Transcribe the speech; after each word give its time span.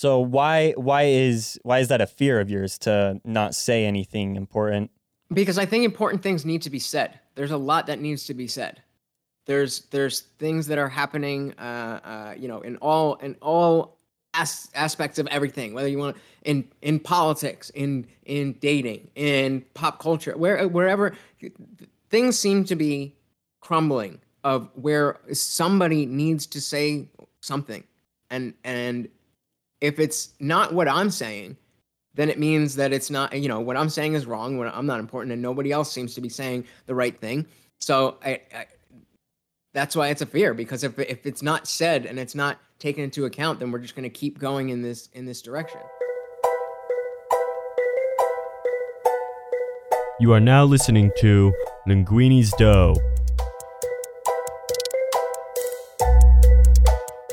So 0.00 0.18
why 0.18 0.70
why 0.78 1.02
is 1.02 1.60
why 1.62 1.80
is 1.80 1.88
that 1.88 2.00
a 2.00 2.06
fear 2.06 2.40
of 2.40 2.48
yours 2.48 2.78
to 2.78 3.20
not 3.22 3.54
say 3.54 3.84
anything 3.84 4.34
important? 4.34 4.90
Because 5.30 5.58
I 5.58 5.66
think 5.66 5.84
important 5.84 6.22
things 6.22 6.46
need 6.46 6.62
to 6.62 6.70
be 6.70 6.78
said. 6.78 7.20
There's 7.34 7.50
a 7.50 7.58
lot 7.58 7.86
that 7.88 8.00
needs 8.00 8.24
to 8.24 8.32
be 8.32 8.48
said. 8.48 8.82
There's 9.44 9.80
there's 9.90 10.20
things 10.38 10.68
that 10.68 10.78
are 10.78 10.88
happening, 10.88 11.52
uh, 11.58 12.00
uh, 12.02 12.34
you 12.34 12.48
know, 12.48 12.62
in 12.62 12.78
all 12.78 13.16
in 13.16 13.36
all 13.42 13.98
as- 14.32 14.70
aspects 14.74 15.18
of 15.18 15.26
everything. 15.26 15.74
Whether 15.74 15.88
you 15.88 15.98
want 15.98 16.16
in 16.44 16.66
in 16.80 16.98
politics, 16.98 17.68
in 17.68 18.06
in 18.24 18.54
dating, 18.54 19.10
in 19.16 19.66
pop 19.74 20.00
culture, 20.00 20.34
where 20.34 20.66
wherever 20.66 21.14
things 22.08 22.38
seem 22.38 22.64
to 22.64 22.74
be 22.74 23.16
crumbling 23.60 24.22
of 24.44 24.70
where 24.76 25.20
somebody 25.34 26.06
needs 26.06 26.46
to 26.46 26.60
say 26.62 27.06
something 27.42 27.84
and 28.30 28.54
and 28.64 29.10
if 29.80 29.98
it's 29.98 30.30
not 30.40 30.72
what 30.72 30.88
i'm 30.88 31.10
saying 31.10 31.56
then 32.14 32.28
it 32.28 32.38
means 32.38 32.76
that 32.76 32.92
it's 32.92 33.10
not 33.10 33.38
you 33.38 33.48
know 33.48 33.60
what 33.60 33.76
i'm 33.76 33.88
saying 33.88 34.14
is 34.14 34.26
wrong 34.26 34.60
i'm 34.72 34.86
not 34.86 35.00
important 35.00 35.32
and 35.32 35.42
nobody 35.42 35.72
else 35.72 35.90
seems 35.92 36.14
to 36.14 36.20
be 36.20 36.28
saying 36.28 36.64
the 36.86 36.94
right 36.94 37.20
thing 37.20 37.46
so 37.80 38.16
I, 38.24 38.40
I 38.54 38.66
that's 39.72 39.94
why 39.94 40.08
it's 40.08 40.20
a 40.20 40.26
fear 40.26 40.52
because 40.52 40.82
if, 40.82 40.98
if 40.98 41.24
it's 41.26 41.42
not 41.42 41.68
said 41.68 42.04
and 42.04 42.18
it's 42.18 42.34
not 42.34 42.58
taken 42.78 43.04
into 43.04 43.24
account 43.24 43.60
then 43.60 43.70
we're 43.70 43.78
just 43.78 43.94
going 43.94 44.04
to 44.04 44.10
keep 44.10 44.38
going 44.38 44.70
in 44.70 44.82
this 44.82 45.08
in 45.12 45.26
this 45.26 45.42
direction 45.42 45.80
You 50.20 50.34
are 50.34 50.40
now 50.40 50.66
listening 50.66 51.10
to 51.20 51.50
Linguini's 51.88 52.52
Dough. 52.58 52.94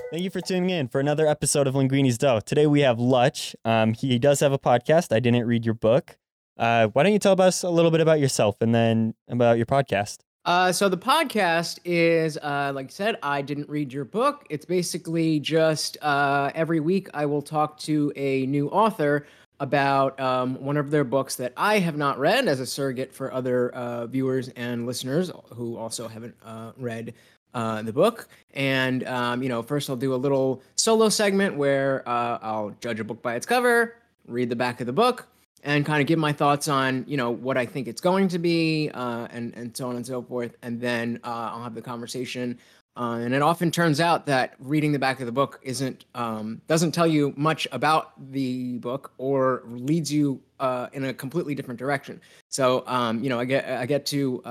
Thank 0.10 0.24
you 0.24 0.30
for 0.30 0.40
tuning 0.40 0.70
in 0.70 0.88
for 0.88 1.02
another 1.02 1.28
episode 1.28 1.68
of 1.68 1.76
Linguini's 1.76 2.18
Dough. 2.18 2.40
Today 2.40 2.66
we 2.66 2.80
have 2.80 2.98
Lutch. 2.98 3.58
Um, 3.66 3.94
he 3.94 4.18
does 4.18 4.40
have 4.40 4.54
a 4.54 4.58
podcast. 4.58 5.14
I 5.14 5.20
didn't 5.20 5.46
read 5.46 5.66
your 5.66 5.74
book. 5.74 6.18
Uh, 6.58 6.88
why 6.88 7.04
don't 7.04 7.12
you 7.12 7.20
tell 7.20 7.40
us 7.42 7.62
a 7.62 7.70
little 7.70 7.92
bit 7.92 8.00
about 8.00 8.22
yourself 8.22 8.56
and 8.62 8.74
then 8.74 9.16
about 9.28 9.58
your 9.58 9.66
podcast? 9.66 10.20
Uh, 10.46 10.72
so 10.72 10.88
the 10.88 10.98
podcast 10.98 11.80
is, 11.84 12.38
uh, 12.38 12.72
like 12.74 12.86
I 12.86 12.90
said, 12.90 13.18
I 13.22 13.42
didn't 13.42 13.68
read 13.68 13.92
your 13.92 14.06
book. 14.06 14.46
It's 14.50 14.64
basically 14.64 15.42
just 15.42 15.98
uh, 16.02 16.52
every 16.56 16.80
week 16.80 17.10
I 17.14 17.26
will 17.26 17.42
talk 17.42 17.78
to 17.80 18.14
a 18.16 18.46
new 18.46 18.70
author 18.70 19.28
about 19.60 20.18
um, 20.22 20.56
one 20.64 20.78
of 20.78 20.90
their 20.90 21.04
books 21.04 21.36
that 21.36 21.52
I 21.58 21.80
have 21.80 21.98
not 21.98 22.18
read 22.18 22.48
as 22.48 22.62
a 22.62 22.66
surrogate 22.66 23.14
for 23.14 23.34
other 23.34 23.72
uh, 23.72 24.08
viewers 24.08 24.48
and 24.50 24.86
listeners 24.86 25.32
who 25.54 25.76
also 25.76 26.08
haven't 26.08 26.36
uh, 26.46 26.72
read 26.78 27.14
uh, 27.58 27.82
the 27.82 27.92
book. 27.92 28.28
And, 28.54 29.04
um, 29.08 29.42
you 29.42 29.50
know, 29.50 29.64
first 29.64 29.90
I'll 29.90 29.96
do 29.96 30.14
a 30.14 30.22
little 30.26 30.62
solo 30.76 31.10
segment 31.10 31.56
where 31.56 32.08
uh, 32.08 32.38
I'll 32.40 32.76
judge 32.82 33.00
a 33.00 33.04
book 33.04 33.22
by 33.24 33.34
its 33.34 33.48
cover, 33.48 33.96
read 34.28 34.50
the 34.50 34.56
back 34.56 34.80
of 34.80 34.86
the 34.86 34.94
book, 34.94 35.28
and 35.64 35.84
kind 35.84 36.00
of 36.00 36.08
give 36.08 36.20
my 36.20 36.32
thoughts 36.32 36.68
on, 36.68 37.04
you 37.08 37.18
know, 37.18 37.32
what 37.32 37.58
I 37.58 37.66
think 37.66 37.88
it's 37.88 38.00
going 38.00 38.28
to 38.28 38.38
be, 38.38 38.92
uh, 38.94 39.28
and, 39.32 39.56
and 39.56 39.76
so 39.76 39.90
on 39.90 39.96
and 39.96 40.06
so 40.06 40.22
forth. 40.22 40.56
And 40.62 40.80
then 40.80 41.20
uh, 41.24 41.50
I'll 41.52 41.64
have 41.64 41.74
the 41.74 41.82
conversation. 41.82 42.60
Uh, 42.96 43.20
and 43.22 43.34
it 43.34 43.42
often 43.42 43.70
turns 43.70 44.00
out 44.00 44.26
that 44.28 44.54
reading 44.60 44.92
the 44.92 45.00
back 45.00 45.20
of 45.20 45.26
the 45.26 45.32
book 45.32 45.60
isn't 45.62 46.06
um, 46.16 46.62
doesn't 46.68 46.92
tell 46.92 47.06
you 47.06 47.34
much 47.38 47.68
about 47.72 48.14
the 48.32 48.78
book 48.80 49.14
or 49.20 49.64
leads 49.68 50.12
you 50.12 50.42
uh, 50.60 50.88
in 50.94 51.06
a 51.06 51.14
completely 51.14 51.54
different 51.54 51.80
direction. 51.80 52.20
So 52.50 52.84
um, 52.88 53.24
you 53.24 53.30
know, 53.30 53.40
I 53.40 53.46
get 53.46 53.70
I 53.70 53.86
get 53.86 54.04
to 54.08 54.42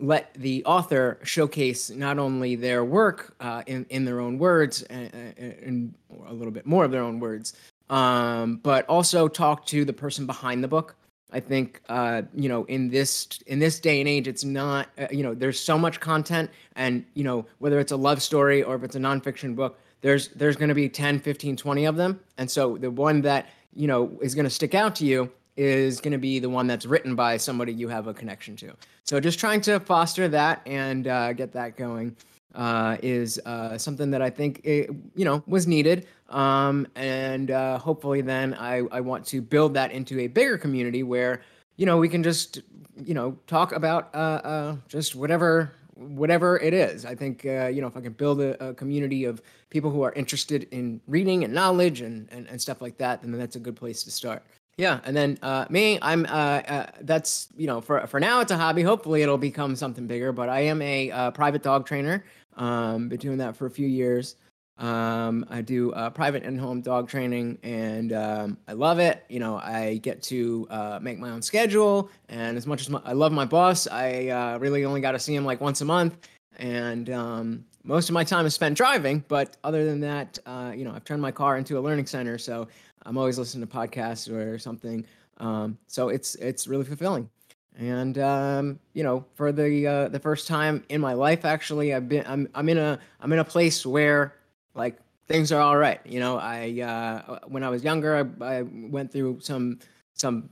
let 0.00 0.34
the 0.34 0.64
author 0.64 1.18
showcase 1.22 1.90
not 1.90 2.18
only 2.18 2.56
their 2.56 2.84
work 2.84 3.34
uh, 3.40 3.62
in 3.66 3.86
in 3.90 4.04
their 4.04 4.20
own 4.20 4.38
words 4.38 4.82
and, 4.82 5.12
and, 5.38 5.94
a 6.26 6.32
little 6.32 6.52
bit 6.52 6.64
more 6.66 6.84
of 6.84 6.90
their 6.90 7.02
own 7.02 7.20
words, 7.20 7.54
um, 7.90 8.56
but 8.56 8.86
also 8.86 9.28
talk 9.28 9.66
to 9.66 9.84
the 9.84 9.92
person 9.92 10.26
behind 10.26 10.62
the 10.62 10.68
book. 10.68 10.96
I 11.32 11.40
think 11.40 11.80
uh, 11.88 12.22
you 12.34 12.48
know 12.48 12.64
in 12.64 12.90
this 12.90 13.28
in 13.46 13.58
this 13.58 13.80
day 13.80 14.00
and 14.00 14.08
age, 14.08 14.28
it's 14.28 14.44
not 14.44 14.88
uh, 14.98 15.06
you 15.10 15.22
know 15.22 15.34
there's 15.34 15.58
so 15.58 15.76
much 15.76 16.00
content, 16.00 16.50
and 16.76 17.04
you 17.14 17.24
know 17.24 17.46
whether 17.58 17.80
it's 17.80 17.92
a 17.92 17.96
love 17.96 18.22
story 18.22 18.62
or 18.62 18.76
if 18.76 18.82
it's 18.82 18.96
a 18.96 19.00
nonfiction 19.00 19.56
book, 19.56 19.78
there's 20.00 20.28
there's 20.28 20.56
going 20.56 20.68
to 20.68 20.74
be 20.74 20.88
10, 20.88 21.20
15, 21.20 21.56
20 21.56 21.84
of 21.84 21.96
them, 21.96 22.20
and 22.38 22.50
so 22.50 22.76
the 22.76 22.90
one 22.90 23.22
that 23.22 23.48
you 23.74 23.86
know 23.86 24.18
is 24.22 24.34
going 24.34 24.44
to 24.44 24.50
stick 24.50 24.74
out 24.74 24.94
to 24.96 25.04
you 25.04 25.30
is 25.56 26.00
going 26.00 26.12
to 26.12 26.18
be 26.18 26.38
the 26.38 26.50
one 26.50 26.66
that's 26.66 26.86
written 26.86 27.14
by 27.14 27.36
somebody 27.36 27.72
you 27.72 27.88
have 27.88 28.06
a 28.06 28.14
connection 28.14 28.56
to. 28.56 28.72
So 29.04 29.20
just 29.20 29.38
trying 29.38 29.60
to 29.62 29.80
foster 29.80 30.28
that 30.28 30.62
and 30.66 31.06
uh, 31.06 31.32
get 31.32 31.52
that 31.52 31.76
going 31.76 32.16
uh, 32.54 32.96
is 33.02 33.40
uh, 33.44 33.76
something 33.78 34.10
that 34.10 34.22
I 34.22 34.30
think 34.30 34.60
it, 34.64 34.90
you 35.14 35.24
know 35.24 35.42
was 35.46 35.66
needed. 35.66 36.06
Um, 36.30 36.86
and 36.94 37.50
uh, 37.50 37.78
hopefully, 37.78 38.20
then 38.20 38.54
I, 38.54 38.82
I 38.90 39.00
want 39.00 39.26
to 39.26 39.42
build 39.42 39.74
that 39.74 39.92
into 39.92 40.20
a 40.20 40.26
bigger 40.26 40.58
community 40.58 41.02
where 41.02 41.42
you 41.76 41.86
know 41.86 41.98
we 41.98 42.08
can 42.08 42.22
just 42.22 42.62
you 43.04 43.14
know 43.14 43.36
talk 43.46 43.72
about 43.72 44.14
uh, 44.14 44.18
uh, 44.18 44.76
just 44.88 45.14
whatever 45.14 45.72
whatever 45.94 46.58
it 46.58 46.74
is. 46.74 47.04
I 47.04 47.14
think 47.14 47.44
uh, 47.44 47.66
you 47.66 47.80
know 47.80 47.88
if 47.88 47.96
I 47.96 48.00
can 48.00 48.12
build 48.12 48.40
a, 48.40 48.68
a, 48.68 48.74
community 48.74 49.24
of 49.24 49.42
people 49.70 49.90
who 49.90 50.02
are 50.02 50.12
interested 50.12 50.68
in 50.70 51.00
reading 51.06 51.44
and 51.44 51.52
knowledge 51.52 52.00
and, 52.00 52.28
and, 52.30 52.46
and 52.48 52.60
stuff 52.60 52.80
like 52.80 52.98
that, 52.98 53.22
then 53.22 53.32
that's 53.32 53.56
a 53.56 53.60
good 53.60 53.76
place 53.76 54.02
to 54.04 54.10
start. 54.10 54.44
Yeah, 54.76 55.00
and 55.04 55.16
then 55.16 55.38
uh, 55.42 55.66
me, 55.68 55.98
I'm 56.02 56.26
uh, 56.26 56.28
uh, 56.28 56.86
that's 57.02 57.48
you 57.56 57.66
know 57.66 57.80
for 57.80 58.04
for 58.08 58.18
now 58.18 58.40
it's 58.40 58.50
a 58.50 58.56
hobby. 58.56 58.82
Hopefully 58.82 59.22
it'll 59.22 59.38
become 59.38 59.76
something 59.76 60.06
bigger. 60.06 60.32
But 60.32 60.48
I 60.48 60.60
am 60.60 60.82
a 60.82 61.10
uh, 61.10 61.30
private 61.30 61.62
dog 61.62 61.86
trainer. 61.86 62.24
Um, 62.56 63.08
been 63.08 63.18
doing 63.18 63.38
that 63.38 63.56
for 63.56 63.66
a 63.66 63.70
few 63.70 63.86
years. 63.86 64.36
Um, 64.78 65.46
I 65.48 65.60
do 65.60 65.92
uh, 65.92 66.10
private 66.10 66.42
in-home 66.42 66.80
dog 66.80 67.08
training, 67.08 67.58
and 67.62 68.12
um, 68.12 68.58
I 68.66 68.72
love 68.72 68.98
it. 68.98 69.24
You 69.28 69.38
know, 69.38 69.56
I 69.56 70.00
get 70.02 70.20
to 70.24 70.66
uh, 70.68 70.98
make 71.00 71.20
my 71.20 71.30
own 71.30 71.42
schedule, 71.42 72.10
and 72.28 72.56
as 72.56 72.66
much 72.66 72.80
as 72.80 72.90
my, 72.90 73.00
I 73.04 73.12
love 73.12 73.30
my 73.30 73.44
boss, 73.44 73.86
I 73.86 74.56
really 74.60 74.84
only 74.84 75.00
got 75.00 75.12
to 75.12 75.20
see 75.20 75.34
him 75.34 75.44
like 75.44 75.60
once 75.60 75.80
a 75.80 75.84
month. 75.84 76.18
And 76.58 77.10
um, 77.10 77.64
most 77.84 78.08
of 78.08 78.14
my 78.14 78.24
time 78.24 78.46
is 78.46 78.54
spent 78.54 78.76
driving, 78.76 79.24
but 79.28 79.56
other 79.62 79.84
than 79.84 80.00
that, 80.00 80.38
you 80.76 80.84
know, 80.84 80.92
I've 80.92 81.04
turned 81.04 81.22
my 81.22 81.30
car 81.30 81.56
into 81.56 81.78
a 81.78 81.80
learning 81.80 82.06
center, 82.06 82.36
so 82.36 82.66
I'm 83.04 83.16
always 83.16 83.38
listening 83.38 83.66
to 83.66 83.72
podcasts 83.72 84.32
or 84.32 84.58
something. 84.58 85.04
Um, 85.38 85.78
so 85.86 86.08
it's 86.08 86.34
it's 86.36 86.66
really 86.66 86.84
fulfilling. 86.84 87.28
And 87.76 88.18
um, 88.18 88.78
you 88.92 89.02
know, 89.02 89.24
for 89.34 89.50
the 89.50 89.86
uh, 89.86 90.08
the 90.08 90.20
first 90.20 90.46
time 90.46 90.84
in 90.88 91.00
my 91.00 91.12
life, 91.14 91.44
actually, 91.44 91.92
I've 91.92 92.08
been 92.08 92.24
I'm 92.26 92.48
I'm 92.54 92.68
in 92.68 92.78
a 92.78 92.98
I'm 93.20 93.32
in 93.32 93.40
a 93.40 93.44
place 93.44 93.84
where 93.84 94.34
like 94.74 94.96
things 95.26 95.50
are 95.52 95.60
all 95.60 95.76
right. 95.76 96.00
You 96.04 96.20
know, 96.20 96.38
I 96.38 96.80
uh, 96.80 97.38
when 97.48 97.64
I 97.64 97.68
was 97.68 97.82
younger, 97.82 98.32
I, 98.40 98.44
I 98.44 98.62
went 98.62 99.10
through 99.12 99.40
some 99.40 99.80
some 100.14 100.50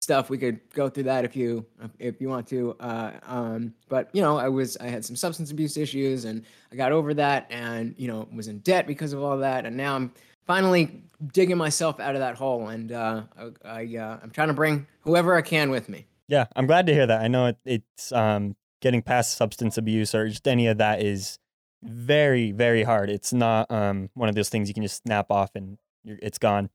stuff. 0.00 0.30
We 0.30 0.38
could 0.38 0.60
go 0.72 0.88
through 0.88 1.04
that 1.04 1.24
if 1.24 1.34
you 1.34 1.66
if 1.98 2.20
you 2.20 2.28
want 2.28 2.46
to. 2.48 2.76
Uh, 2.78 3.12
um, 3.26 3.74
but 3.88 4.08
you 4.12 4.22
know, 4.22 4.38
I 4.38 4.48
was 4.48 4.76
I 4.76 4.86
had 4.86 5.04
some 5.04 5.16
substance 5.16 5.50
abuse 5.50 5.76
issues, 5.76 6.24
and 6.24 6.44
I 6.72 6.76
got 6.76 6.92
over 6.92 7.14
that, 7.14 7.46
and 7.50 7.96
you 7.98 8.06
know, 8.06 8.28
was 8.32 8.46
in 8.46 8.58
debt 8.60 8.86
because 8.86 9.12
of 9.12 9.22
all 9.22 9.38
that, 9.38 9.66
and 9.66 9.76
now 9.76 9.96
I'm 9.96 10.12
finally 10.46 11.02
digging 11.32 11.56
myself 11.56 12.00
out 12.00 12.14
of 12.14 12.20
that 12.20 12.36
hole, 12.36 12.68
and 12.68 12.92
uh, 12.92 13.22
I, 13.64 13.82
I 13.82 13.96
uh, 13.96 14.18
I'm 14.22 14.30
trying 14.30 14.48
to 14.48 14.54
bring 14.54 14.86
whoever 15.02 15.34
I 15.34 15.42
can 15.42 15.70
with 15.70 15.88
me. 15.88 16.06
Yeah, 16.28 16.46
I'm 16.54 16.66
glad 16.66 16.86
to 16.86 16.94
hear 16.94 17.06
that. 17.06 17.22
I 17.22 17.28
know 17.28 17.46
it, 17.46 17.58
it's 17.64 18.12
um, 18.12 18.56
getting 18.80 19.02
past 19.02 19.36
substance 19.36 19.76
abuse 19.76 20.14
or 20.14 20.28
just 20.28 20.46
any 20.48 20.66
of 20.66 20.78
that 20.78 21.02
is 21.02 21.38
very 21.82 22.52
very 22.52 22.82
hard. 22.82 23.10
It's 23.10 23.32
not 23.32 23.70
um, 23.70 24.10
one 24.14 24.28
of 24.28 24.34
those 24.34 24.48
things 24.48 24.68
you 24.68 24.74
can 24.74 24.82
just 24.82 25.02
snap 25.02 25.30
off 25.30 25.50
and 25.54 25.78
it's 26.04 26.38
gone. 26.38 26.70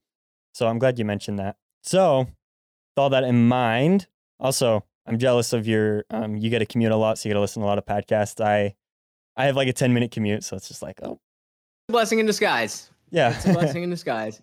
So 0.52 0.66
I'm 0.68 0.78
glad 0.78 0.98
you 0.98 1.04
mentioned 1.04 1.38
that. 1.38 1.56
So 1.82 2.20
with 2.20 2.28
all 2.96 3.10
that 3.10 3.24
in 3.24 3.48
mind, 3.48 4.08
also 4.40 4.84
I'm 5.06 5.18
jealous 5.18 5.52
of 5.52 5.66
your 5.66 6.04
um, 6.10 6.36
you 6.36 6.50
get 6.50 6.60
to 6.60 6.66
commute 6.66 6.92
a 6.92 6.96
lot, 6.96 7.18
so 7.18 7.28
you 7.28 7.30
get 7.30 7.34
to 7.34 7.40
listen 7.40 7.62
to 7.62 7.66
a 7.66 7.68
lot 7.68 7.78
of 7.78 7.86
podcasts. 7.86 8.44
I 8.44 8.74
I 9.36 9.46
have 9.46 9.56
like 9.56 9.68
a 9.68 9.72
10 9.72 9.92
minute 9.92 10.10
commute, 10.10 10.44
so 10.44 10.56
it's 10.56 10.68
just 10.68 10.82
like 10.82 11.00
oh, 11.02 11.18
blessing 11.88 12.18
in 12.18 12.26
disguise. 12.26 12.90
Yeah, 13.10 13.34
it's 13.34 13.46
a 13.46 13.52
blessing 13.52 13.82
in 13.82 13.90
disguise. 13.96 14.40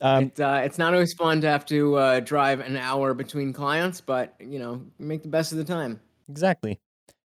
Um, 0.00 0.24
it, 0.24 0.40
uh, 0.40 0.62
it's 0.64 0.78
not 0.78 0.92
always 0.92 1.14
fun 1.14 1.40
to 1.42 1.48
have 1.48 1.64
to 1.66 1.96
uh, 1.96 2.20
drive 2.20 2.60
an 2.60 2.76
hour 2.76 3.14
between 3.14 3.52
clients, 3.52 4.00
but 4.00 4.34
you 4.40 4.58
know, 4.58 4.82
make 4.98 5.22
the 5.22 5.28
best 5.28 5.52
of 5.52 5.58
the 5.58 5.64
time. 5.64 6.00
Exactly. 6.28 6.80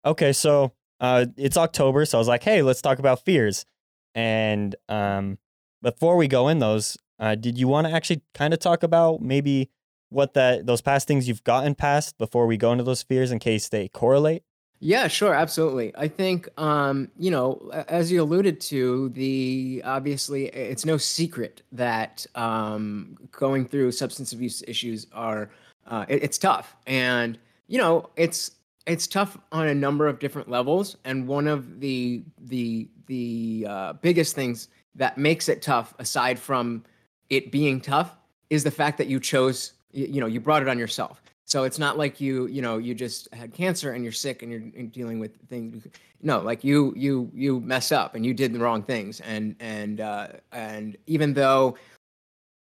Okay, 0.06 0.34
so 0.34 0.74
uh, 1.00 1.26
it's 1.38 1.58
October, 1.58 2.06
so 2.06 2.18
I 2.18 2.20
was 2.20 2.28
like, 2.28 2.44
hey, 2.44 2.62
let's 2.62 2.82
talk 2.82 3.00
about 3.00 3.26
fears. 3.26 3.66
And 4.14 4.76
um, 4.90 5.38
before 5.82 6.18
we 6.18 6.28
go 6.28 6.48
in 6.48 6.60
those, 6.60 6.98
uh, 7.20 7.36
did 7.36 7.58
you 7.58 7.68
want 7.68 7.88
to 7.88 7.94
actually 7.94 8.22
kind 8.34 8.54
of 8.54 8.60
talk 8.60 8.84
about 8.84 9.22
maybe 9.22 9.70
what 10.10 10.34
that 10.34 10.66
those 10.66 10.82
past 10.82 11.08
things 11.08 11.28
you've 11.28 11.44
gotten 11.44 11.74
past 11.74 12.18
before 12.18 12.46
we 12.46 12.58
go 12.58 12.72
into 12.72 12.84
those 12.84 13.02
fears 13.02 13.32
in 13.32 13.40
case 13.40 13.70
they 13.70 13.88
correlate? 13.88 14.44
Yeah, 14.84 15.08
sure, 15.08 15.32
absolutely. 15.36 15.96
I 15.96 16.08
think, 16.08 16.50
um, 16.60 17.12
you 17.20 17.30
know, 17.30 17.70
as 17.88 18.12
you 18.12 18.24
alluded 18.24 18.60
to, 18.62 19.10
the 19.10 19.80
obviously 19.86 20.48
it's 20.48 20.86
no 20.86 20.98
secret 20.98 21.62
that 21.72 22.26
um, 22.34 23.16
going 23.32 23.66
through 23.68 23.92
substance 23.92 24.34
abuse 24.34 24.64
issues 24.68 25.06
are 25.14 25.52
uh, 25.86 26.06
it, 26.10 26.24
it's 26.24 26.40
tough, 26.40 26.76
and 26.88 27.38
you 27.68 27.78
know, 27.78 28.10
it's 28.16 28.52
it's 28.88 29.06
tough 29.06 29.38
on 29.52 29.68
a 29.68 29.76
number 29.76 30.08
of 30.08 30.18
different 30.18 30.50
levels. 30.50 30.98
And 31.06 31.28
one 31.28 31.46
of 31.48 31.80
the 31.80 32.24
the 32.40 32.90
the 33.06 33.68
uh, 33.70 33.94
biggest 33.94 34.34
things 34.34 34.68
that 34.96 35.16
makes 35.16 35.48
it 35.48 35.62
tough, 35.62 35.94
aside 36.00 36.40
from 36.40 36.84
it 37.30 37.52
being 37.52 37.82
tough 37.82 38.18
is 38.50 38.64
the 38.64 38.72
fact 38.72 38.98
that 38.98 39.06
you 39.08 39.20
chose, 39.20 39.74
you 39.92 40.20
know, 40.20 40.26
you 40.28 40.40
brought 40.40 40.64
it 40.64 40.68
on 40.68 40.80
yourself. 40.80 41.22
So 41.52 41.66
it's 41.66 41.78
not 41.78 41.98
like 41.98 42.22
you, 42.22 42.48
you 42.48 42.62
know, 42.62 42.78
you 42.78 42.96
just 42.96 43.28
had 43.34 43.54
cancer 43.54 43.92
and 43.92 44.06
you're 44.06 44.14
sick 44.14 44.42
and 44.42 44.50
you're 44.50 44.86
dealing 44.86 45.20
with 45.20 45.36
things. 45.50 45.86
No, 46.22 46.40
like 46.40 46.64
you, 46.64 46.94
you, 46.96 47.30
you 47.34 47.60
messed 47.60 47.92
up 47.92 48.16
and 48.16 48.26
you 48.26 48.34
did 48.34 48.54
the 48.54 48.60
wrong 48.60 48.82
things. 48.84 49.20
And 49.20 49.58
and 49.60 50.00
uh, 50.00 50.28
and 50.54 50.96
even 51.08 51.34
though, 51.34 51.76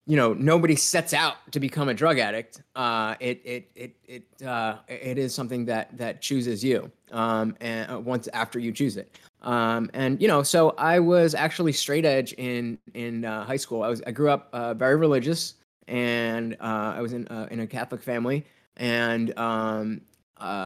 you 0.09 0.17
know, 0.17 0.35
nobody 0.35 0.75
sets 0.75 1.15
out 1.15 1.37
to 1.53 1.61
become 1.61 1.89
a 1.89 1.95
drug 1.95 2.19
addict, 2.19 2.63
uh, 2.75 3.15
it 3.21 3.41
it 3.45 3.71
it 3.77 3.95
it 4.09 4.43
uh, 4.45 4.79
it 4.89 5.19
is 5.19 5.33
something 5.33 5.65
that 5.67 5.97
that 5.97 6.21
chooses 6.21 6.65
you. 6.65 6.91
Um, 7.13 7.57
and 7.61 7.89
uh, 7.93 8.01
once 8.01 8.27
after 8.33 8.59
you 8.59 8.73
choose 8.73 8.97
it. 8.97 9.17
Um, 9.43 9.89
and 9.95 10.21
you 10.21 10.27
know, 10.27 10.43
so 10.43 10.71
I 10.79 10.99
was 10.99 11.37
actually 11.37 11.75
straight 11.75 12.05
edge 12.05 12.33
in 12.33 12.77
in 12.95 13.25
uh, 13.25 13.45
high 13.45 13.57
school. 13.57 13.85
I 13.85 13.89
was 13.89 14.03
I 14.05 14.11
grew 14.11 14.31
up 14.31 14.49
uh, 14.53 14.75
very 14.75 14.97
religious, 14.97 15.55
and 15.87 16.55
uh, 16.55 16.95
I 16.97 17.01
was 17.01 17.13
in 17.13 17.29
uh, 17.29 17.47
in 17.53 17.61
a 17.61 17.69
Catholic 17.69 18.03
family 18.03 18.45
and 18.77 19.37
um, 19.39 20.01
uh, 20.39 20.65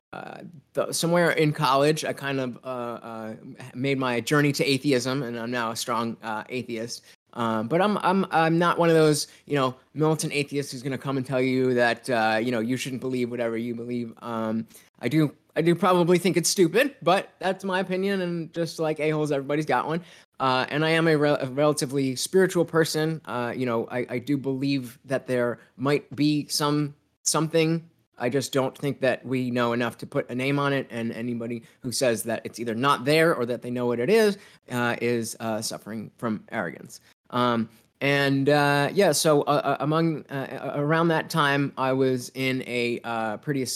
the, 0.73 0.93
somewhere 0.93 1.31
in 1.31 1.53
college, 1.53 2.05
I 2.05 2.13
kind 2.13 2.41
of 2.41 2.59
uh, 2.65 2.69
uh, 2.69 3.35
made 3.75 3.99
my 3.99 4.21
journey 4.21 4.53
to 4.53 4.65
atheism, 4.65 5.23
and 5.23 5.39
I'm 5.39 5.51
now 5.51 5.71
a 5.71 5.77
strong 5.77 6.17
uh, 6.23 6.45
atheist. 6.49 7.05
Um, 7.35 7.69
but 7.69 7.81
I'm 7.83 7.99
I'm 7.99 8.27
I'm 8.31 8.59
not 8.59 8.79
one 8.79 8.89
of 8.89 8.95
those 8.95 9.29
you 9.45 9.55
know 9.55 9.77
militant 9.95 10.33
atheists 10.33 10.73
who's 10.73 10.83
going 10.83 10.93
to 10.93 10.99
come 10.99 11.19
and 11.19 11.27
tell 11.27 11.41
you 11.41 11.75
that 11.75 12.09
uh, 12.09 12.41
you 12.43 12.51
know 12.51 12.61
you 12.61 12.77
shouldn't 12.77 13.03
believe 13.03 13.31
whatever 13.31 13.57
you 13.57 13.75
believe. 13.75 14.15
Um, 14.23 14.67
I 15.01 15.09
do 15.09 15.35
I 15.55 15.61
do 15.61 15.75
probably 15.75 16.19
think 16.19 16.37
it's 16.37 16.49
stupid, 16.49 16.97
but 17.03 17.29
that's 17.39 17.65
my 17.65 17.81
opinion, 17.81 18.23
and 18.23 18.53
just 18.55 18.79
like 18.79 18.99
a 18.99 19.11
holes, 19.11 19.31
everybody's 19.31 19.67
got 19.67 19.87
one. 19.87 20.03
Uh, 20.41 20.65
and 20.69 20.85
I 20.85 20.91
am 20.91 21.09
a, 21.09 21.17
re- 21.17 21.37
a 21.41 21.47
relatively 21.47 22.15
spiritual 22.15 22.65
person. 22.65 23.21
You 23.55 23.67
know, 23.67 23.89
I, 23.91 24.07
I 24.09 24.19
do 24.21 24.37
believe 24.37 24.99
that 25.05 25.27
there 25.27 25.59
might 25.77 26.15
be 26.15 26.47
some 26.47 26.95
something 27.25 27.89
I 28.19 28.29
just 28.29 28.53
don't 28.53 28.77
think 28.77 29.01
that 29.01 29.25
we 29.25 29.51
know 29.51 29.73
enough 29.73 29.99
to 29.99 30.07
put 30.07 30.29
a 30.31 30.35
name 30.35 30.59
on 30.59 30.73
it. 30.73 30.87
And 30.91 31.13
anybody 31.13 31.63
who 31.81 31.93
says 31.93 32.23
that 32.25 32.43
it's 32.45 32.59
either 32.59 32.75
not 32.75 33.05
there 33.05 33.35
or 33.35 33.47
that 33.47 33.63
they 33.63 33.71
know 33.71 33.87
what 33.87 34.01
it 34.01 34.11
is 34.11 34.39
uh, 34.71 34.97
is 35.01 35.37
uh, 35.41 35.61
suffering 35.63 36.11
from 36.19 36.45
arrogance. 36.51 37.01
Um, 37.31 37.69
and 38.01 38.49
uh, 38.49 38.91
yeah, 38.93 39.11
so 39.11 39.43
uh, 39.43 39.61
uh, 39.65 39.77
among 39.81 40.25
uh, 40.27 40.73
around 40.77 41.09
that 41.09 41.29
time, 41.31 41.73
I 41.77 41.93
was 41.93 42.31
in 42.35 42.63
a 42.63 43.01
pretty, 43.43 43.67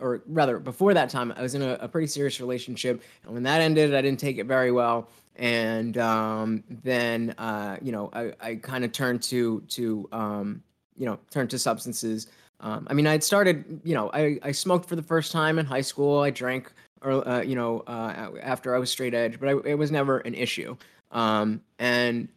or 0.00 0.22
rather, 0.26 0.58
before 0.58 0.94
that 0.94 1.10
time, 1.10 1.32
I 1.36 1.42
was 1.42 1.54
in 1.54 1.62
a, 1.62 1.74
a, 1.74 1.88
pretty 1.88 2.08
serious 2.08 2.40
relationship. 2.40 3.02
And 3.24 3.34
when 3.34 3.44
that 3.44 3.60
ended, 3.60 3.94
I 3.94 4.02
didn't 4.02 4.18
take 4.18 4.38
it 4.38 4.46
very 4.46 4.72
well. 4.72 5.08
And 5.36 5.96
um, 5.98 6.64
then, 6.68 7.36
you 7.80 7.92
know, 7.92 8.10
I, 8.12 8.32
I 8.40 8.54
kind 8.56 8.84
of 8.84 8.90
turned 8.90 9.22
to 9.24 9.60
to 9.68 10.08
um, 10.10 10.62
you 10.96 11.06
know 11.06 11.18
turned 11.30 11.50
to 11.50 11.58
substances. 11.58 12.26
Um, 12.60 12.86
I 12.90 12.94
mean, 12.94 13.06
I 13.06 13.18
started, 13.20 13.80
you 13.84 13.94
know, 13.94 14.10
I, 14.12 14.38
I 14.42 14.52
smoked 14.52 14.88
for 14.88 14.96
the 14.96 15.02
first 15.02 15.30
time 15.32 15.58
in 15.58 15.66
high 15.66 15.80
school. 15.80 16.20
I 16.20 16.30
drank, 16.30 16.72
or 17.02 17.26
uh, 17.26 17.42
you 17.42 17.54
know, 17.54 17.80
uh, 17.86 18.30
after 18.42 18.74
I 18.74 18.78
was 18.78 18.90
straight 18.90 19.14
edge, 19.14 19.38
but 19.38 19.48
I, 19.48 19.52
it 19.64 19.78
was 19.78 19.90
never 19.90 20.18
an 20.18 20.34
issue. 20.34 20.76
Um, 21.12 21.60
and 21.78 22.28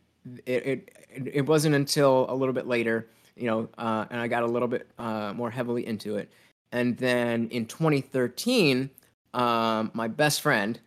it, 0.46 0.66
it 0.66 0.92
it 1.26 1.46
wasn't 1.46 1.76
until 1.76 2.26
a 2.30 2.36
little 2.36 2.54
bit 2.54 2.68
later, 2.68 3.08
you 3.36 3.48
know, 3.48 3.68
uh, 3.78 4.06
and 4.12 4.22
I 4.22 4.28
got 4.28 4.44
a 4.44 4.48
little 4.48 4.68
bit 4.68 4.88
uh, 4.98 5.34
more 5.34 5.50
heavily 5.50 5.86
into 5.86 6.18
it. 6.18 6.32
And 6.72 6.98
then 6.98 7.50
in 7.50 7.66
2013, 7.66 8.90
um, 9.34 9.92
my 9.94 10.08
best 10.08 10.42
friend, 10.42 10.80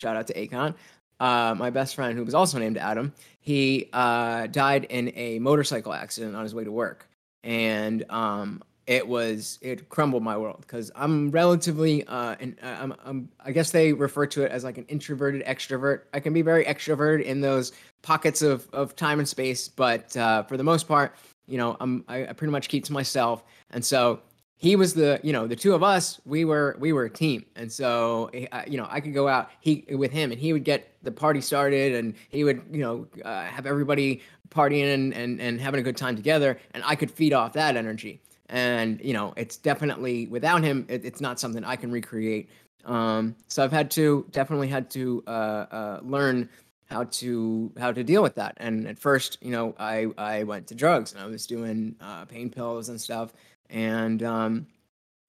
shout 0.00 0.16
out 0.16 0.26
to 0.28 0.34
Akon, 0.34 0.74
uh, 1.18 1.54
my 1.56 1.70
best 1.70 1.94
friend 1.94 2.16
who 2.16 2.24
was 2.24 2.34
also 2.34 2.58
named 2.58 2.76
Adam, 2.76 3.12
he 3.40 3.88
uh, 3.92 4.46
died 4.48 4.84
in 4.84 5.12
a 5.16 5.38
motorcycle 5.40 5.92
accident 5.92 6.36
on 6.36 6.42
his 6.42 6.54
way 6.54 6.64
to 6.64 6.70
work 6.70 7.08
and 7.44 8.04
um, 8.10 8.62
it 8.86 9.06
was 9.06 9.58
it 9.62 9.88
crumbled 9.88 10.22
my 10.22 10.36
world 10.36 10.58
because 10.60 10.90
I'm 10.94 11.30
relatively 11.30 12.06
uh, 12.06 12.36
and 12.40 12.56
uh, 12.62 12.66
I'm, 12.66 12.94
I'm 13.04 13.28
I 13.44 13.52
guess 13.52 13.70
they 13.70 13.92
refer 13.92 14.26
to 14.26 14.42
it 14.42 14.50
as 14.50 14.64
like 14.64 14.78
an 14.78 14.84
introverted 14.88 15.44
extrovert. 15.44 16.02
I 16.12 16.20
can 16.20 16.32
be 16.32 16.42
very 16.42 16.64
extroverted 16.64 17.22
in 17.22 17.40
those 17.40 17.72
pockets 18.02 18.42
of 18.42 18.68
of 18.72 18.96
time 18.96 19.18
and 19.18 19.28
space, 19.28 19.68
but 19.68 20.16
uh, 20.16 20.42
for 20.44 20.56
the 20.56 20.64
most 20.64 20.88
part, 20.88 21.16
you 21.46 21.58
know, 21.58 21.76
I'm 21.80 22.04
I, 22.08 22.26
I 22.26 22.32
pretty 22.32 22.50
much 22.52 22.68
keep 22.68 22.84
to 22.84 22.92
myself, 22.92 23.44
and 23.70 23.84
so 23.84 24.20
he 24.56 24.76
was 24.76 24.94
the 24.94 25.20
you 25.22 25.32
know 25.32 25.46
the 25.46 25.56
two 25.56 25.74
of 25.74 25.82
us 25.82 26.20
we 26.24 26.44
were 26.44 26.76
we 26.78 26.92
were 26.92 27.04
a 27.04 27.10
team. 27.10 27.44
And 27.56 27.70
so 27.70 28.30
eh, 28.32 28.46
you 28.66 28.76
know 28.78 28.86
i 28.90 29.00
could 29.00 29.12
go 29.12 29.28
out 29.28 29.50
he 29.60 29.84
with 29.90 30.12
him 30.12 30.30
and 30.30 30.40
he 30.40 30.52
would 30.52 30.64
get 30.64 30.94
the 31.02 31.10
party 31.10 31.40
started 31.40 31.94
and 31.94 32.14
he 32.30 32.44
would 32.44 32.62
you 32.70 32.78
know 32.78 33.06
uh, 33.24 33.44
have 33.44 33.66
everybody 33.66 34.22
partying 34.50 34.94
and, 34.94 35.14
and 35.14 35.40
and 35.40 35.60
having 35.60 35.80
a 35.80 35.82
good 35.82 35.96
time 35.96 36.14
together 36.14 36.58
and 36.74 36.82
i 36.86 36.94
could 36.94 37.10
feed 37.10 37.32
off 37.32 37.54
that 37.54 37.76
energy 37.76 38.20
and 38.52 39.00
you 39.02 39.14
know 39.14 39.32
it's 39.36 39.56
definitely 39.56 40.26
without 40.26 40.62
him 40.62 40.84
it, 40.88 41.04
it's 41.04 41.20
not 41.20 41.40
something 41.40 41.64
i 41.64 41.74
can 41.74 41.90
recreate. 41.90 42.48
Um, 42.84 43.34
so 43.48 43.64
i've 43.64 43.72
had 43.72 43.90
to 43.92 44.26
definitely 44.30 44.68
had 44.68 44.90
to 44.90 45.24
uh, 45.26 45.30
uh, 45.30 46.00
learn 46.02 46.48
how 46.84 47.04
to 47.04 47.72
how 47.78 47.90
to 47.90 48.04
deal 48.04 48.22
with 48.22 48.34
that. 48.34 48.54
And 48.58 48.86
at 48.86 48.98
first 48.98 49.38
you 49.40 49.50
know 49.50 49.74
i 49.78 50.06
i 50.18 50.44
went 50.44 50.68
to 50.68 50.74
drugs 50.74 51.12
and 51.12 51.20
i 51.20 51.26
was 51.26 51.46
doing 51.46 51.96
uh, 52.00 52.26
pain 52.26 52.50
pills 52.50 52.88
and 52.88 53.00
stuff. 53.00 53.32
And 53.70 54.22
um, 54.22 54.66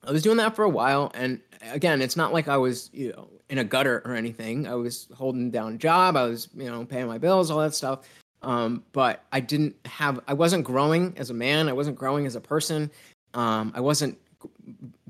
i 0.04 0.12
was 0.12 0.22
doing 0.22 0.38
that 0.38 0.56
for 0.56 0.64
a 0.64 0.70
while. 0.70 1.12
And 1.16 1.40
again 1.72 2.02
it's 2.02 2.18
not 2.18 2.34
like 2.34 2.48
i 2.50 2.58
was 2.58 2.90
you 2.94 3.14
know 3.14 3.30
in 3.50 3.60
a 3.60 3.64
gutter 3.64 4.02
or 4.04 4.16
anything. 4.16 4.68
I 4.68 4.76
was 4.76 5.08
holding 5.16 5.52
down 5.52 5.76
a 5.76 5.78
job. 5.78 6.18
I 6.18 6.26
was 6.26 6.50
you 6.56 6.70
know 6.70 6.84
paying 6.84 7.08
my 7.08 7.20
bills 7.20 7.50
all 7.50 7.60
that 7.60 7.74
stuff 7.74 8.00
um, 8.44 8.84
but 8.92 9.24
i 9.32 9.40
didn't 9.40 9.76
have 9.86 10.20
i 10.28 10.34
wasn't 10.34 10.64
growing 10.64 11.14
as 11.18 11.30
a 11.30 11.34
man 11.34 11.68
i 11.68 11.74
wasn't 11.74 11.98
growing 11.98 12.26
as 12.26 12.36
a 12.36 12.42
person 12.42 12.92
um, 13.34 13.72
I 13.76 13.82
wasn't 13.82 14.18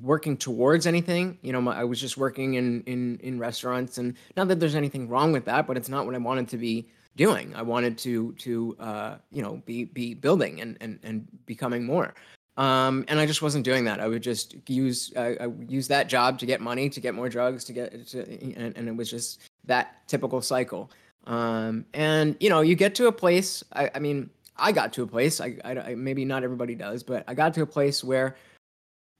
working 0.01 0.38
towards 0.38 0.88
anything. 0.88 1.38
You 1.41 1.53
know, 1.53 1.62
my, 1.62 1.80
I 1.80 1.83
was 1.83 2.00
just 2.00 2.18
working 2.18 2.56
in 2.56 2.83
in 2.83 3.19
in 3.19 3.39
restaurants, 3.39 3.97
and 3.97 4.15
not 4.38 4.47
that 4.47 4.59
there's 4.59 4.75
anything 4.75 5.07
wrong 5.09 5.31
with 5.31 5.45
that, 5.45 5.68
but 5.68 5.77
it's 5.77 5.89
not 5.89 6.06
what 6.06 6.15
I 6.15 6.19
wanted 6.19 6.47
to 6.50 6.57
be 6.57 6.88
doing. 7.15 7.53
I 7.56 7.62
wanted 7.62 7.97
to 8.00 8.33
to 8.33 8.75
uh, 8.80 9.15
you 9.31 9.41
know 9.41 9.62
be 9.65 9.85
be 9.85 10.13
building 10.13 10.62
and 10.62 10.77
and 10.81 11.00
and 11.03 11.27
becoming 11.45 11.85
more. 11.85 12.13
Um, 12.56 13.03
and 13.07 13.19
I 13.19 13.25
just 13.25 13.41
wasn't 13.41 13.65
doing 13.65 13.85
that. 13.85 14.00
I 14.00 14.07
would 14.07 14.21
just 14.21 14.56
use 14.69 15.12
uh, 15.15 15.33
I 15.41 15.47
use 15.68 15.88
that 15.88 16.07
job 16.07 16.39
to 16.39 16.45
get 16.45 16.62
money, 16.62 16.89
to 16.89 17.01
get 17.01 17.15
more 17.15 17.27
drugs, 17.27 17.63
to 17.65 17.74
get 17.74 18.07
to, 18.09 18.21
and, 18.56 18.77
and 18.77 18.88
it 18.88 18.95
was 18.95 19.09
just 19.09 19.41
that 19.65 20.07
typical 20.07 20.41
cycle. 20.41 20.91
Um, 21.25 21.86
and 21.94 22.36
you 22.40 22.50
know, 22.50 22.62
you 22.62 22.75
get 22.75 22.96
to 22.96 23.08
a 23.08 23.12
place. 23.12 23.64
I, 23.74 23.90
I 23.96 24.00
mean, 24.00 24.30
I 24.58 24.72
got 24.72 24.94
to 24.94 25.04
a 25.04 25.08
place. 25.08 25.42
I, 25.42 25.58
I, 25.64 25.96
maybe 25.96 26.25
not 26.25 26.44
everybody 26.44 26.75
does, 26.75 27.04
but 27.04 27.24
I 27.28 27.34
got 27.34 27.54
to 27.56 27.62
a 27.62 27.66
place 27.66 28.04
where 28.04 28.36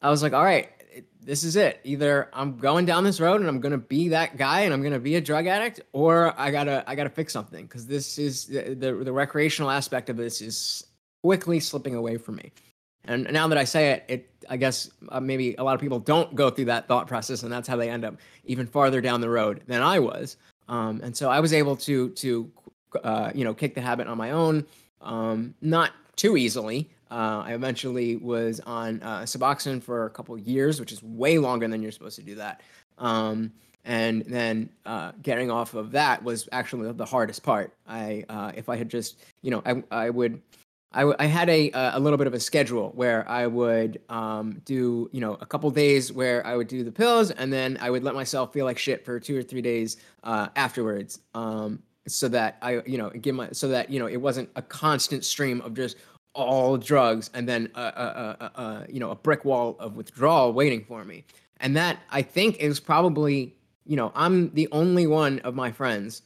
I 0.02 0.10
was 0.10 0.22
like, 0.22 0.34
all 0.34 0.44
right, 0.44 0.70
this 1.22 1.44
is 1.44 1.56
it. 1.56 1.80
Either 1.84 2.30
I'm 2.34 2.58
going 2.58 2.86
down 2.86 3.04
this 3.04 3.20
road 3.20 3.42
and 3.42 3.50
I'm 3.50 3.60
gonna 3.60 3.78
be 3.78 4.10
that 4.10 4.38
guy 4.38 4.62
and 4.62 4.74
I'm 4.74 4.84
gonna 4.84 5.00
be 5.00 5.16
a 5.16 5.22
drug 5.22 5.48
addict, 5.48 5.82
or 5.94 6.40
I 6.40 6.52
gotta 6.52 6.84
I 6.88 6.96
gotta 6.96 7.10
fix 7.10 7.34
something 7.34 7.66
because 7.66 7.88
this 7.88 8.18
is 8.18 8.46
the, 8.46 8.76
the, 8.76 8.94
the 8.94 9.14
recreational 9.14 9.72
aspect 9.72 10.10
of 10.10 10.18
this 10.18 10.42
is 10.42 10.86
quickly 11.24 11.60
slipping 11.60 11.96
away 11.96 12.18
from 12.18 12.36
me. 12.36 12.52
And 13.06 13.30
now 13.32 13.48
that 13.48 13.58
I 13.58 13.64
say 13.64 13.92
it, 13.92 14.06
it 14.08 14.46
I 14.50 14.58
guess 14.58 14.90
uh, 15.10 15.20
maybe 15.20 15.56
a 15.56 15.64
lot 15.64 15.76
of 15.76 15.82
people 15.82 16.00
don't 16.00 16.36
go 16.36 16.50
through 16.50 16.66
that 16.66 16.88
thought 16.88 17.08
process, 17.08 17.44
and 17.44 17.52
that's 17.52 17.68
how 17.68 17.76
they 17.76 17.90
end 17.90 18.06
up 18.06 18.16
even 18.46 18.68
farther 18.68 19.02
down 19.02 19.22
the 19.22 19.30
road 19.30 19.62
than 19.68 19.82
I 19.82 20.00
was. 20.00 20.38
Um, 20.68 21.02
and 21.04 21.16
so 21.16 21.30
I 21.30 21.40
was 21.40 21.54
able 21.54 21.76
to 21.78 22.10
to 22.10 22.52
uh, 23.04 23.32
you 23.34 23.44
know 23.44 23.54
kick 23.54 23.76
the 23.76 23.82
habit 23.82 24.08
on 24.08 24.18
my 24.18 24.32
own 24.32 24.66
um, 25.04 25.54
not 25.62 25.92
too 26.16 26.38
easily. 26.38 26.90
Uh, 27.12 27.44
I 27.46 27.54
eventually 27.54 28.16
was 28.16 28.60
on 28.62 29.02
uh, 29.04 29.22
Suboxone 29.22 29.84
for 29.84 30.06
a 30.06 30.10
couple 30.10 30.36
years, 30.38 30.80
which 30.80 30.92
is 30.92 31.04
way 31.04 31.38
longer 31.38 31.68
than 31.68 31.84
you're 31.84 31.92
supposed 31.92 32.16
to 32.16 32.24
do 32.24 32.36
that. 32.36 32.62
Um, 32.98 33.52
and 33.86 34.24
then 34.26 34.70
uh, 34.86 35.12
getting 35.22 35.52
off 35.52 35.74
of 35.74 35.92
that 35.92 36.24
was 36.24 36.48
actually 36.52 36.92
the 36.94 37.06
hardest 37.06 37.44
part. 37.44 37.74
I, 37.88 38.24
uh, 38.30 38.54
if 38.56 38.70
I 38.70 38.78
had 38.78 38.90
just, 38.90 39.20
you 39.42 39.52
know, 39.52 39.62
I, 39.66 39.84
I 39.92 40.10
would, 40.10 40.42
I, 40.94 41.26
had 41.26 41.50
a 41.50 41.72
a 41.74 42.00
little 42.00 42.18
bit 42.18 42.28
of 42.28 42.34
a 42.34 42.40
schedule 42.40 42.92
where 42.96 43.28
I 43.28 43.48
would 43.48 44.00
um, 44.10 44.62
do, 44.66 45.10
you 45.12 45.22
know, 45.22 45.38
a 45.42 45.46
couple 45.46 45.70
days 45.72 46.12
where 46.12 46.46
I 46.46 46.56
would 46.56 46.68
do 46.68 46.84
the 46.84 46.92
pills, 46.92 47.32
and 47.32 47.52
then 47.52 47.78
I 47.82 47.90
would 47.90 48.04
let 48.04 48.14
myself 48.14 48.54
feel 48.54 48.66
like 48.66 48.78
shit 48.78 49.04
for 49.04 49.20
two 49.20 49.38
or 49.38 49.44
three 49.44 49.62
days 49.62 49.98
uh, 50.24 50.50
afterwards. 50.56 51.20
Um, 51.34 51.82
so 52.08 52.28
that 52.30 52.58
I, 52.62 52.82
you 52.86 52.98
know, 52.98 53.10
give 53.10 53.34
my 53.36 53.50
so 53.52 53.70
that 53.70 53.90
you 53.90 54.00
know 54.00 54.08
it 54.08 54.18
wasn't 54.18 54.50
a 54.56 54.62
constant 54.62 55.26
stream 55.26 55.62
of 55.62 55.74
just 55.74 55.98
all 56.34 56.78
drugs 56.78 57.30
and 57.34 57.48
then 57.48 57.70
a, 57.76 57.82
a, 57.82 58.38
a, 58.40 58.62
a 58.62 58.86
you 58.90 59.00
know 59.00 59.12
a 59.12 59.16
brick 59.16 59.46
wall 59.46 59.76
of 59.80 59.96
withdrawal 59.96 60.54
waiting 60.54 60.84
for 60.84 61.04
me. 61.06 61.24
And 61.58 61.78
that 61.78 62.00
I 62.12 62.22
think 62.22 62.58
is 62.58 62.80
probably 62.80 63.56
you 63.86 63.96
know 63.96 64.12
I'm 64.16 64.54
the 64.54 64.68
only 64.72 65.08
one 65.08 65.40
of 65.40 65.56
my 65.56 65.72
friends 65.72 66.22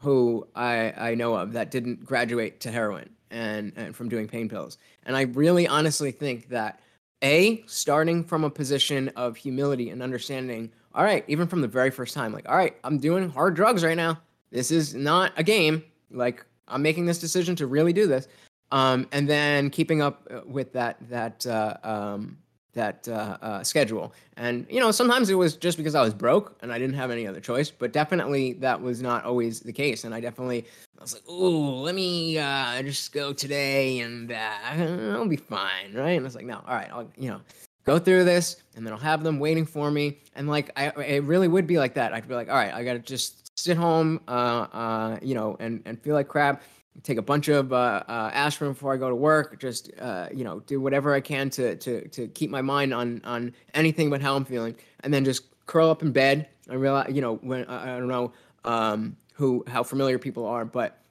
who 0.00 0.46
I 0.54 0.92
I 0.96 1.14
know 1.14 1.34
of 1.34 1.52
that 1.52 1.70
didn't 1.70 2.04
graduate 2.04 2.60
to 2.60 2.70
heroin 2.70 3.08
and, 3.32 3.72
and 3.76 3.96
from 3.96 4.08
doing 4.08 4.28
pain 4.28 4.48
pills. 4.48 4.78
And 5.04 5.16
I 5.16 5.22
really 5.22 5.66
honestly 5.66 6.12
think 6.12 6.48
that 6.50 6.80
a 7.22 7.64
starting 7.66 8.22
from 8.22 8.44
a 8.44 8.50
position 8.50 9.08
of 9.16 9.36
humility 9.36 9.90
and 9.90 10.02
understanding 10.02 10.72
all 10.92 11.04
right 11.04 11.24
even 11.28 11.46
from 11.46 11.60
the 11.60 11.68
very 11.68 11.88
first 11.88 12.14
time 12.14 12.32
like 12.32 12.48
all 12.48 12.56
right 12.56 12.76
i'm 12.82 12.98
doing 12.98 13.30
hard 13.30 13.54
drugs 13.54 13.84
right 13.84 13.96
now 13.96 14.18
this 14.52 14.70
is 14.70 14.94
not 14.94 15.32
a 15.36 15.42
game. 15.42 15.82
Like 16.10 16.44
I'm 16.68 16.82
making 16.82 17.06
this 17.06 17.18
decision 17.18 17.56
to 17.56 17.66
really 17.66 17.92
do 17.92 18.06
this. 18.06 18.28
um, 18.70 19.08
and 19.12 19.28
then 19.28 19.70
keeping 19.70 20.00
up 20.00 20.26
uh, 20.30 20.40
with 20.46 20.72
that 20.74 20.96
that 21.08 21.44
uh, 21.46 21.76
um, 21.82 22.38
that 22.74 23.06
uh, 23.08 23.36
uh, 23.42 23.62
schedule. 23.62 24.12
And 24.36 24.66
you 24.70 24.80
know, 24.80 24.90
sometimes 24.90 25.30
it 25.30 25.34
was 25.34 25.56
just 25.56 25.76
because 25.76 25.94
I 25.94 26.02
was 26.02 26.14
broke 26.14 26.56
and 26.62 26.72
I 26.72 26.78
didn't 26.78 26.96
have 26.96 27.10
any 27.10 27.26
other 27.26 27.40
choice. 27.40 27.70
But 27.70 27.92
definitely 27.92 28.54
that 28.54 28.80
was 28.80 29.02
not 29.02 29.24
always 29.24 29.60
the 29.60 29.72
case. 29.72 30.04
And 30.04 30.14
I 30.14 30.20
definitely 30.20 30.66
I 30.98 31.02
was 31.02 31.14
like, 31.14 31.28
"Ooh, 31.28 31.82
let 31.82 31.94
me 31.94 32.38
uh, 32.38 32.82
just 32.82 33.12
go 33.12 33.32
today, 33.32 34.00
and 34.00 34.32
uh, 34.32 35.16
I'll 35.16 35.28
be 35.28 35.36
fine, 35.36 35.94
right?" 35.94 36.12
And 36.12 36.20
I 36.20 36.24
was 36.24 36.34
like, 36.34 36.46
"No, 36.46 36.62
all 36.66 36.74
right, 36.74 36.90
I'll 36.92 37.10
you 37.16 37.30
know." 37.30 37.40
Go 37.84 37.98
through 37.98 38.22
this, 38.22 38.62
and 38.76 38.86
then 38.86 38.92
I'll 38.92 38.98
have 39.00 39.24
them 39.24 39.40
waiting 39.40 39.66
for 39.66 39.90
me. 39.90 40.20
And 40.36 40.48
like, 40.48 40.70
I, 40.76 40.90
it 41.04 41.24
really 41.24 41.48
would 41.48 41.66
be 41.66 41.78
like 41.78 41.94
that. 41.94 42.12
I'd 42.14 42.28
be 42.28 42.34
like, 42.36 42.48
all 42.48 42.54
right, 42.54 42.72
I 42.72 42.84
gotta 42.84 43.00
just 43.00 43.58
sit 43.58 43.76
home, 43.76 44.20
uh, 44.28 44.68
uh, 44.72 45.18
you 45.20 45.34
know, 45.34 45.56
and 45.58 45.82
and 45.84 46.00
feel 46.00 46.14
like 46.14 46.28
crap 46.28 46.62
take 47.02 47.18
a 47.18 47.22
bunch 47.22 47.48
of 47.48 47.72
uh, 47.72 48.02
uh, 48.06 48.30
aspirin 48.32 48.72
before 48.72 48.92
I 48.92 48.96
go 48.96 49.08
to 49.08 49.14
work. 49.14 49.58
Just 49.58 49.90
uh, 49.98 50.28
you 50.32 50.44
know, 50.44 50.60
do 50.60 50.80
whatever 50.80 51.14
I 51.14 51.20
can 51.20 51.50
to 51.50 51.76
to 51.76 52.08
to 52.08 52.28
keep 52.28 52.50
my 52.50 52.62
mind 52.62 52.92
on 52.92 53.20
on 53.24 53.54
anything 53.74 54.10
but 54.10 54.20
how 54.20 54.36
I'm 54.36 54.44
feeling, 54.44 54.76
and 55.00 55.12
then 55.12 55.24
just 55.24 55.44
curl 55.66 55.90
up 55.90 56.02
in 56.02 56.12
bed. 56.12 56.48
I 56.70 56.74
realize, 56.74 57.12
you 57.12 57.20
know, 57.20 57.36
when 57.36 57.64
I, 57.66 57.96
I 57.96 57.98
don't 57.98 58.08
know 58.08 58.32
um, 58.64 59.16
who 59.34 59.64
how 59.66 59.82
familiar 59.82 60.18
people 60.18 60.46
are, 60.46 60.64
but 60.64 61.02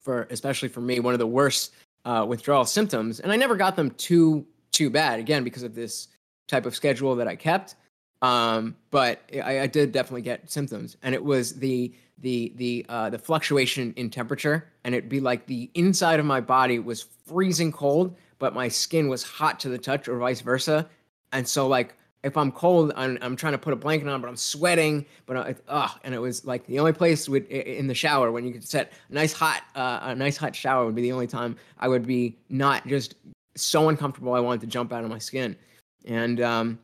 for 0.00 0.26
especially 0.30 0.68
for 0.68 0.80
me, 0.80 1.00
one 1.00 1.14
of 1.14 1.18
the 1.18 1.26
worst 1.26 1.74
uh, 2.04 2.24
withdrawal 2.28 2.64
symptoms, 2.64 3.20
and 3.20 3.32
I 3.32 3.36
never 3.36 3.56
got 3.56 3.76
them 3.76 3.90
too 3.92 4.46
too 4.72 4.90
bad. 4.90 5.20
Again, 5.20 5.44
because 5.44 5.62
of 5.62 5.74
this 5.74 6.08
type 6.48 6.66
of 6.66 6.74
schedule 6.74 7.14
that 7.16 7.28
I 7.28 7.36
kept. 7.36 7.76
Um, 8.22 8.76
but 8.90 9.20
I, 9.34 9.60
I 9.60 9.66
did 9.66 9.92
definitely 9.92 10.22
get 10.22 10.50
symptoms, 10.50 10.96
and 11.02 11.14
it 11.14 11.22
was 11.22 11.54
the 11.54 11.92
the 12.18 12.52
the 12.56 12.86
uh, 12.88 13.10
the 13.10 13.18
fluctuation 13.18 13.92
in 13.96 14.10
temperature, 14.10 14.70
and 14.84 14.94
it'd 14.94 15.10
be 15.10 15.20
like 15.20 15.46
the 15.46 15.70
inside 15.74 16.20
of 16.20 16.26
my 16.26 16.40
body 16.40 16.78
was 16.78 17.02
freezing 17.26 17.72
cold, 17.72 18.16
but 18.38 18.54
my 18.54 18.68
skin 18.68 19.08
was 19.08 19.22
hot 19.22 19.60
to 19.60 19.68
the 19.68 19.78
touch, 19.78 20.08
or 20.08 20.18
vice 20.18 20.40
versa. 20.40 20.88
And 21.32 21.46
so 21.46 21.66
like 21.66 21.96
if 22.24 22.38
I'm 22.38 22.50
cold, 22.50 22.92
I'm, 22.96 23.18
I'm 23.20 23.36
trying 23.36 23.52
to 23.52 23.58
put 23.58 23.74
a 23.74 23.76
blanket 23.76 24.08
on, 24.08 24.20
but 24.22 24.28
I'm 24.28 24.36
sweating. 24.36 25.04
But 25.26 25.36
I, 25.36 25.54
oh, 25.68 25.94
and 26.04 26.14
it 26.14 26.18
was 26.18 26.44
like 26.46 26.66
the 26.66 26.78
only 26.78 26.92
place 26.92 27.28
would 27.28 27.46
in 27.48 27.86
the 27.86 27.94
shower 27.94 28.32
when 28.32 28.46
you 28.46 28.52
could 28.52 28.64
set 28.64 28.92
a 29.10 29.14
nice 29.14 29.32
hot 29.32 29.62
uh, 29.74 30.00
a 30.02 30.14
nice 30.14 30.36
hot 30.36 30.56
shower 30.56 30.86
would 30.86 30.94
be 30.94 31.02
the 31.02 31.12
only 31.12 31.26
time 31.26 31.56
I 31.78 31.88
would 31.88 32.06
be 32.06 32.38
not 32.48 32.86
just 32.86 33.14
so 33.56 33.90
uncomfortable. 33.90 34.32
I 34.32 34.40
wanted 34.40 34.62
to 34.62 34.66
jump 34.66 34.92
out 34.92 35.04
of 35.04 35.10
my 35.10 35.18
skin, 35.18 35.54
and 36.06 36.40
um, 36.40 36.78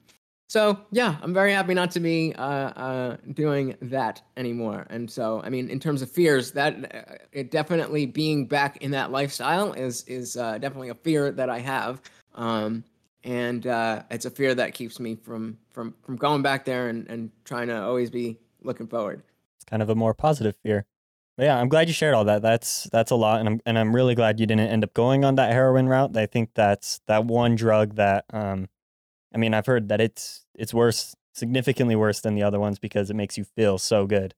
so 0.50 0.80
yeah, 0.90 1.14
I'm 1.22 1.32
very 1.32 1.52
happy 1.52 1.74
not 1.74 1.92
to 1.92 2.00
be 2.00 2.34
uh, 2.34 2.42
uh, 2.42 3.16
doing 3.34 3.76
that 3.82 4.20
anymore. 4.36 4.84
And 4.90 5.08
so, 5.08 5.40
I 5.44 5.48
mean, 5.48 5.70
in 5.70 5.78
terms 5.78 6.02
of 6.02 6.10
fears, 6.10 6.50
that 6.50 6.92
uh, 6.92 7.14
it 7.30 7.52
definitely 7.52 8.04
being 8.04 8.46
back 8.46 8.78
in 8.78 8.90
that 8.90 9.12
lifestyle 9.12 9.72
is 9.74 10.02
is 10.08 10.36
uh, 10.36 10.58
definitely 10.58 10.88
a 10.88 10.96
fear 10.96 11.30
that 11.30 11.48
I 11.48 11.60
have, 11.60 12.02
um, 12.34 12.82
and 13.22 13.64
uh, 13.64 14.02
it's 14.10 14.24
a 14.24 14.30
fear 14.30 14.56
that 14.56 14.74
keeps 14.74 14.98
me 14.98 15.14
from 15.14 15.56
from 15.70 15.94
from 16.02 16.16
going 16.16 16.42
back 16.42 16.64
there 16.64 16.88
and 16.88 17.06
and 17.08 17.30
trying 17.44 17.68
to 17.68 17.80
always 17.80 18.10
be 18.10 18.36
looking 18.60 18.88
forward. 18.88 19.22
It's 19.54 19.66
kind 19.66 19.82
of 19.82 19.88
a 19.88 19.94
more 19.94 20.14
positive 20.14 20.56
fear. 20.64 20.84
But 21.36 21.44
yeah, 21.44 21.60
I'm 21.60 21.68
glad 21.68 21.86
you 21.86 21.94
shared 21.94 22.14
all 22.14 22.24
that. 22.24 22.42
That's 22.42 22.88
that's 22.90 23.12
a 23.12 23.16
lot, 23.16 23.38
and 23.38 23.48
I'm 23.48 23.60
and 23.66 23.78
I'm 23.78 23.94
really 23.94 24.16
glad 24.16 24.40
you 24.40 24.46
didn't 24.46 24.66
end 24.66 24.82
up 24.82 24.94
going 24.94 25.24
on 25.24 25.36
that 25.36 25.52
heroin 25.52 25.88
route. 25.88 26.16
I 26.16 26.26
think 26.26 26.54
that's 26.54 27.02
that 27.06 27.24
one 27.24 27.54
drug 27.54 27.94
that 27.94 28.24
um, 28.32 28.68
I 29.34 29.38
mean, 29.38 29.54
I've 29.54 29.66
heard 29.66 29.88
that 29.88 30.00
it's 30.00 30.44
it's 30.54 30.74
worse, 30.74 31.14
significantly 31.32 31.96
worse 31.96 32.20
than 32.20 32.34
the 32.34 32.42
other 32.42 32.58
ones 32.58 32.78
because 32.78 33.10
it 33.10 33.14
makes 33.14 33.38
you 33.38 33.44
feel 33.44 33.78
so 33.78 34.06
good. 34.06 34.34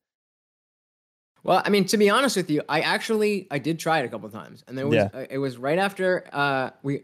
Well, 1.45 1.61
I 1.65 1.71
mean, 1.71 1.87
to 1.87 1.97
be 1.97 2.09
honest 2.09 2.37
with 2.37 2.51
you, 2.51 2.63
I 2.69 2.81
actually 2.81 3.49
I 3.51 3.59
did 3.59 3.79
try 3.79 4.01
it 4.01 4.05
a 4.05 4.09
couple 4.09 4.29
times, 4.29 4.65
and 4.69 4.79
there 4.79 4.87
was 4.87 4.97
yeah. 4.97 5.09
uh, 5.13 5.27
it 5.29 5.39
was 5.39 5.57
right 5.57 5.79
after 5.79 6.25
uh, 6.33 6.71
we. 6.83 7.03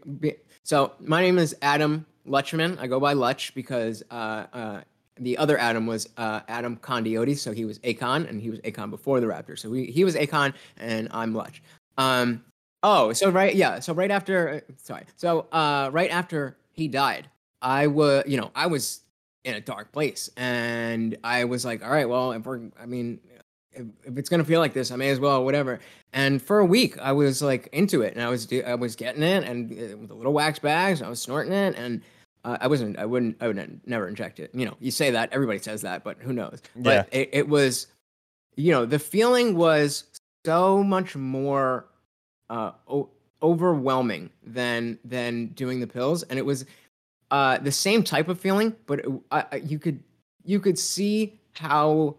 So 0.63 0.93
my 0.99 1.21
name 1.21 1.37
is 1.37 1.55
Adam 1.61 2.05
Lutchman. 2.25 2.77
I 2.79 2.87
go 2.87 2.99
by 2.99 3.13
Lutch 3.13 3.53
because 3.55 4.03
uh, 4.11 4.45
uh, 4.53 4.81
the 5.19 5.37
other 5.37 5.57
Adam 5.57 5.85
was 5.85 6.07
uh, 6.17 6.41
Adam 6.47 6.77
Condiotis, 6.77 7.39
so 7.39 7.51
he 7.51 7.65
was 7.65 7.79
Akon, 7.79 8.29
and 8.29 8.41
he 8.41 8.49
was 8.49 8.59
Akon 8.61 8.89
before 8.89 9.19
the 9.19 9.27
Raptor. 9.27 9.57
So 9.57 9.69
we, 9.69 9.85
he 9.85 10.03
was 10.03 10.15
Akon, 10.15 10.53
and 10.77 11.09
I'm 11.11 11.33
Lutch. 11.33 11.61
Um, 11.97 12.43
oh, 12.83 13.13
so 13.13 13.29
right, 13.29 13.53
yeah, 13.53 13.79
so 13.79 13.93
right 13.93 14.11
after, 14.11 14.49
uh, 14.49 14.73
sorry, 14.77 15.03
so 15.17 15.47
uh, 15.51 15.89
right 15.91 16.09
after 16.09 16.57
he 16.71 16.87
died, 16.87 17.29
I 17.61 17.87
was, 17.87 18.23
you 18.27 18.37
know, 18.37 18.51
I 18.55 18.67
was 18.67 19.01
in 19.43 19.55
a 19.55 19.61
dark 19.61 19.91
place, 19.91 20.29
and 20.37 21.17
I 21.23 21.45
was 21.45 21.65
like, 21.65 21.83
all 21.83 21.89
right, 21.89 22.07
well, 22.07 22.31
if 22.33 22.45
we're, 22.45 22.61
I 22.79 22.85
mean, 22.85 23.19
if, 23.71 23.85
if 24.03 24.17
it's 24.17 24.29
gonna 24.29 24.43
feel 24.43 24.59
like 24.59 24.73
this, 24.73 24.91
I 24.91 24.95
may 24.95 25.09
as 25.09 25.19
well, 25.19 25.43
whatever. 25.43 25.79
And 26.13 26.41
for 26.41 26.59
a 26.59 26.65
week, 26.65 26.97
I 26.99 27.11
was 27.11 27.41
like 27.41 27.69
into 27.71 28.01
it, 28.01 28.15
and 28.15 28.23
I 28.23 28.29
was, 28.29 28.47
I 28.65 28.75
was 28.75 28.95
getting 28.95 29.23
it, 29.23 29.43
and 29.43 29.71
uh, 29.71 29.97
with 29.97 30.09
the 30.09 30.15
little 30.15 30.33
wax 30.33 30.59
bags, 30.59 31.01
I 31.01 31.09
was 31.09 31.21
snorting 31.21 31.53
it, 31.53 31.75
and 31.77 32.01
uh, 32.43 32.57
I 32.61 32.67
wasn't, 32.67 32.97
I 32.97 33.05
wouldn't, 33.05 33.37
I 33.41 33.47
would 33.47 33.81
never 33.85 34.07
inject 34.07 34.39
it. 34.39 34.51
You 34.53 34.65
know, 34.65 34.75
you 34.79 34.91
say 34.91 35.11
that, 35.11 35.29
everybody 35.31 35.59
says 35.59 35.81
that, 35.81 36.03
but 36.03 36.17
who 36.19 36.33
knows? 36.33 36.61
Yeah. 36.75 36.81
But 36.81 37.09
it, 37.11 37.29
it 37.33 37.49
was, 37.49 37.87
you 38.55 38.71
know, 38.71 38.85
the 38.85 38.99
feeling 38.99 39.55
was 39.55 40.05
so 40.45 40.83
much 40.83 41.15
more 41.15 41.85
uh, 42.49 42.71
o- 42.87 43.09
overwhelming 43.41 44.29
than 44.43 44.99
than 45.03 45.47
doing 45.47 45.79
the 45.79 45.87
pills, 45.87 46.23
and 46.23 46.39
it 46.39 46.45
was 46.45 46.65
uh, 47.31 47.57
the 47.59 47.71
same 47.71 48.03
type 48.03 48.27
of 48.27 48.39
feeling, 48.39 48.75
but 48.85 49.05
you 49.63 49.79
could 49.79 50.03
you 50.45 50.59
could 50.59 50.79
see 50.79 51.39
how 51.53 52.15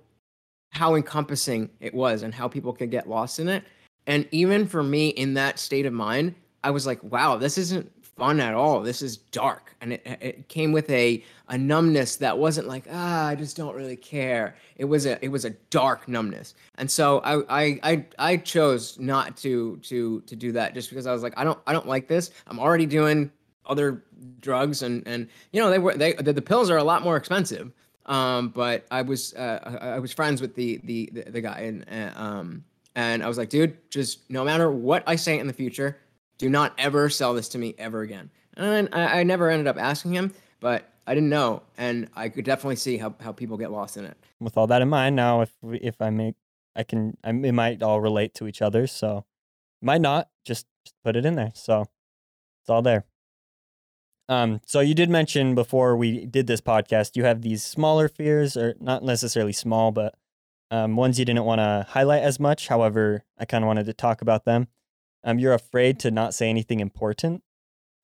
how 0.71 0.95
encompassing 0.95 1.69
it 1.81 1.93
was 1.93 2.23
and 2.23 2.33
how 2.33 2.47
people 2.47 2.73
could 2.73 2.91
get 2.91 3.09
lost 3.09 3.41
in 3.41 3.49
it. 3.49 3.65
And 4.07 4.27
even 4.31 4.67
for 4.67 4.83
me 4.83 5.09
in 5.09 5.35
that 5.35 5.59
state 5.59 5.87
of 5.87 5.93
mind, 5.93 6.35
I 6.63 6.71
was 6.71 6.87
like, 6.87 7.03
wow, 7.03 7.37
this 7.37 7.59
isn't 7.59 7.91
fun 8.05 8.39
at 8.39 8.55
all. 8.55 8.81
This 8.81 9.03
is 9.03 9.17
dark. 9.17 9.75
And 9.81 9.95
it, 9.95 10.03
it 10.05 10.49
came 10.49 10.73
with 10.73 10.89
a, 10.91 11.25
a 11.49 11.57
numbness 11.57 12.17
that 12.17 12.37
wasn't 12.37 12.69
like, 12.69 12.85
ah, 12.93 13.27
I 13.27 13.35
just 13.35 13.57
don't 13.57 13.75
really 13.75 13.97
care. 13.97 14.57
It 14.77 14.85
was 14.85 15.07
a 15.07 15.23
it 15.25 15.29
was 15.29 15.45
a 15.45 15.51
dark 15.71 16.07
numbness. 16.07 16.55
And 16.77 16.91
so 16.91 17.21
I 17.21 17.63
I 17.63 17.81
I, 17.83 18.07
I 18.19 18.37
chose 18.37 18.99
not 18.99 19.37
to 19.39 19.79
to 19.79 20.21
to 20.21 20.37
do 20.37 20.53
that 20.53 20.75
just 20.75 20.91
because 20.91 21.07
I 21.07 21.13
was 21.13 21.23
like, 21.23 21.35
I 21.37 21.45
don't 21.45 21.59
I 21.67 21.73
don't 21.73 21.89
like 21.89 22.09
this. 22.09 22.31
I'm 22.47 22.61
already 22.61 22.87
doing 22.87 23.33
other 23.71 24.05
drugs 24.41 24.83
and 24.83 25.07
and 25.07 25.29
you 25.53 25.61
know 25.61 25.71
they 25.71 25.79
were 25.79 25.95
they 25.95 26.13
the, 26.15 26.33
the 26.33 26.43
pills 26.43 26.69
are 26.71 26.77
a 26.77 26.85
lot 26.85 27.03
more 27.03 27.17
expensive. 27.17 27.73
Um 28.07 28.49
but 28.49 28.87
i 28.91 29.03
was 29.03 29.35
uh 29.35 29.79
i 29.81 29.99
was 29.99 30.13
friends 30.13 30.41
with 30.41 30.55
the 30.55 30.81
the 30.85 31.11
the, 31.13 31.31
the 31.31 31.41
guy 31.41 31.61
and 31.61 31.85
uh, 31.89 32.19
um 32.21 32.65
and 32.97 33.23
i 33.23 33.29
was 33.29 33.39
like 33.39 33.51
dude 33.51 33.77
just 33.91 34.29
no 34.31 34.43
matter 34.43 34.71
what 34.71 35.05
i 35.07 35.15
say 35.17 35.39
in 35.39 35.47
the 35.47 35.53
future 35.53 35.99
do 36.39 36.49
not 36.49 36.73
ever 36.79 37.09
sell 37.11 37.35
this 37.35 37.49
to 37.51 37.59
me 37.59 37.75
ever 37.79 38.01
again. 38.01 38.31
And 38.57 38.89
i, 38.93 39.21
I 39.21 39.23
never 39.23 39.51
ended 39.51 39.69
up 39.69 39.77
asking 39.77 40.15
him 40.15 40.33
but 40.61 40.91
i 41.07 41.15
didn't 41.15 41.29
know. 41.29 41.63
And 41.77 42.09
i 42.17 42.31
could 42.31 42.45
definitely 42.45 42.77
see 42.77 42.97
how, 42.97 43.15
how 43.21 43.33
people 43.33 43.57
get 43.57 43.71
lost 43.71 43.97
in 43.97 44.07
it. 44.07 44.17
With 44.41 44.57
all 44.57 44.67
that 44.67 44.83
in 44.83 44.89
mind 44.89 45.15
now 45.15 45.43
if 45.43 45.53
if 45.63 46.01
i 46.01 46.11
make 46.11 46.35
i 46.75 46.83
can 46.83 47.17
I, 47.23 47.31
it 47.31 47.53
might 47.53 47.83
all 47.83 48.01
relate 48.01 48.35
to 48.37 48.49
each 48.49 48.63
other. 48.63 48.87
So 48.87 49.25
might 49.83 50.01
not. 50.01 50.31
Just, 50.45 50.67
just 50.85 50.97
put 51.05 51.17
it 51.17 51.27
in 51.27 51.35
there. 51.37 51.53
So 51.55 51.83
it's 52.63 52.71
all 52.71 52.83
there 52.83 53.05
um, 54.31 54.61
so 54.65 54.79
you 54.79 54.95
did 54.95 55.11
mention 55.11 55.57
before 55.57 55.97
we 55.97 56.25
did 56.25 56.47
this 56.47 56.61
podcast, 56.61 57.17
you 57.17 57.25
have 57.25 57.43
these 57.43 57.65
smaller 57.65 58.09
fears, 58.09 58.57
or 58.57 58.77
not 58.81 59.03
necessarily 59.03 59.53
small, 59.53 59.91
but 59.91 60.15
um, 60.71 60.95
ones 60.95 61.19
you 61.19 61.25
didn't 61.25 61.45
want 61.45 61.59
to 61.59 61.85
highlight 61.91 62.23
as 62.23 62.39
much. 62.39 62.69
However, 62.69 63.25
I 63.37 63.45
kind 63.45 63.65
of 63.65 63.67
wanted 63.67 63.87
to 63.87 63.93
talk 63.93 64.23
about 64.23 64.45
them. 64.45 64.69
Um, 65.25 65.41
you're 65.41 65.53
afraid 65.53 65.99
to 66.01 66.13
not 66.13 66.33
say 66.33 66.49
anything 66.49 66.79
important. 66.79 67.43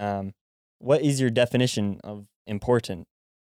Um, 0.00 0.35
what 0.80 1.00
is 1.00 1.21
your 1.21 1.30
definition 1.30 2.00
of 2.02 2.26
important? 2.45 3.06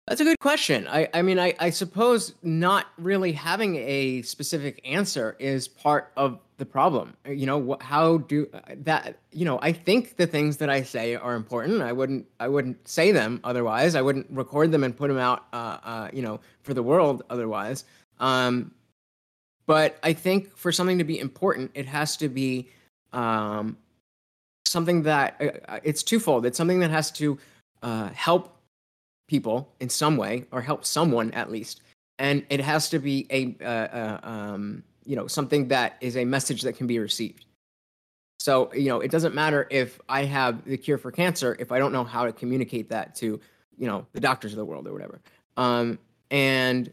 That's 0.07 0.21
a 0.21 0.25
good 0.25 0.39
question. 0.39 0.87
I, 0.87 1.09
I 1.15 1.23
mean, 1.23 1.39
I, 1.39 1.55
I 1.59 1.71
suppose 1.71 2.35
not 2.43 2.87
really 2.99 3.33
having 3.33 3.77
a 3.77 4.21
specific 4.21 4.83
answer 4.85 5.35
is 5.39 5.67
part 5.67 6.13
of 6.15 6.41
the 6.59 6.67
problem. 6.67 7.17
You 7.27 7.47
know, 7.47 7.79
how 7.81 8.19
do 8.19 8.47
uh, 8.53 8.61
that? 8.83 9.19
You 9.33 9.47
know, 9.47 9.59
I 9.63 9.73
think 9.73 10.17
the 10.17 10.27
things 10.27 10.59
that 10.59 10.69
I 10.69 10.83
say 10.83 11.15
are 11.15 11.35
important. 11.35 11.81
I 11.81 11.93
wouldn't, 11.93 12.27
I 12.39 12.49
wouldn't 12.49 12.87
say 12.87 13.13
them 13.13 13.41
otherwise. 13.45 13.95
I 13.95 14.03
wouldn't 14.03 14.27
record 14.31 14.73
them 14.73 14.85
and 14.85 14.95
put 14.95 15.09
them 15.09 15.19
out, 15.19 15.47
uh, 15.55 15.79
uh, 15.83 16.09
you 16.13 16.21
know, 16.21 16.41
for 16.63 16.75
the 16.75 16.83
world 16.83 17.23
otherwise. 17.31 17.87
Um, 18.21 18.73
but 19.67 19.99
I 20.03 20.13
think 20.13 20.55
for 20.55 20.71
something 20.71 20.99
to 20.99 21.05
be 21.05 21.19
important, 21.19 21.71
it 21.73 21.87
has 21.87 22.19
to 22.19 22.29
be 22.29 22.69
um, 23.15 23.79
something 24.67 25.05
that 25.05 25.37
uh, 25.41 25.73
uh 25.73 25.81
it's 25.83 26.03
twofold. 26.03 26.45
It's 26.45 26.59
something 26.59 26.81
that 26.81 26.91
has 26.91 27.11
to 27.13 27.39
uh, 27.83 28.11
help 28.11 28.54
people 29.26 29.75
in 29.81 29.88
some 29.88 30.16
way 30.16 30.47
or 30.52 30.61
help 30.61 30.85
someone 30.85 31.31
at 31.33 31.50
least. 31.50 31.81
And 32.19 32.45
it 32.49 32.61
has 32.61 32.88
to 32.90 32.99
be 32.99 33.26
a 33.31 33.57
uh, 33.64 33.69
uh, 33.69 34.21
um, 34.23 34.83
you 35.04 35.16
know 35.16 35.26
something 35.26 35.69
that 35.69 35.97
is 36.00 36.16
a 36.16 36.25
message 36.25 36.62
that 36.62 36.76
can 36.76 36.87
be 36.87 36.99
received. 36.99 37.47
So 38.38 38.73
you 38.75 38.88
know 38.88 39.00
it 39.00 39.11
doesn't 39.11 39.35
matter 39.35 39.66
if 39.71 40.00
i 40.09 40.25
have 40.25 40.64
the 40.64 40.76
cure 40.76 40.99
for 40.99 41.11
cancer 41.11 41.57
if 41.59 41.73
i 41.73 41.78
don't 41.78 41.93
know 41.93 42.04
how 42.04 42.25
to 42.26 42.33
communicate 42.33 42.90
that 42.90 43.14
to 43.16 43.40
you 43.76 43.87
know 43.87 44.07
the 44.12 44.21
doctors 44.21 44.52
of 44.52 44.59
the 44.59 44.64
world 44.64 44.87
or 44.87 44.93
whatever. 44.93 45.21
Um, 45.57 45.99
and 46.31 46.93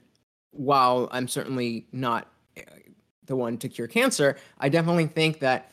while 0.52 1.08
i'm 1.12 1.28
certainly 1.28 1.88
not 1.92 2.28
uh, 2.58 2.62
the 3.26 3.36
one 3.36 3.58
to 3.58 3.70
cure 3.70 3.88
cancer 3.88 4.38
i 4.60 4.70
definitely 4.70 5.08
think 5.08 5.40
that 5.40 5.72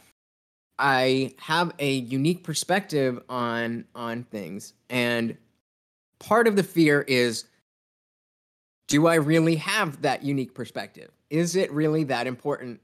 I 0.78 1.34
have 1.38 1.72
a 1.78 1.92
unique 1.92 2.44
perspective 2.44 3.20
on 3.28 3.84
on 3.94 4.24
things, 4.24 4.74
and 4.88 5.36
part 6.18 6.46
of 6.46 6.56
the 6.56 6.62
fear 6.62 7.02
is 7.02 7.44
do 8.88 9.06
I 9.06 9.16
really 9.16 9.56
have 9.56 10.02
that 10.02 10.22
unique 10.22 10.54
perspective? 10.54 11.10
Is 11.30 11.56
it 11.56 11.70
really 11.72 12.04
that 12.04 12.26
important 12.26 12.80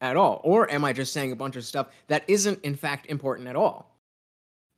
at 0.00 0.16
all? 0.16 0.40
Or 0.44 0.70
am 0.70 0.84
I 0.84 0.92
just 0.92 1.12
saying 1.12 1.32
a 1.32 1.36
bunch 1.36 1.56
of 1.56 1.64
stuff 1.64 1.88
that 2.08 2.24
isn't 2.28 2.62
in 2.62 2.76
fact 2.76 3.06
important 3.06 3.48
at 3.48 3.56
all? 3.56 3.96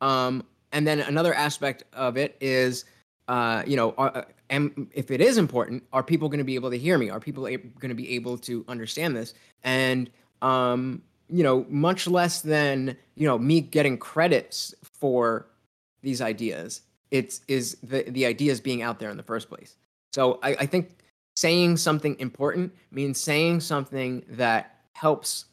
Um, 0.00 0.45
and 0.73 0.87
then 0.87 1.00
another 1.00 1.35
aspect 1.35 1.83
of 1.93 2.17
it 2.17 2.37
is, 2.41 2.85
uh, 3.27 3.62
you 3.67 3.77
know, 3.77 3.95
are, 3.99 4.17
uh, 4.17 4.25
am, 4.50 4.88
if 4.93 5.11
it 5.11 5.21
is 5.21 5.38
important, 5.38 5.83
are 5.93 6.03
people 6.03 6.29
going 6.29 6.38
to 6.38 6.45
be 6.45 6.55
able 6.55 6.71
to 6.71 6.79
hear 6.79 6.97
me? 6.99 7.11
Are 7.11 7.21
people 7.21 7.43
going 7.43 7.88
to 7.88 7.95
be 7.95 8.15
able 8.15 8.38
to 8.38 8.65
understand 8.69 9.17
this? 9.17 9.35
And, 9.65 10.11
um, 10.43 11.03
you 11.29 11.43
know, 11.43 11.67
much 11.69 12.07
less 12.07 12.41
than, 12.41 12.97
you 13.17 13.27
know, 13.27 13.38
me 13.38 13.61
getting 13.61 13.99
credits 13.99 14.75
for 14.83 15.49
these 16.03 16.21
ideas, 16.21 16.83
it's 17.11 17.41
is 17.49 17.77
the, 17.83 18.03
the 18.03 18.27
ideas 18.27 18.61
being 18.61 18.83
out 18.83 18.99
there 18.99 19.11
in 19.11 19.17
the 19.17 19.23
first 19.23 19.49
place. 19.49 19.77
So 20.12 20.38
I, 20.43 20.50
I 20.50 20.67
think 20.67 20.99
saying 21.37 21.77
something 21.77 22.19
important 22.19 22.75
means 22.91 23.21
saying 23.21 23.61
something 23.61 24.25
that 24.31 24.81
helps 24.95 25.47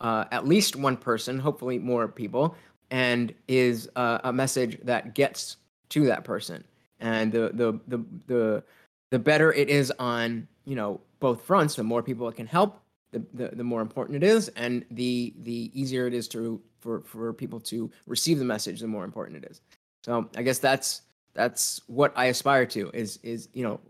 uh, 0.00 0.24
at 0.30 0.46
least 0.46 0.76
one 0.76 0.96
person, 0.96 1.38
hopefully 1.38 1.78
more 1.78 2.08
people, 2.08 2.56
and 2.90 3.32
is 3.48 3.88
uh, 3.96 4.18
a 4.24 4.32
message 4.32 4.78
that 4.82 5.14
gets 5.14 5.56
to 5.90 6.04
that 6.06 6.24
person. 6.24 6.64
And 7.00 7.32
the 7.32 7.50
the 7.54 7.80
the 7.88 8.04
the 8.26 8.62
the 9.10 9.18
better 9.18 9.52
it 9.52 9.68
is 9.68 9.92
on 9.98 10.46
you 10.64 10.76
know 10.76 11.00
both 11.20 11.42
fronts, 11.42 11.76
the 11.76 11.82
more 11.82 12.02
people 12.02 12.28
it 12.28 12.36
can 12.36 12.46
help, 12.46 12.80
the, 13.12 13.22
the, 13.34 13.56
the 13.56 13.64
more 13.64 13.80
important 13.80 14.16
it 14.16 14.26
is, 14.26 14.48
and 14.50 14.84
the 14.90 15.32
the 15.42 15.70
easier 15.72 16.06
it 16.06 16.14
is 16.14 16.28
to 16.28 16.60
for 16.80 17.00
for 17.02 17.32
people 17.32 17.60
to 17.60 17.90
receive 18.06 18.38
the 18.38 18.44
message, 18.44 18.80
the 18.80 18.86
more 18.86 19.04
important 19.04 19.44
it 19.44 19.50
is. 19.50 19.60
So 20.04 20.28
I 20.36 20.42
guess 20.42 20.58
that's 20.58 21.02
that's 21.34 21.80
what 21.86 22.12
I 22.16 22.26
aspire 22.26 22.66
to 22.66 22.90
is 22.92 23.18
is 23.22 23.48
you 23.52 23.62
know 23.62 23.80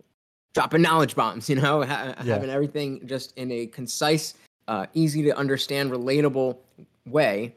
dropping 0.55 0.83
knowledge 0.83 1.15
bombs, 1.15 1.49
you 1.49 1.57
know, 1.57 1.83
ha- 1.83 2.15
yeah. 2.23 2.35
having 2.35 2.51
everything 2.51 3.07
just 3.07 3.37
in 3.37 3.51
a 3.51 3.67
concise, 3.67 4.35
uh, 4.69 4.87
easy 4.95 5.23
to 5.23 5.37
understand, 5.37 5.91
relatable 5.91 6.59
way, 7.07 7.55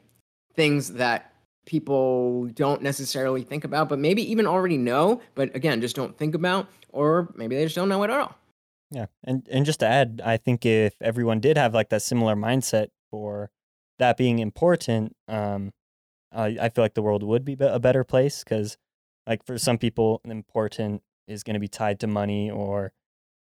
things 0.54 0.92
that 0.94 1.32
people 1.66 2.46
don't 2.54 2.80
necessarily 2.80 3.42
think 3.42 3.64
about, 3.64 3.88
but 3.88 3.98
maybe 3.98 4.28
even 4.30 4.46
already 4.46 4.78
know, 4.78 5.20
but 5.34 5.54
again, 5.54 5.80
just 5.80 5.96
don't 5.96 6.16
think 6.16 6.34
about, 6.34 6.68
or 6.92 7.32
maybe 7.34 7.56
they 7.56 7.64
just 7.64 7.74
don't 7.74 7.88
know 7.88 8.02
it 8.04 8.10
at 8.10 8.20
all. 8.20 8.36
Yeah, 8.92 9.06
and 9.24 9.46
and 9.50 9.66
just 9.66 9.80
to 9.80 9.86
add, 9.86 10.22
I 10.24 10.36
think 10.36 10.64
if 10.64 10.94
everyone 11.02 11.40
did 11.40 11.58
have 11.58 11.74
like 11.74 11.88
that 11.88 12.02
similar 12.02 12.36
mindset 12.36 12.88
for 13.10 13.50
that 13.98 14.16
being 14.16 14.38
important, 14.38 15.16
um, 15.26 15.72
I, 16.32 16.56
I 16.60 16.68
feel 16.68 16.84
like 16.84 16.94
the 16.94 17.02
world 17.02 17.22
would 17.22 17.44
be 17.44 17.56
a 17.60 17.78
better 17.78 18.04
place 18.04 18.44
because 18.44 18.76
like 19.26 19.44
for 19.44 19.58
some 19.58 19.78
people 19.78 20.20
important 20.24 21.02
is 21.26 21.42
going 21.42 21.54
to 21.54 21.60
be 21.60 21.68
tied 21.68 22.00
to 22.00 22.06
money 22.06 22.50
or 22.50 22.92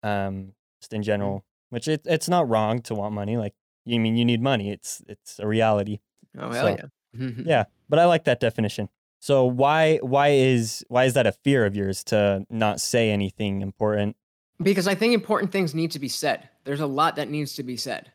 um 0.04 0.54
just 0.80 0.94
in 0.94 0.98
mm-hmm. 1.00 1.06
general 1.06 1.36
mm-hmm. 1.38 1.76
which 1.76 1.88
it, 1.88 2.02
it's 2.06 2.30
not 2.30 2.48
wrong 2.50 2.82
to 2.82 2.96
want 2.96 3.14
money 3.14 3.38
like 3.38 3.54
you 3.86 4.00
mean 4.00 4.16
you 4.16 4.26
need 4.26 4.42
money 4.42 4.72
it's 4.72 5.02
it's 5.08 5.40
a 5.40 5.48
reality. 5.48 6.00
Oh 6.38 6.52
hell 6.52 6.78
so, 6.78 6.90
yeah. 7.14 7.30
Yeah 7.44 7.64
but 7.90 8.00
i 8.00 8.06
like 8.06 8.24
that 8.24 8.40
definition. 8.40 8.90
So 9.20 9.46
why 9.46 9.98
why 9.98 10.30
is 10.30 10.84
why 10.88 11.04
is 11.06 11.14
that 11.14 11.28
a 11.28 11.32
fear 11.32 11.66
of 11.66 11.76
yours 11.76 12.04
to 12.06 12.46
not 12.50 12.82
say 12.82 13.12
anything 13.12 13.62
important? 13.62 14.16
Because 14.62 14.88
i 14.88 14.96
think 14.96 15.14
important 15.14 15.52
things 15.52 15.76
need 15.76 15.92
to 15.92 16.00
be 16.00 16.08
said. 16.08 16.50
There's 16.64 16.80
a 16.80 16.88
lot 16.88 17.18
that 17.18 17.30
needs 17.30 17.54
to 17.56 17.64
be 17.64 17.78
said 17.78 18.12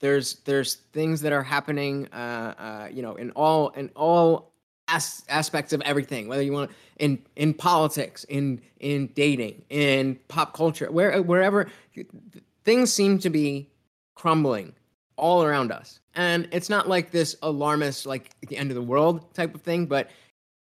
there's 0.00 0.36
there's 0.44 0.76
things 0.92 1.20
that 1.20 1.32
are 1.32 1.42
happening 1.42 2.08
uh, 2.12 2.54
uh 2.58 2.88
you 2.92 3.02
know 3.02 3.14
in 3.16 3.30
all 3.32 3.70
in 3.70 3.90
all 3.94 4.52
as- 4.88 5.24
aspects 5.28 5.72
of 5.72 5.80
everything 5.82 6.28
whether 6.28 6.42
you 6.42 6.52
want 6.52 6.70
in 6.98 7.18
in 7.36 7.54
politics 7.54 8.24
in 8.24 8.60
in 8.80 9.08
dating 9.14 9.62
in 9.70 10.18
pop 10.28 10.54
culture 10.54 10.90
where 10.90 11.20
wherever 11.22 11.68
things 12.64 12.92
seem 12.92 13.18
to 13.18 13.30
be 13.30 13.68
crumbling 14.14 14.74
all 15.16 15.42
around 15.42 15.72
us. 15.72 16.00
And 16.14 16.48
it's 16.52 16.68
not 16.68 16.88
like 16.88 17.10
this 17.10 17.36
alarmist 17.42 18.06
like 18.06 18.30
the 18.48 18.56
end 18.56 18.70
of 18.70 18.74
the 18.74 18.82
world 18.82 19.34
type 19.34 19.54
of 19.54 19.62
thing 19.62 19.86
but 19.86 20.10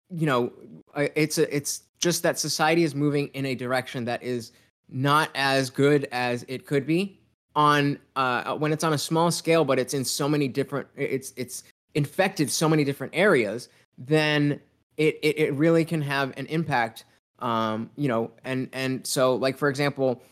you 0.09 0.25
know 0.25 0.51
it's 0.95 1.37
a, 1.37 1.55
it's 1.55 1.83
just 1.99 2.23
that 2.23 2.39
society 2.39 2.83
is 2.83 2.95
moving 2.95 3.27
in 3.29 3.45
a 3.45 3.55
direction 3.55 4.05
that 4.05 4.23
is 4.23 4.51
not 4.89 5.29
as 5.35 5.69
good 5.69 6.07
as 6.11 6.45
it 6.47 6.65
could 6.65 6.85
be 6.85 7.19
on 7.57 7.99
uh, 8.15 8.55
when 8.55 8.71
it's 8.71 8.85
on 8.85 8.93
a 8.93 8.97
small 8.97 9.29
scale 9.31 9.65
but 9.65 9.77
it's 9.77 9.93
in 9.93 10.05
so 10.05 10.29
many 10.29 10.47
different 10.47 10.87
it's 10.95 11.33
it's 11.35 11.63
infected 11.95 12.49
so 12.49 12.69
many 12.69 12.85
different 12.85 13.11
areas 13.15 13.67
then 13.97 14.61
it, 14.97 15.19
it, 15.21 15.39
it 15.39 15.53
really 15.53 15.85
can 15.85 16.01
have 16.01 16.33
an 16.37 16.47
impact. 16.47 17.05
Um, 17.39 17.91
you 17.95 18.07
know, 18.07 18.31
and 18.43 18.67
and 18.73 19.05
so 19.05 19.35
like 19.35 19.57
for 19.57 19.69
example, 19.69 20.23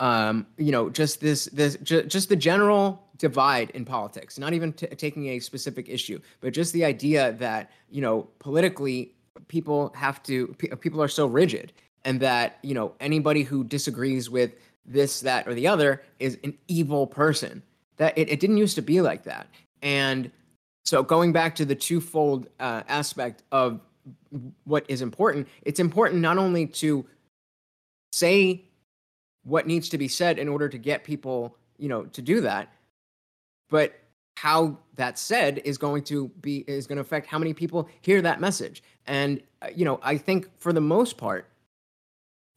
um, 0.00 0.46
you 0.58 0.72
know, 0.72 0.90
just 0.90 1.20
this 1.20 1.44
this 1.46 1.76
ju- 1.76 2.02
just 2.02 2.28
the 2.28 2.34
general 2.34 3.08
divide 3.18 3.70
in 3.70 3.84
politics, 3.84 4.36
not 4.36 4.52
even 4.52 4.72
t- 4.72 4.88
taking 4.88 5.28
a 5.28 5.38
specific 5.38 5.88
issue, 5.88 6.18
but 6.40 6.52
just 6.52 6.72
the 6.72 6.84
idea 6.84 7.32
that 7.34 7.70
you 7.88 8.00
know 8.02 8.28
politically 8.40 9.14
people 9.46 9.92
have 9.94 10.20
to 10.24 10.48
p- 10.58 10.68
people 10.80 11.00
are 11.00 11.08
so 11.08 11.26
rigid, 11.26 11.72
and 12.04 12.18
that 12.18 12.58
you 12.62 12.74
know 12.74 12.94
anybody 12.98 13.44
who 13.44 13.62
disagrees 13.62 14.28
with 14.28 14.56
this 14.84 15.20
that 15.20 15.46
or 15.46 15.54
the 15.54 15.66
other 15.68 16.02
is 16.18 16.38
an 16.44 16.58
evil 16.68 17.06
person. 17.06 17.62
That 17.98 18.16
it, 18.16 18.28
it 18.30 18.40
didn't 18.40 18.56
used 18.56 18.76
to 18.76 18.82
be 18.82 19.00
like 19.00 19.24
that, 19.24 19.46
and 19.82 20.30
so 20.84 21.02
going 21.02 21.32
back 21.32 21.54
to 21.56 21.64
the 21.64 21.74
twofold 21.74 22.48
uh, 22.58 22.82
aspect 22.88 23.42
of 23.52 23.80
what 24.64 24.84
is 24.88 25.02
important, 25.02 25.48
it's 25.62 25.78
important 25.78 26.20
not 26.20 26.38
only 26.38 26.66
to 26.66 27.06
say 28.12 28.64
what 29.44 29.66
needs 29.66 29.88
to 29.90 29.98
be 29.98 30.08
said 30.08 30.38
in 30.38 30.48
order 30.48 30.68
to 30.68 30.78
get 30.78 31.04
people, 31.04 31.56
you 31.78 31.88
know, 31.88 32.04
to 32.04 32.22
do 32.22 32.40
that, 32.40 32.72
but 33.70 33.94
how 34.36 34.76
that 34.96 35.18
said 35.18 35.60
is 35.64 35.78
going 35.78 36.02
to 36.02 36.28
be 36.40 36.58
is 36.66 36.86
going 36.86 36.96
to 36.96 37.02
affect 37.02 37.26
how 37.26 37.38
many 37.38 37.54
people 37.54 37.88
hear 38.00 38.22
that 38.22 38.40
message. 38.40 38.82
And 39.06 39.40
uh, 39.60 39.68
you 39.74 39.84
know, 39.84 40.00
I 40.02 40.16
think 40.16 40.48
for 40.58 40.72
the 40.72 40.80
most 40.80 41.16
part, 41.16 41.48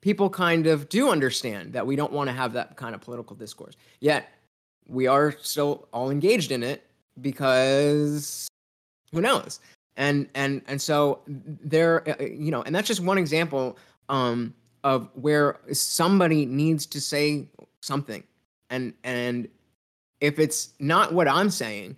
people 0.06 0.30
kind 0.30 0.68
of 0.68 0.88
do 0.88 1.10
understand 1.10 1.74
that 1.74 1.86
we 1.86 1.96
don't 1.96 2.14
want 2.14 2.30
to 2.30 2.34
have 2.34 2.54
that 2.54 2.78
kind 2.78 2.94
of 2.94 3.02
political 3.02 3.36
discourse. 3.36 3.74
Yet 4.02 4.30
we 4.88 5.08
are 5.08 5.36
still 5.42 5.88
all 5.92 6.12
engaged 6.12 6.52
in 6.52 6.62
it 6.62 6.84
because 7.22 8.48
who 9.12 9.20
knows? 9.20 9.60
And 9.98 10.30
and 10.36 10.62
and 10.68 10.80
so 10.80 11.22
there, 11.26 12.08
uh, 12.08 12.24
you 12.24 12.52
know, 12.52 12.62
and 12.62 12.76
that's 12.76 12.88
just 12.88 13.02
one 13.02 13.18
example 13.18 13.80
um, 14.08 14.54
of 14.84 15.10
where 15.16 15.58
somebody 15.72 16.46
needs 16.46 16.86
to 16.86 17.02
say 17.02 17.48
something, 17.82 18.24
and 18.70 18.94
and 19.04 19.48
if 20.22 20.38
it's 20.38 20.74
not 20.80 21.14
what 21.14 21.28
I'm 21.28 21.50
saying, 21.50 21.98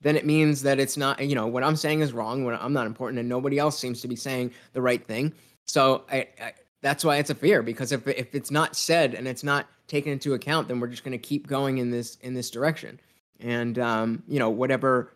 then 0.00 0.16
it 0.16 0.24
means 0.24 0.62
that 0.62 0.80
it's 0.80 0.96
not, 0.96 1.20
you 1.20 1.34
know, 1.34 1.48
what 1.48 1.64
I'm 1.64 1.76
saying 1.76 2.00
is 2.00 2.14
wrong. 2.14 2.44
When 2.44 2.54
I'm 2.54 2.72
not 2.72 2.86
important, 2.86 3.18
and 3.18 3.28
nobody 3.28 3.58
else 3.58 3.78
seems 3.78 4.00
to 4.00 4.08
be 4.08 4.16
saying 4.16 4.52
the 4.72 4.80
right 4.80 5.04
thing. 5.06 5.34
So 5.66 6.04
I, 6.10 6.28
I, 6.40 6.52
that's 6.82 7.04
why 7.04 7.16
it's 7.16 7.30
a 7.30 7.34
fear 7.34 7.62
because 7.62 7.92
if 7.92 8.06
if 8.06 8.34
it's 8.34 8.50
not 8.50 8.76
said 8.76 9.14
and 9.14 9.26
it's 9.26 9.44
not 9.44 9.66
taken 9.86 10.12
into 10.12 10.34
account, 10.34 10.68
then 10.68 10.80
we're 10.80 10.88
just 10.88 11.04
going 11.04 11.12
to 11.12 11.18
keep 11.18 11.46
going 11.46 11.78
in 11.78 11.90
this 11.90 12.18
in 12.22 12.34
this 12.34 12.50
direction. 12.50 13.00
And 13.40 13.78
um, 13.78 14.22
you 14.28 14.38
know 14.38 14.50
whatever 14.50 15.12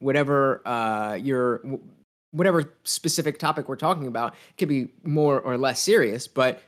whatever 0.00 0.60
uh, 0.66 1.14
your 1.14 1.62
whatever 2.32 2.72
specific 2.82 3.38
topic 3.38 3.68
we're 3.68 3.76
talking 3.76 4.06
about 4.06 4.34
could 4.58 4.68
be 4.68 4.88
more 5.04 5.40
or 5.40 5.56
less 5.56 5.80
serious 5.80 6.26
but 6.26 6.60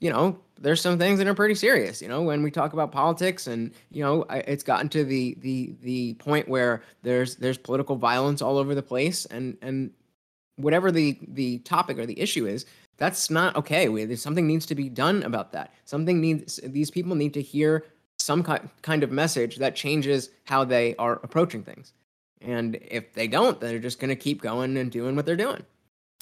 you 0.00 0.10
know 0.10 0.36
there's 0.58 0.80
some 0.80 0.98
things 0.98 1.18
that 1.18 1.28
are 1.28 1.34
pretty 1.34 1.54
serious 1.54 2.02
you 2.02 2.08
know 2.08 2.22
when 2.22 2.42
we 2.42 2.50
talk 2.50 2.72
about 2.72 2.90
politics 2.90 3.46
and 3.46 3.72
you 3.92 4.02
know 4.02 4.24
it's 4.30 4.64
gotten 4.64 4.88
to 4.88 5.04
the 5.04 5.36
the 5.40 5.72
the 5.82 6.14
point 6.14 6.48
where 6.48 6.82
there's 7.02 7.36
there's 7.36 7.56
political 7.56 7.94
violence 7.94 8.42
all 8.42 8.58
over 8.58 8.74
the 8.74 8.82
place 8.82 9.26
and 9.26 9.56
and 9.62 9.92
whatever 10.56 10.90
the 10.90 11.16
the 11.28 11.58
topic 11.58 11.98
or 11.98 12.04
the 12.06 12.18
issue 12.18 12.46
is 12.46 12.66
that's 12.96 13.30
not 13.30 13.54
okay 13.56 13.88
we, 13.88 14.14
something 14.16 14.46
needs 14.46 14.66
to 14.66 14.74
be 14.74 14.88
done 14.88 15.22
about 15.22 15.52
that 15.52 15.72
something 15.84 16.20
needs 16.20 16.60
these 16.64 16.90
people 16.90 17.14
need 17.14 17.34
to 17.34 17.42
hear 17.42 17.84
some 18.26 18.42
kind 18.42 19.02
of 19.02 19.10
message 19.10 19.56
that 19.56 19.76
changes 19.76 20.30
how 20.44 20.64
they 20.64 20.96
are 20.96 21.20
approaching 21.22 21.62
things. 21.62 21.92
And 22.40 22.78
if 22.82 23.14
they 23.14 23.28
don't, 23.28 23.60
they're 23.60 23.78
just 23.78 23.98
going 23.98 24.08
to 24.08 24.16
keep 24.16 24.42
going 24.42 24.76
and 24.76 24.90
doing 24.90 25.16
what 25.16 25.26
they're 25.26 25.36
doing. 25.36 25.64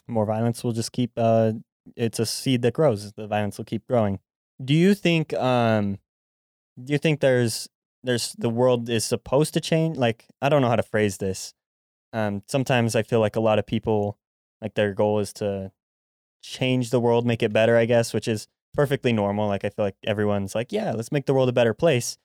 More 0.07 0.27
violence 0.27 0.63
will 0.63 0.73
just 0.73 0.93
keep. 0.93 1.13
Uh, 1.17 1.53
it's 1.97 2.19
a 2.19 2.27
seed 2.27 2.63
that 2.63 2.75
grows. 2.75 3.13
The 3.13 3.27
violence 3.27 3.59
will 3.59 3.65
keep 3.65 3.87
growing. 3.87 4.21
Do 4.63 4.75
you 4.75 4.95
think? 4.95 5.33
Um, 5.35 5.99
do 6.83 6.93
you 6.93 6.99
think 6.99 7.21
there's 7.21 7.69
there's 8.03 8.35
the 8.39 8.51
world 8.51 8.89
is 8.89 9.05
supposed 9.05 9.55
to 9.55 9.61
change? 9.61 9.97
Like 9.97 10.27
I 10.43 10.49
don't 10.49 10.63
know 10.63 10.69
how 10.69 10.77
to 10.77 10.83
phrase 10.83 11.17
this. 11.17 11.55
Um, 12.13 12.43
sometimes 12.49 12.95
I 12.95 13.03
feel 13.03 13.21
like 13.21 13.37
a 13.37 13.41
lot 13.41 13.59
of 13.59 13.67
people 13.67 14.19
like 14.61 14.75
their 14.75 14.93
goal 14.93 15.19
is 15.21 15.33
to 15.35 15.73
change 16.45 16.91
the 16.91 17.01
world, 17.01 17.27
make 17.27 17.43
it 17.43 17.53
better. 17.53 17.77
I 17.77 17.87
guess, 17.87 18.13
which 18.13 18.29
is 18.29 18.47
perfectly 18.75 19.13
normal. 19.13 19.49
Like 19.49 19.65
I 19.65 19.71
feel 19.71 19.85
like 19.85 19.97
everyone's 20.05 20.55
like, 20.55 20.73
yeah, 20.73 20.93
let's 20.93 21.13
make 21.13 21.27
the 21.27 21.35
world 21.35 21.49
a 21.49 21.53
better 21.53 21.75
place. 21.75 22.19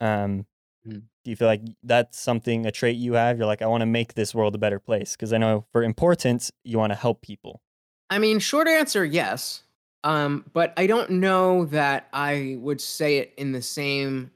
Um, 0.00 0.46
mm. 0.86 1.02
Do 1.24 1.30
you 1.30 1.36
feel 1.36 1.48
like 1.48 1.62
that's 1.82 2.20
something, 2.20 2.66
a 2.66 2.70
trait 2.70 2.96
you 2.96 3.14
have? 3.14 3.38
You're 3.38 3.46
like, 3.46 3.62
I 3.62 3.66
want 3.66 3.80
to 3.80 3.86
make 3.86 4.14
this 4.14 4.34
world 4.34 4.54
a 4.54 4.58
better 4.58 4.78
place. 4.78 5.12
Because 5.12 5.32
I 5.32 5.38
know 5.38 5.64
for 5.72 5.82
importance, 5.82 6.52
you 6.62 6.78
want 6.78 6.92
to 6.92 6.98
help 6.98 7.22
people. 7.22 7.60
I 8.08 8.18
mean, 8.18 8.38
short 8.38 8.68
answer, 8.68 9.04
yes. 9.04 9.64
Um, 10.04 10.44
but 10.52 10.72
I 10.76 10.86
don't 10.86 11.10
know 11.10 11.64
that 11.66 12.06
I 12.12 12.58
would 12.60 12.80
say 12.80 13.16
it 13.16 13.34
in 13.36 13.50
the 13.50 13.62
same 13.62 14.30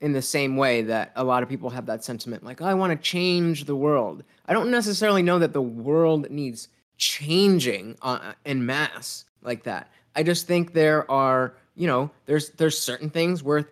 in 0.00 0.12
the 0.12 0.22
same 0.22 0.56
way 0.58 0.82
that 0.82 1.12
a 1.16 1.24
lot 1.24 1.42
of 1.42 1.48
people 1.48 1.70
have 1.70 1.86
that 1.86 2.04
sentiment 2.04 2.44
like 2.44 2.60
i 2.60 2.74
want 2.74 2.90
to 2.90 2.96
change 2.96 3.64
the 3.64 3.76
world 3.76 4.22
i 4.44 4.52
don't 4.52 4.70
necessarily 4.70 5.22
know 5.22 5.38
that 5.38 5.54
the 5.54 5.62
world 5.62 6.28
needs 6.30 6.68
changing 6.96 7.96
uh, 8.02 8.32
in 8.44 8.64
mass 8.64 9.24
like 9.42 9.64
that. 9.64 9.90
I 10.16 10.22
just 10.22 10.46
think 10.46 10.72
there 10.72 11.10
are 11.10 11.54
you 11.74 11.86
know 11.86 12.10
there's 12.26 12.50
there's 12.50 12.78
certain 12.78 13.10
things 13.10 13.42
worth 13.42 13.66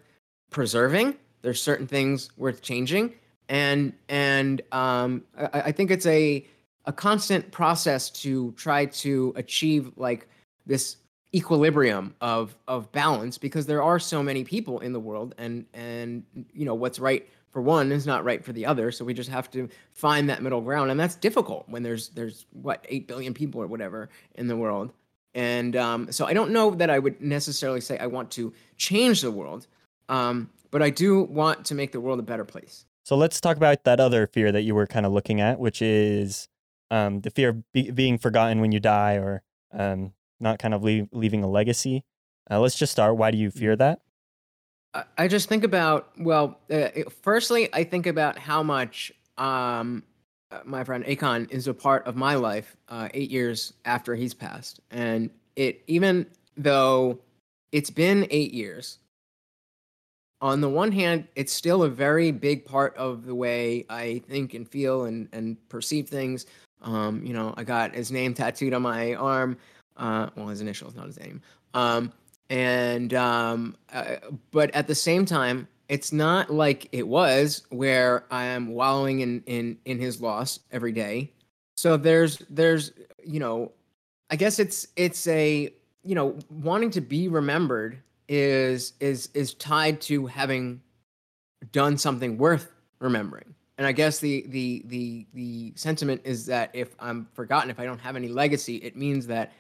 preserving 0.50 1.16
there's 1.42 1.60
certain 1.60 1.86
things 1.86 2.30
worth 2.36 2.62
changing 2.62 3.14
and 3.48 3.92
and 4.08 4.62
um, 4.72 5.24
I, 5.36 5.62
I 5.66 5.72
think 5.72 5.90
it's 5.90 6.06
a 6.06 6.46
a 6.86 6.92
constant 6.92 7.50
process 7.52 8.10
to 8.10 8.52
try 8.52 8.86
to 8.86 9.32
achieve 9.36 9.92
like 9.96 10.26
this 10.66 10.96
equilibrium 11.34 12.14
of 12.20 12.56
of 12.68 12.90
balance 12.92 13.38
because 13.38 13.66
there 13.66 13.82
are 13.82 13.98
so 13.98 14.22
many 14.22 14.44
people 14.44 14.80
in 14.80 14.92
the 14.92 15.00
world 15.00 15.34
and 15.38 15.64
and 15.74 16.24
you 16.52 16.64
know 16.64 16.74
what's 16.74 16.98
right 16.98 17.28
for 17.52 17.62
one 17.62 17.92
is 17.92 18.06
not 18.06 18.24
right 18.24 18.44
for 18.44 18.52
the 18.52 18.66
other 18.66 18.90
so 18.90 19.04
we 19.04 19.14
just 19.14 19.30
have 19.30 19.50
to 19.50 19.68
find 19.92 20.28
that 20.28 20.42
middle 20.42 20.60
ground 20.60 20.90
and 20.90 20.98
that's 20.98 21.14
difficult 21.14 21.68
when 21.68 21.82
there's 21.82 22.08
there's 22.10 22.46
what 22.52 22.84
8 22.88 23.06
billion 23.06 23.34
people 23.34 23.62
or 23.62 23.66
whatever 23.66 24.08
in 24.34 24.48
the 24.48 24.56
world 24.56 24.92
and 25.34 25.76
um, 25.76 26.10
so 26.10 26.26
i 26.26 26.32
don't 26.32 26.50
know 26.50 26.70
that 26.70 26.90
i 26.90 26.98
would 26.98 27.20
necessarily 27.20 27.80
say 27.80 27.98
i 27.98 28.06
want 28.06 28.30
to 28.32 28.52
change 28.76 29.20
the 29.20 29.30
world 29.30 29.66
um, 30.08 30.50
but 30.70 30.82
i 30.82 30.90
do 30.90 31.22
want 31.22 31.64
to 31.66 31.74
make 31.74 31.92
the 31.92 32.00
world 32.00 32.18
a 32.18 32.22
better 32.22 32.44
place 32.44 32.84
so 33.04 33.16
let's 33.16 33.40
talk 33.40 33.56
about 33.56 33.84
that 33.84 34.00
other 34.00 34.26
fear 34.26 34.52
that 34.52 34.62
you 34.62 34.74
were 34.74 34.86
kind 34.86 35.06
of 35.06 35.12
looking 35.12 35.40
at 35.40 35.58
which 35.58 35.82
is 35.82 36.48
um, 36.92 37.22
the 37.22 37.30
fear 37.30 37.48
of 37.48 37.72
be- 37.72 37.90
being 37.90 38.18
forgotten 38.18 38.60
when 38.60 38.70
you 38.70 38.78
die 38.78 39.14
or 39.14 39.42
um, 39.72 40.12
not 40.38 40.58
kind 40.58 40.74
of 40.74 40.84
leave, 40.84 41.08
leaving 41.10 41.42
a 41.42 41.48
legacy. 41.48 42.04
Uh, 42.50 42.60
let's 42.60 42.76
just 42.76 42.92
start. 42.92 43.16
Why 43.16 43.30
do 43.30 43.38
you 43.38 43.50
fear 43.50 43.74
that? 43.76 44.00
I 45.16 45.28
just 45.28 45.48
think 45.48 45.64
about 45.64 46.10
well, 46.18 46.58
uh, 46.70 46.88
firstly, 47.22 47.68
I 47.72 47.84
think 47.84 48.06
about 48.06 48.38
how 48.38 48.62
much 48.62 49.12
um, 49.38 50.02
uh, 50.50 50.60
my 50.64 50.84
friend 50.84 51.04
Akon 51.04 51.50
is 51.50 51.66
a 51.66 51.74
part 51.74 52.06
of 52.06 52.14
my 52.14 52.34
life 52.34 52.76
uh, 52.88 53.08
eight 53.14 53.30
years 53.30 53.72
after 53.84 54.14
he's 54.14 54.34
passed, 54.34 54.80
and 54.90 55.30
it 55.56 55.82
even 55.86 56.26
though 56.56 57.18
it's 57.72 57.90
been 57.90 58.26
eight 58.30 58.52
years. 58.52 58.98
On 60.42 60.60
the 60.60 60.68
one 60.68 60.90
hand, 60.90 61.28
it's 61.36 61.52
still 61.52 61.84
a 61.84 61.88
very 61.88 62.32
big 62.32 62.64
part 62.64 62.96
of 62.96 63.26
the 63.26 63.34
way 63.34 63.86
I 63.88 64.22
think 64.28 64.54
and 64.54 64.68
feel 64.68 65.04
and, 65.04 65.28
and 65.32 65.56
perceive 65.68 66.08
things. 66.08 66.46
Um, 66.82 67.24
you 67.24 67.32
know, 67.32 67.54
I 67.56 67.62
got 67.62 67.94
his 67.94 68.10
name 68.10 68.34
tattooed 68.34 68.74
on 68.74 68.82
my 68.82 69.14
arm 69.14 69.56
uh, 69.96 70.28
well, 70.36 70.48
his 70.48 70.60
initials, 70.60 70.94
not 70.94 71.06
his 71.06 71.18
name. 71.18 71.40
Um, 71.74 72.12
and 72.52 73.14
um, 73.14 73.76
uh, 73.90 74.16
but 74.50 74.70
at 74.72 74.86
the 74.86 74.94
same 74.94 75.24
time, 75.24 75.66
it's 75.88 76.12
not 76.12 76.52
like 76.52 76.86
it 76.92 77.08
was 77.08 77.62
where 77.70 78.26
I 78.30 78.44
am 78.44 78.68
wallowing 78.74 79.20
in 79.20 79.42
in 79.46 79.78
in 79.86 79.98
his 79.98 80.20
loss 80.20 80.60
every 80.70 80.92
day. 80.92 81.32
So 81.78 81.96
there's 81.96 82.42
there's 82.50 82.92
you 83.24 83.40
know, 83.40 83.72
I 84.28 84.36
guess 84.36 84.58
it's 84.58 84.86
it's 84.96 85.26
a 85.28 85.72
you 86.04 86.14
know 86.14 86.38
wanting 86.50 86.90
to 86.90 87.00
be 87.00 87.26
remembered 87.26 88.02
is 88.28 88.92
is 89.00 89.30
is 89.32 89.54
tied 89.54 90.02
to 90.02 90.26
having 90.26 90.82
done 91.72 91.96
something 91.96 92.36
worth 92.36 92.70
remembering. 92.98 93.54
And 93.78 93.86
I 93.86 93.92
guess 93.92 94.18
the 94.18 94.44
the 94.48 94.82
the 94.88 95.26
the 95.32 95.72
sentiment 95.74 96.20
is 96.24 96.44
that 96.46 96.68
if 96.74 96.94
I'm 97.00 97.28
forgotten, 97.32 97.70
if 97.70 97.80
I 97.80 97.86
don't 97.86 98.00
have 98.00 98.14
any 98.14 98.28
legacy, 98.28 98.76
it 98.76 98.94
means 98.94 99.26
that 99.28 99.52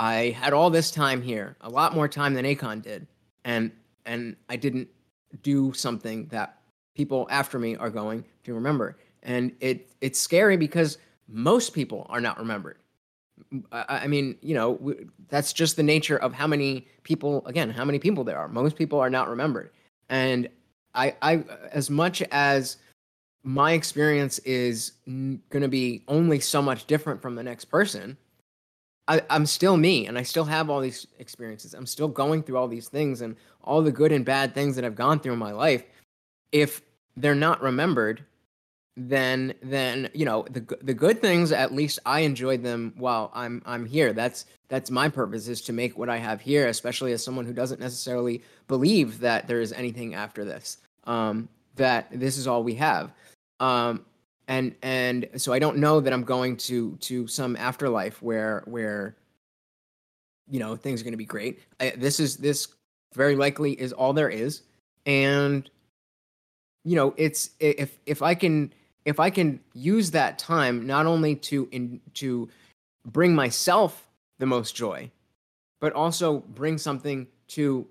I 0.00 0.30
had 0.30 0.54
all 0.54 0.70
this 0.70 0.90
time 0.90 1.20
here, 1.20 1.56
a 1.60 1.68
lot 1.68 1.94
more 1.94 2.08
time 2.08 2.32
than 2.32 2.46
Akon 2.46 2.80
did, 2.80 3.06
and 3.44 3.70
and 4.06 4.34
I 4.48 4.56
didn't 4.56 4.88
do 5.42 5.74
something 5.74 6.26
that 6.28 6.58
people 6.96 7.28
after 7.30 7.58
me 7.58 7.76
are 7.76 7.90
going 7.90 8.24
to 8.44 8.54
remember. 8.54 8.96
And 9.22 9.52
it 9.60 9.90
it's 10.00 10.18
scary 10.18 10.56
because 10.56 10.96
most 11.28 11.74
people 11.74 12.06
are 12.08 12.20
not 12.20 12.38
remembered. 12.38 12.78
I, 13.72 13.84
I 14.04 14.06
mean, 14.06 14.38
you 14.40 14.54
know, 14.54 14.76
w- 14.76 15.10
that's 15.28 15.52
just 15.52 15.76
the 15.76 15.82
nature 15.82 16.16
of 16.16 16.32
how 16.32 16.46
many 16.46 16.88
people. 17.02 17.46
Again, 17.46 17.68
how 17.68 17.84
many 17.84 17.98
people 17.98 18.24
there 18.24 18.38
are. 18.38 18.48
Most 18.48 18.76
people 18.76 18.98
are 19.00 19.10
not 19.10 19.28
remembered, 19.28 19.68
and 20.08 20.48
I, 20.94 21.14
I 21.20 21.44
as 21.72 21.90
much 21.90 22.22
as 22.30 22.78
my 23.42 23.72
experience 23.72 24.38
is 24.40 24.92
going 25.06 25.60
to 25.60 25.68
be 25.68 26.04
only 26.08 26.40
so 26.40 26.62
much 26.62 26.86
different 26.86 27.20
from 27.20 27.34
the 27.34 27.42
next 27.42 27.66
person 27.66 28.16
I, 29.08 29.22
I'm 29.30 29.46
still 29.46 29.76
me 29.76 30.06
and 30.06 30.16
I 30.18 30.22
still 30.22 30.44
have 30.44 30.70
all 30.70 30.80
these 30.80 31.06
experiences. 31.18 31.74
I'm 31.74 31.86
still 31.86 32.08
going 32.08 32.42
through 32.42 32.56
all 32.56 32.68
these 32.68 32.88
things 32.88 33.22
and 33.22 33.36
all 33.64 33.82
the 33.82 33.92
good 33.92 34.12
and 34.12 34.24
bad 34.24 34.54
things 34.54 34.76
that 34.76 34.84
I've 34.84 34.94
gone 34.94 35.20
through 35.20 35.32
in 35.32 35.38
my 35.38 35.52
life. 35.52 35.84
If 36.52 36.82
they're 37.16 37.34
not 37.34 37.62
remembered, 37.62 38.24
then 38.96 39.54
then 39.62 40.10
you 40.12 40.24
know 40.24 40.44
the 40.50 40.60
the 40.82 40.92
good 40.92 41.20
things 41.20 41.52
at 41.52 41.72
least 41.72 41.98
I 42.04 42.20
enjoyed 42.20 42.62
them 42.62 42.92
while 42.96 43.30
I'm 43.34 43.62
I'm 43.64 43.86
here. 43.86 44.12
That's 44.12 44.46
that's 44.68 44.90
my 44.90 45.08
purpose 45.08 45.48
is 45.48 45.60
to 45.62 45.72
make 45.72 45.96
what 45.96 46.08
I 46.08 46.18
have 46.18 46.40
here, 46.40 46.66
especially 46.66 47.12
as 47.12 47.24
someone 47.24 47.46
who 47.46 47.52
doesn't 47.52 47.80
necessarily 47.80 48.42
believe 48.68 49.20
that 49.20 49.46
there 49.46 49.60
is 49.60 49.72
anything 49.72 50.14
after 50.14 50.44
this. 50.44 50.78
Um, 51.04 51.48
that 51.76 52.08
this 52.12 52.36
is 52.36 52.46
all 52.46 52.62
we 52.62 52.74
have. 52.74 53.12
Um, 53.58 54.04
and 54.50 54.74
and 54.82 55.28
so 55.36 55.52
I 55.52 55.60
don't 55.60 55.76
know 55.78 56.00
that 56.00 56.12
I'm 56.12 56.24
going 56.24 56.56
to 56.56 56.96
to 56.96 57.26
some 57.28 57.54
afterlife 57.54 58.20
where 58.20 58.64
where 58.66 59.14
you 60.50 60.58
know 60.58 60.74
things 60.74 61.00
are 61.00 61.04
going 61.04 61.12
to 61.12 61.18
be 61.18 61.24
great. 61.24 61.60
I, 61.78 61.94
this 61.96 62.18
is 62.18 62.36
this 62.36 62.66
very 63.14 63.36
likely 63.36 63.80
is 63.80 63.92
all 63.92 64.12
there 64.12 64.28
is, 64.28 64.62
and 65.06 65.70
you 66.84 66.96
know 66.96 67.14
it's 67.16 67.50
if 67.60 67.96
if 68.06 68.22
I 68.22 68.34
can 68.34 68.74
if 69.04 69.20
I 69.20 69.30
can 69.30 69.60
use 69.72 70.10
that 70.10 70.40
time 70.40 70.84
not 70.84 71.06
only 71.06 71.36
to 71.36 71.68
in 71.70 72.00
to 72.14 72.48
bring 73.06 73.36
myself 73.36 74.08
the 74.40 74.46
most 74.46 74.74
joy, 74.74 75.12
but 75.80 75.92
also 75.92 76.40
bring 76.40 76.76
something 76.76 77.28
to 77.48 77.86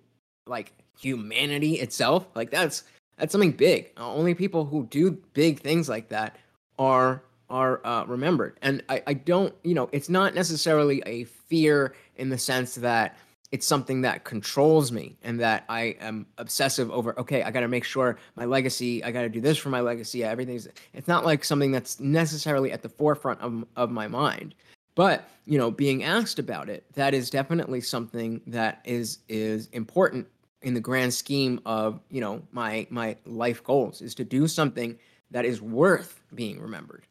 like 0.45 0.73
humanity 0.99 1.75
itself. 1.75 2.27
Like 2.35 2.51
that's 2.51 2.83
that's 3.17 3.31
something 3.31 3.53
big. 3.53 3.93
Only 3.95 4.33
people 4.33 4.65
who 4.65 4.87
do 4.87 5.11
big 5.33 5.61
things 5.61 5.87
like 5.87 6.09
that 6.09 6.35
are 6.79 7.21
are 7.49 7.85
uh, 7.85 8.05
remembered. 8.05 8.57
And 8.61 8.83
I, 8.89 9.01
I 9.07 9.13
don't, 9.13 9.53
you 9.63 9.73
know, 9.73 9.89
it's 9.91 10.07
not 10.09 10.35
necessarily 10.35 11.01
a 11.05 11.23
fear 11.23 11.95
in 12.15 12.29
the 12.29 12.37
sense 12.37 12.75
that 12.75 13.17
it's 13.51 13.65
something 13.65 14.01
that 14.01 14.23
controls 14.23 14.91
me 14.91 15.17
and 15.23 15.39
that 15.39 15.65
I 15.67 15.95
am 15.99 16.27
obsessive 16.37 16.91
over, 16.91 17.19
okay, 17.19 17.41
I 17.41 17.49
got 17.49 17.61
to 17.61 17.67
make 17.67 17.83
sure 17.83 18.19
my 18.35 18.45
legacy, 18.45 19.03
I 19.03 19.11
got 19.11 19.23
to 19.23 19.29
do 19.29 19.41
this 19.41 19.57
for 19.57 19.69
my 19.69 19.81
legacy. 19.81 20.23
Everything's, 20.23 20.67
it's 20.93 21.07
not 21.07 21.25
like 21.25 21.43
something 21.43 21.71
that's 21.71 21.99
necessarily 21.99 22.71
at 22.71 22.83
the 22.83 22.89
forefront 22.89 23.41
of, 23.41 23.65
of 23.75 23.89
my 23.89 24.07
mind. 24.07 24.53
But, 24.93 25.27
you 25.45 25.57
know, 25.57 25.71
being 25.71 26.03
asked 26.03 26.37
about 26.37 26.69
it, 26.69 26.83
that 26.93 27.15
is 27.15 27.29
definitely 27.29 27.81
something 27.81 28.41
that 28.47 28.81
is 28.83 29.19
is 29.29 29.67
important 29.67 30.27
in 30.61 30.73
the 30.73 30.81
grand 30.81 31.13
scheme 31.13 31.61
of, 31.65 32.01
you 32.09 32.19
know, 32.19 32.41
my 32.51 32.85
my 32.89 33.15
life 33.25 33.63
goals 33.63 34.01
is 34.01 34.13
to 34.15 34.25
do 34.25 34.47
something 34.47 34.99
that 35.31 35.45
is 35.45 35.61
worth 35.61 36.21
being 36.33 36.59
remembered. 36.59 37.05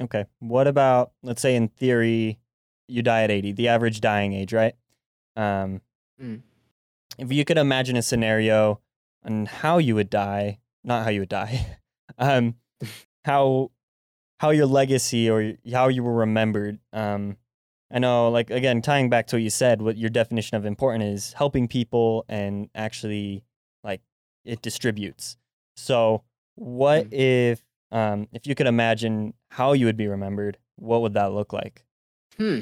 Okay. 0.00 0.26
What 0.38 0.66
about, 0.66 1.12
let's 1.22 1.42
say, 1.42 1.56
in 1.56 1.68
theory, 1.68 2.38
you 2.86 3.02
die 3.02 3.22
at 3.22 3.30
80, 3.30 3.52
the 3.52 3.68
average 3.68 4.00
dying 4.00 4.32
age, 4.32 4.52
right? 4.52 4.74
Um, 5.36 5.80
mm. 6.22 6.42
If 7.18 7.32
you 7.32 7.44
could 7.44 7.58
imagine 7.58 7.96
a 7.96 8.02
scenario 8.02 8.80
on 9.24 9.46
how 9.46 9.78
you 9.78 9.94
would 9.94 10.10
die, 10.10 10.58
not 10.84 11.04
how 11.04 11.10
you 11.10 11.20
would 11.20 11.28
die, 11.28 11.78
um, 12.18 12.54
how 13.24 13.70
how 14.40 14.50
your 14.50 14.66
legacy 14.66 15.28
or 15.28 15.54
how 15.72 15.88
you 15.88 16.04
were 16.04 16.14
remembered. 16.14 16.78
Um, 16.92 17.36
I 17.90 17.98
know, 17.98 18.30
like 18.30 18.50
again, 18.50 18.82
tying 18.82 19.10
back 19.10 19.26
to 19.28 19.36
what 19.36 19.42
you 19.42 19.50
said, 19.50 19.82
what 19.82 19.96
your 19.96 20.10
definition 20.10 20.56
of 20.56 20.64
important 20.64 21.04
is 21.04 21.32
helping 21.32 21.66
people 21.66 22.24
and 22.28 22.70
actually 22.74 23.44
like 23.82 24.00
it 24.44 24.62
distributes. 24.62 25.36
So 25.76 26.22
what 26.58 27.10
mm. 27.10 27.12
if 27.12 27.62
um, 27.90 28.28
if 28.32 28.46
you 28.46 28.54
could 28.54 28.66
imagine 28.66 29.34
how 29.50 29.72
you 29.72 29.86
would 29.86 29.96
be 29.96 30.08
remembered? 30.08 30.58
What 30.76 31.02
would 31.02 31.14
that 31.14 31.32
look 31.32 31.52
like? 31.52 31.84
Hmm. 32.36 32.60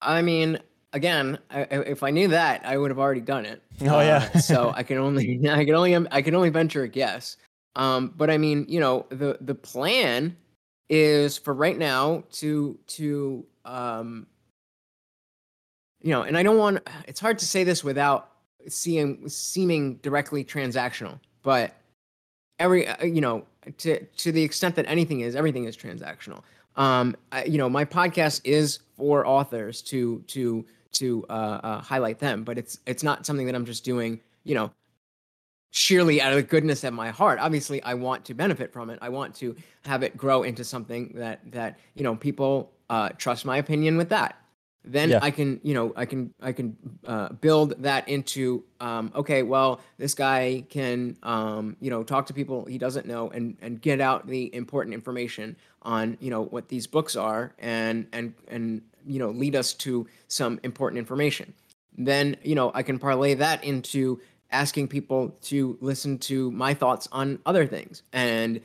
I 0.00 0.22
mean, 0.22 0.58
again, 0.92 1.38
I, 1.50 1.62
if 1.62 2.02
I 2.02 2.10
knew 2.10 2.28
that, 2.28 2.64
I 2.64 2.76
would 2.76 2.90
have 2.90 2.98
already 2.98 3.20
done 3.20 3.46
it. 3.46 3.62
Oh 3.82 4.00
yeah. 4.00 4.28
uh, 4.34 4.38
so 4.40 4.72
I 4.76 4.82
can 4.82 4.98
only 4.98 5.40
I 5.48 5.64
can 5.64 5.74
only 5.74 5.96
I 6.10 6.22
can 6.22 6.34
only 6.34 6.50
venture 6.50 6.82
a 6.82 6.88
guess. 6.88 7.36
Um, 7.76 8.12
but 8.16 8.30
I 8.30 8.38
mean, 8.38 8.66
you 8.68 8.80
know, 8.80 9.06
the 9.10 9.38
the 9.40 9.54
plan 9.54 10.36
is 10.88 11.38
for 11.38 11.54
right 11.54 11.78
now 11.78 12.24
to 12.32 12.78
to 12.88 13.46
um, 13.64 14.26
you 16.02 16.10
know, 16.10 16.22
and 16.22 16.36
I 16.36 16.42
don't 16.42 16.58
want. 16.58 16.88
It's 17.06 17.20
hard 17.20 17.38
to 17.38 17.44
say 17.44 17.64
this 17.64 17.84
without 17.84 18.30
seeing 18.68 19.28
seeming 19.28 19.96
directly 19.96 20.44
transactional, 20.44 21.20
but 21.42 21.74
every 22.58 22.86
uh, 22.86 23.04
you 23.04 23.20
know 23.20 23.44
to 23.78 24.04
to 24.04 24.32
the 24.32 24.42
extent 24.42 24.74
that 24.76 24.86
anything 24.88 25.20
is 25.20 25.36
everything 25.36 25.64
is 25.64 25.76
transactional. 25.76 26.42
Um 26.76 27.16
I, 27.32 27.44
you 27.44 27.58
know 27.58 27.68
my 27.68 27.84
podcast 27.84 28.40
is 28.44 28.80
for 28.96 29.26
authors 29.26 29.82
to 29.82 30.22
to 30.28 30.64
to 30.92 31.24
uh, 31.28 31.60
uh, 31.62 31.80
highlight 31.80 32.18
them 32.18 32.44
but 32.44 32.58
it's 32.58 32.78
it's 32.86 33.02
not 33.02 33.26
something 33.26 33.46
that 33.46 33.54
i'm 33.54 33.66
just 33.66 33.84
doing 33.84 34.20
you 34.44 34.54
know 34.54 34.72
sheerly 35.70 36.20
out 36.20 36.32
of 36.32 36.36
the 36.36 36.42
goodness 36.42 36.82
of 36.82 36.94
my 36.94 37.10
heart. 37.10 37.38
Obviously 37.38 37.82
i 37.82 37.94
want 37.94 38.24
to 38.24 38.34
benefit 38.34 38.72
from 38.72 38.88
it. 38.90 38.98
I 39.02 39.10
want 39.10 39.34
to 39.36 39.54
have 39.84 40.02
it 40.02 40.16
grow 40.16 40.42
into 40.42 40.64
something 40.64 41.12
that 41.14 41.40
that 41.52 41.78
you 41.94 42.02
know 42.02 42.16
people 42.16 42.72
uh, 42.90 43.10
trust 43.10 43.44
my 43.44 43.58
opinion 43.58 43.98
with 43.98 44.08
that 44.08 44.40
then 44.84 45.10
Yeah. 45.10 45.18
i 45.22 45.30
can 45.30 45.60
you 45.62 45.74
know 45.74 45.92
i 45.96 46.04
can 46.04 46.32
i 46.40 46.52
can 46.52 46.76
uh, 47.06 47.30
build 47.40 47.74
that 47.82 48.08
into 48.08 48.64
um, 48.80 49.12
okay 49.14 49.42
well 49.42 49.80
this 49.98 50.14
guy 50.14 50.64
can 50.68 51.16
um, 51.22 51.76
you 51.80 51.90
know 51.90 52.02
talk 52.02 52.26
to 52.26 52.34
people 52.34 52.64
he 52.64 52.78
doesn't 52.78 53.06
know 53.06 53.28
and 53.30 53.56
and 53.60 53.80
get 53.82 54.00
out 54.00 54.26
the 54.26 54.54
important 54.54 54.94
information 54.94 55.56
on 55.82 56.16
you 56.20 56.30
know 56.30 56.44
what 56.44 56.68
these 56.68 56.86
books 56.86 57.16
are 57.16 57.52
and 57.58 58.06
and 58.12 58.34
and 58.48 58.82
you 59.06 59.18
know 59.18 59.30
lead 59.30 59.54
us 59.56 59.72
to 59.74 60.06
some 60.28 60.58
important 60.62 60.98
information 60.98 61.52
then 61.96 62.36
you 62.42 62.54
know 62.54 62.70
i 62.74 62.82
can 62.82 62.98
parlay 62.98 63.34
that 63.34 63.62
into 63.64 64.20
asking 64.50 64.88
people 64.88 65.36
to 65.42 65.76
listen 65.80 66.16
to 66.18 66.50
my 66.52 66.72
thoughts 66.72 67.08
on 67.12 67.38
other 67.44 67.66
things 67.66 68.02
and 68.12 68.60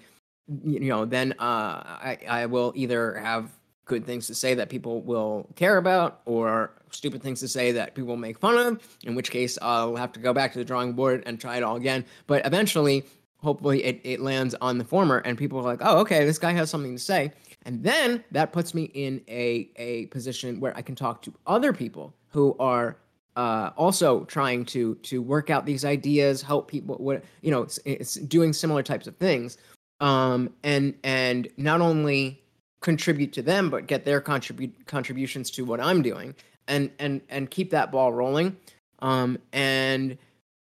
you 0.63 0.79
know 0.81 1.05
then 1.05 1.33
uh, 1.39 1.81
I, 2.09 2.17
I 2.27 2.45
will 2.47 2.71
either 2.75 3.15
have 3.15 3.49
good 3.85 4.05
things 4.05 4.27
to 4.27 4.35
say 4.35 4.53
that 4.53 4.69
people 4.69 5.01
will 5.01 5.47
care 5.55 5.77
about 5.77 6.21
or 6.25 6.71
stupid 6.89 7.21
things 7.21 7.39
to 7.39 7.47
say 7.47 7.71
that 7.71 7.95
people 7.95 8.15
make 8.15 8.37
fun 8.37 8.57
of 8.57 8.97
in 9.03 9.15
which 9.15 9.31
case 9.31 9.57
i'll 9.61 9.95
have 9.95 10.11
to 10.11 10.19
go 10.19 10.33
back 10.33 10.53
to 10.53 10.59
the 10.59 10.65
drawing 10.65 10.93
board 10.93 11.23
and 11.25 11.39
try 11.39 11.57
it 11.57 11.63
all 11.63 11.75
again 11.75 12.05
but 12.27 12.45
eventually 12.45 13.03
hopefully 13.37 13.83
it, 13.83 13.99
it 14.03 14.19
lands 14.21 14.55
on 14.61 14.77
the 14.77 14.85
former 14.85 15.17
and 15.19 15.37
people 15.37 15.59
are 15.59 15.63
like 15.63 15.79
oh 15.81 15.99
okay 15.99 16.25
this 16.25 16.37
guy 16.37 16.51
has 16.51 16.69
something 16.69 16.95
to 16.95 17.01
say 17.01 17.31
and 17.65 17.83
then 17.83 18.23
that 18.31 18.51
puts 18.51 18.73
me 18.73 18.83
in 18.93 19.21
a, 19.27 19.69
a 19.75 20.05
position 20.07 20.59
where 20.59 20.75
i 20.77 20.81
can 20.81 20.95
talk 20.95 21.21
to 21.21 21.33
other 21.45 21.73
people 21.73 22.13
who 22.29 22.55
are 22.59 22.97
uh, 23.35 23.71
also 23.77 24.23
trying 24.25 24.65
to 24.65 24.95
to 24.95 25.21
work 25.21 25.49
out 25.49 25.65
these 25.65 25.85
ideas, 25.85 26.41
help 26.41 26.69
people. 26.69 26.95
What 26.97 27.23
you 27.41 27.51
know, 27.51 27.63
it's, 27.63 27.79
it's 27.85 28.15
doing 28.15 28.53
similar 28.53 28.83
types 28.83 29.07
of 29.07 29.17
things, 29.17 29.57
um, 29.99 30.51
and 30.63 30.93
and 31.03 31.47
not 31.57 31.81
only 31.81 32.42
contribute 32.83 33.33
to 33.33 33.41
them, 33.41 33.71
but 33.71 33.87
get 33.87 34.05
their 34.05 34.21
contribute 34.21 34.85
contributions 34.85 35.49
to 35.51 35.65
what 35.65 35.79
I'm 35.79 36.03
doing, 36.03 36.35
and 36.67 36.91
and 36.99 37.21
and 37.29 37.49
keep 37.49 37.71
that 37.71 37.91
ball 37.91 38.13
rolling. 38.13 38.55
Um, 38.99 39.39
and 39.51 40.17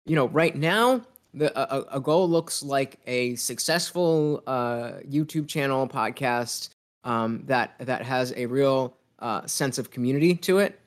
you 0.07 0.17
know, 0.17 0.29
right 0.29 0.57
now, 0.57 1.03
the 1.35 1.53
a, 1.59 1.97
a 1.99 2.01
goal 2.01 2.29
looks 2.29 2.63
like 2.63 2.99
a 3.07 3.35
successful 3.35 4.43
uh, 4.47 4.93
YouTube 5.07 5.49
channel 5.49 5.87
podcast 5.87 6.71
um, 7.05 7.43
that 7.47 7.75
that 7.79 8.03
has 8.03 8.33
a 8.37 8.47
real 8.47 8.97
uh, 9.19 9.47
sense 9.47 9.77
of 9.77 9.91
community 9.91 10.35
to 10.37 10.59
it, 10.59 10.81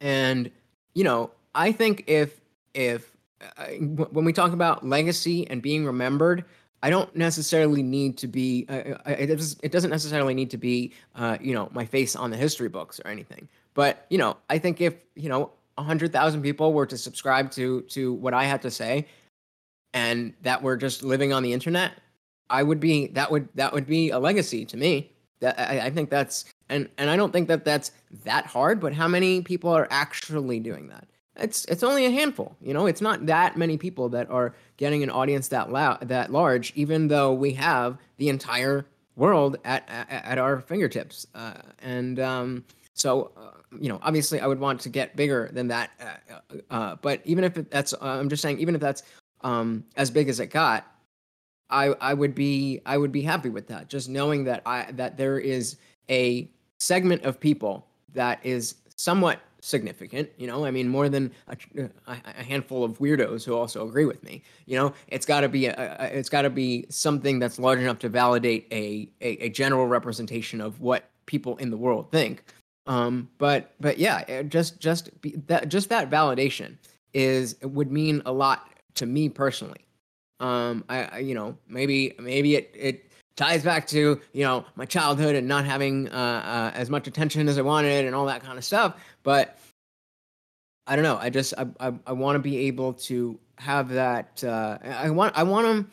and 0.00 0.50
you 0.94 1.04
know, 1.04 1.30
I 1.54 1.72
think 1.72 2.04
if 2.06 2.40
if 2.72 3.10
uh, 3.58 3.66
when 3.66 4.24
we 4.24 4.32
talk 4.32 4.52
about 4.52 4.86
legacy 4.86 5.48
and 5.50 5.60
being 5.60 5.84
remembered, 5.84 6.44
I 6.84 6.90
don't 6.90 7.16
necessarily 7.16 7.82
need 7.82 8.18
to 8.18 8.26
be. 8.26 8.66
Uh, 8.68 8.72
uh, 9.06 9.16
it, 9.18 9.28
does, 9.28 9.56
it 9.62 9.72
doesn't 9.72 9.88
necessarily 9.88 10.34
need 10.34 10.50
to 10.50 10.58
be, 10.58 10.92
uh, 11.14 11.38
you 11.40 11.54
know, 11.54 11.70
my 11.72 11.86
face 11.86 12.14
on 12.14 12.30
the 12.30 12.36
history 12.36 12.68
books 12.68 13.00
or 13.02 13.08
anything. 13.10 13.48
But 13.72 14.04
you 14.10 14.18
know, 14.18 14.36
I 14.50 14.58
think 14.58 14.82
if 14.82 14.94
you 15.16 15.30
know 15.30 15.50
hundred 15.78 16.12
thousand 16.12 16.42
people 16.42 16.74
were 16.74 16.84
to 16.84 16.98
subscribe 16.98 17.50
to 17.52 17.80
to 17.80 18.12
what 18.12 18.34
I 18.34 18.44
had 18.44 18.60
to 18.60 18.70
say, 18.70 19.06
and 19.94 20.34
that 20.42 20.62
were 20.62 20.76
just 20.76 21.02
living 21.02 21.32
on 21.32 21.42
the 21.42 21.54
internet, 21.54 21.92
I 22.50 22.62
would 22.62 22.80
be 22.80 23.06
that 23.08 23.30
would 23.30 23.48
that 23.54 23.72
would 23.72 23.86
be 23.86 24.10
a 24.10 24.18
legacy 24.18 24.66
to 24.66 24.76
me. 24.76 25.10
That 25.40 25.58
I, 25.58 25.86
I 25.86 25.90
think 25.90 26.10
that's 26.10 26.44
and 26.68 26.90
and 26.98 27.08
I 27.08 27.16
don't 27.16 27.32
think 27.32 27.48
that 27.48 27.64
that's 27.64 27.92
that 28.24 28.44
hard. 28.44 28.78
But 28.78 28.92
how 28.92 29.08
many 29.08 29.40
people 29.40 29.70
are 29.70 29.88
actually 29.90 30.60
doing 30.60 30.88
that? 30.88 31.08
It's 31.36 31.64
it's 31.66 31.82
only 31.82 32.06
a 32.06 32.10
handful. 32.10 32.56
You 32.60 32.74
know, 32.74 32.86
it's 32.86 33.00
not 33.00 33.26
that 33.26 33.56
many 33.56 33.76
people 33.76 34.08
that 34.10 34.30
are 34.30 34.54
getting 34.76 35.02
an 35.02 35.10
audience 35.10 35.48
that 35.48 35.72
loud 35.72 36.08
that 36.08 36.30
large. 36.30 36.72
Even 36.76 37.08
though 37.08 37.32
we 37.32 37.52
have 37.54 37.98
the 38.18 38.28
entire 38.28 38.86
world 39.16 39.56
at 39.64 39.88
at, 39.88 40.24
at 40.24 40.38
our 40.38 40.60
fingertips, 40.60 41.26
uh, 41.34 41.54
and 41.82 42.20
um, 42.20 42.64
so 42.94 43.32
uh, 43.36 43.50
you 43.80 43.88
know, 43.88 43.98
obviously, 44.02 44.40
I 44.40 44.46
would 44.46 44.60
want 44.60 44.80
to 44.80 44.88
get 44.88 45.16
bigger 45.16 45.50
than 45.52 45.68
that. 45.68 45.90
Uh, 46.00 46.56
uh, 46.70 46.96
but 47.02 47.20
even 47.24 47.44
if 47.44 47.54
that's, 47.54 47.92
uh, 47.94 47.98
I'm 48.00 48.28
just 48.28 48.42
saying, 48.42 48.58
even 48.58 48.74
if 48.74 48.80
that's 48.80 49.02
um, 49.42 49.84
as 49.96 50.10
big 50.10 50.28
as 50.28 50.40
it 50.40 50.46
got, 50.46 50.86
I 51.70 51.86
I 52.00 52.14
would 52.14 52.34
be 52.34 52.80
I 52.86 52.96
would 52.96 53.12
be 53.12 53.22
happy 53.22 53.48
with 53.48 53.66
that. 53.68 53.88
Just 53.88 54.08
knowing 54.08 54.44
that 54.44 54.62
I 54.66 54.90
that 54.92 55.16
there 55.16 55.38
is 55.38 55.76
a 56.10 56.48
segment 56.78 57.24
of 57.24 57.40
people 57.40 57.86
that 58.12 58.38
is 58.44 58.76
somewhat 58.96 59.40
significant. 59.64 60.30
You 60.36 60.46
know, 60.46 60.64
I 60.64 60.70
mean, 60.70 60.88
more 60.88 61.08
than 61.08 61.32
a, 61.48 61.56
a 62.06 62.16
a 62.38 62.42
handful 62.42 62.84
of 62.84 62.98
weirdos 62.98 63.44
who 63.44 63.54
also 63.54 63.86
agree 63.88 64.04
with 64.04 64.22
me. 64.22 64.42
You 64.66 64.76
know, 64.78 64.94
it's 65.08 65.26
got 65.26 65.40
to 65.40 65.48
be 65.48 65.66
a, 65.66 65.74
a 65.74 66.06
it's 66.18 66.28
got 66.28 66.42
to 66.42 66.50
be 66.50 66.86
something 66.90 67.38
that's 67.38 67.58
large 67.58 67.78
enough 67.78 67.98
to 68.00 68.08
validate 68.08 68.66
a, 68.70 69.08
a 69.20 69.46
a 69.46 69.48
general 69.48 69.86
representation 69.86 70.60
of 70.60 70.80
what 70.80 71.10
people 71.26 71.56
in 71.56 71.70
the 71.70 71.76
world 71.76 72.10
think. 72.12 72.44
Um, 72.86 73.30
but 73.38 73.74
but 73.80 73.98
yeah, 73.98 74.42
just 74.42 74.78
just 74.78 75.20
be, 75.20 75.34
that 75.46 75.68
just 75.68 75.88
that 75.88 76.10
validation 76.10 76.76
is 77.14 77.56
would 77.62 77.90
mean 77.90 78.22
a 78.26 78.32
lot 78.32 78.68
to 78.94 79.06
me 79.06 79.28
personally. 79.28 79.84
Um, 80.40 80.84
I, 80.88 81.04
I 81.04 81.18
you 81.18 81.34
know 81.34 81.56
maybe 81.68 82.14
maybe 82.18 82.56
it 82.56 82.70
it 82.74 83.10
ties 83.36 83.62
back 83.62 83.86
to 83.88 84.20
you 84.32 84.44
know 84.44 84.64
my 84.76 84.84
childhood 84.84 85.34
and 85.34 85.48
not 85.48 85.64
having 85.64 86.08
uh, 86.08 86.12
uh, 86.74 86.76
as 86.76 86.90
much 86.90 87.06
attention 87.06 87.48
as 87.48 87.58
I 87.58 87.62
wanted 87.62 88.04
and 88.04 88.14
all 88.14 88.26
that 88.26 88.42
kind 88.42 88.58
of 88.58 88.64
stuff. 88.64 88.96
But 89.22 89.58
I 90.86 90.96
don't 90.96 91.02
know. 91.02 91.18
I 91.20 91.30
just 91.30 91.54
I 91.56 91.66
I, 91.80 91.92
I 92.06 92.12
want 92.12 92.36
to 92.36 92.40
be 92.40 92.58
able 92.66 92.94
to 92.94 93.38
have 93.56 93.90
that. 93.90 94.42
Uh, 94.42 94.78
I 94.82 95.10
want 95.10 95.36
I 95.36 95.42
want 95.42 95.66
them. 95.66 95.90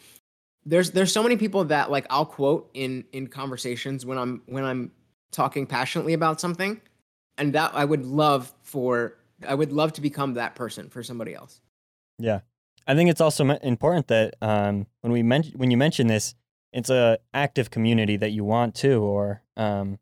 There's 0.65 0.91
there's 0.91 1.11
so 1.11 1.23
many 1.23 1.37
people 1.37 1.63
that 1.65 1.89
like 1.89 2.05
I'll 2.09 2.25
quote 2.25 2.69
in 2.73 3.05
in 3.11 3.27
conversations 3.27 4.05
when 4.05 4.17
I'm 4.17 4.41
when 4.45 4.63
I'm 4.63 4.91
talking 5.31 5.65
passionately 5.65 6.13
about 6.13 6.41
something, 6.41 6.79
and 7.37 7.53
that 7.53 7.71
I 7.73 7.85
would 7.85 8.05
love 8.05 8.53
for 8.63 9.17
I 9.47 9.55
would 9.55 9.71
love 9.71 9.93
to 9.93 10.01
become 10.01 10.35
that 10.35 10.55
person 10.55 10.89
for 10.89 11.01
somebody 11.03 11.33
else. 11.33 11.61
Yeah, 12.19 12.41
I 12.85 12.93
think 12.93 13.09
it's 13.09 13.21
also 13.21 13.47
important 13.49 14.07
that 14.09 14.35
um, 14.41 14.85
when 15.01 15.11
we 15.11 15.23
mention 15.23 15.57
when 15.57 15.71
you 15.71 15.77
mention 15.77 16.07
this, 16.07 16.35
it's 16.73 16.89
a 16.89 17.17
active 17.33 17.69
community 17.69 18.17
that 18.17 18.31
you 18.31 18.43
want 18.43 18.75
to, 18.75 19.01
or 19.01 19.41
um, 19.57 19.99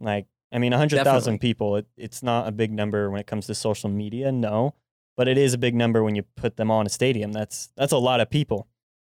like 0.00 0.26
I 0.52 0.58
mean, 0.58 0.72
hundred 0.72 0.96
thousand 1.04 1.38
people. 1.40 1.76
It, 1.76 1.86
it's 1.96 2.22
not 2.22 2.46
a 2.48 2.52
big 2.52 2.72
number 2.72 3.10
when 3.10 3.20
it 3.20 3.26
comes 3.26 3.46
to 3.46 3.54
social 3.54 3.90
media, 3.90 4.30
no, 4.32 4.74
but 5.16 5.28
it 5.28 5.36
is 5.38 5.54
a 5.54 5.58
big 5.58 5.74
number 5.74 6.02
when 6.02 6.14
you 6.14 6.22
put 6.36 6.56
them 6.56 6.70
on 6.70 6.86
a 6.86 6.88
stadium. 6.88 7.32
That's 7.32 7.70
that's 7.76 7.92
a 7.92 7.98
lot 7.98 8.20
of 8.20 8.30
people. 8.30 8.68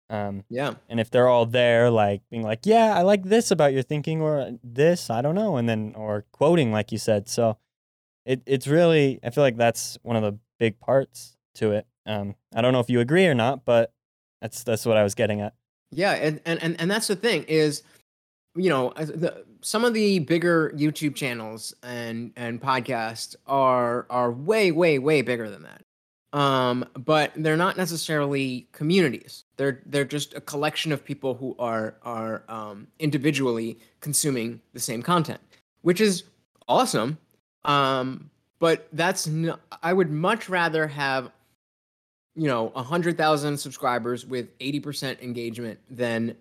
Um, 0.09 0.43
Yeah. 0.49 0.75
and 0.89 0.99
if 0.99 1.09
they're 1.09 1.27
all 1.29 1.45
there, 1.47 1.89
like 1.89 2.21
being 2.29 2.43
like, 2.43 2.65
"Yeah, 2.65 2.93
I 2.95 3.01
like 3.01 3.23
this 3.23 3.49
about 3.51 3.73
your 3.73 3.81
thinking," 3.83 4.21
or 4.21 4.51
"This, 4.63 5.09
I 5.09 5.21
don't 5.21 5.33
know," 5.35 5.57
and 5.57 5.67
then 5.67 5.93
or 5.95 6.25
quoting, 6.31 6.71
like 6.71 6.91
you 6.91 6.97
said, 6.99 7.27
so 7.27 7.57
it 8.25 8.41
it's 8.45 8.67
really 8.67 9.19
I 9.23 9.31
feel 9.31 9.43
like 9.43 9.57
that's 9.57 9.97
one 10.03 10.15
of 10.15 10.21
the 10.21 10.37
big 10.59 10.79
parts 10.79 11.37
to 11.55 11.71
it. 11.71 11.87
Um, 12.05 12.35
I 12.53 12.61
don't 12.61 12.73
know 12.73 12.79
if 12.81 12.89
you 12.89 12.99
agree 12.99 13.25
or 13.25 13.33
not, 13.33 13.65
but 13.65 13.91
that's 14.41 14.63
that's 14.63 14.85
what 14.85 14.97
I 14.97 15.03
was 15.03 15.15
getting 15.15 15.41
at. 15.41 15.53
Yeah, 15.95 16.13
and 16.13 16.41
and 16.45 16.61
and, 16.61 16.79
and 16.79 16.91
that's 16.91 17.07
the 17.07 17.15
thing 17.15 17.43
is, 17.43 17.83
you 18.55 18.69
know, 18.69 18.93
the, 18.97 19.45
some 19.61 19.85
of 19.85 19.93
the 19.93 20.19
bigger 20.19 20.71
YouTube 20.75 21.15
channels 21.15 21.73
and 21.83 22.31
and 22.35 22.61
podcasts 22.61 23.35
are 23.47 24.05
are 24.09 24.31
way 24.31 24.71
way 24.71 24.99
way 24.99 25.21
bigger 25.21 25.49
than 25.49 25.63
that. 25.63 25.81
Um, 26.33 26.85
but 26.95 27.31
they're 27.35 27.57
not 27.57 27.77
necessarily 27.77 28.67
communities. 28.71 29.45
They're 29.57 29.81
they're 29.85 30.03
just 30.03 30.33
a 30.33 30.41
collection 30.41 30.91
of 30.91 31.05
people 31.05 31.35
who 31.35 31.55
are 31.59 31.95
are 32.03 32.43
um, 32.47 32.87
individually 32.99 33.77
consuming 34.01 34.59
the 34.73 34.79
same 34.79 35.03
content, 35.03 35.39
which 35.83 36.01
is 36.01 36.23
awesome. 36.67 37.17
Um, 37.65 38.31
but 38.59 38.87
that's 38.93 39.29
I 39.83 39.93
would 39.93 40.09
much 40.09 40.49
rather 40.49 40.87
have 40.87 41.31
you 42.35 42.47
know, 42.47 42.65
100,000 42.69 43.57
subscribers 43.57 44.25
with 44.25 44.57
80% 44.59 45.21
engagement 45.21 45.79
than 45.89 46.35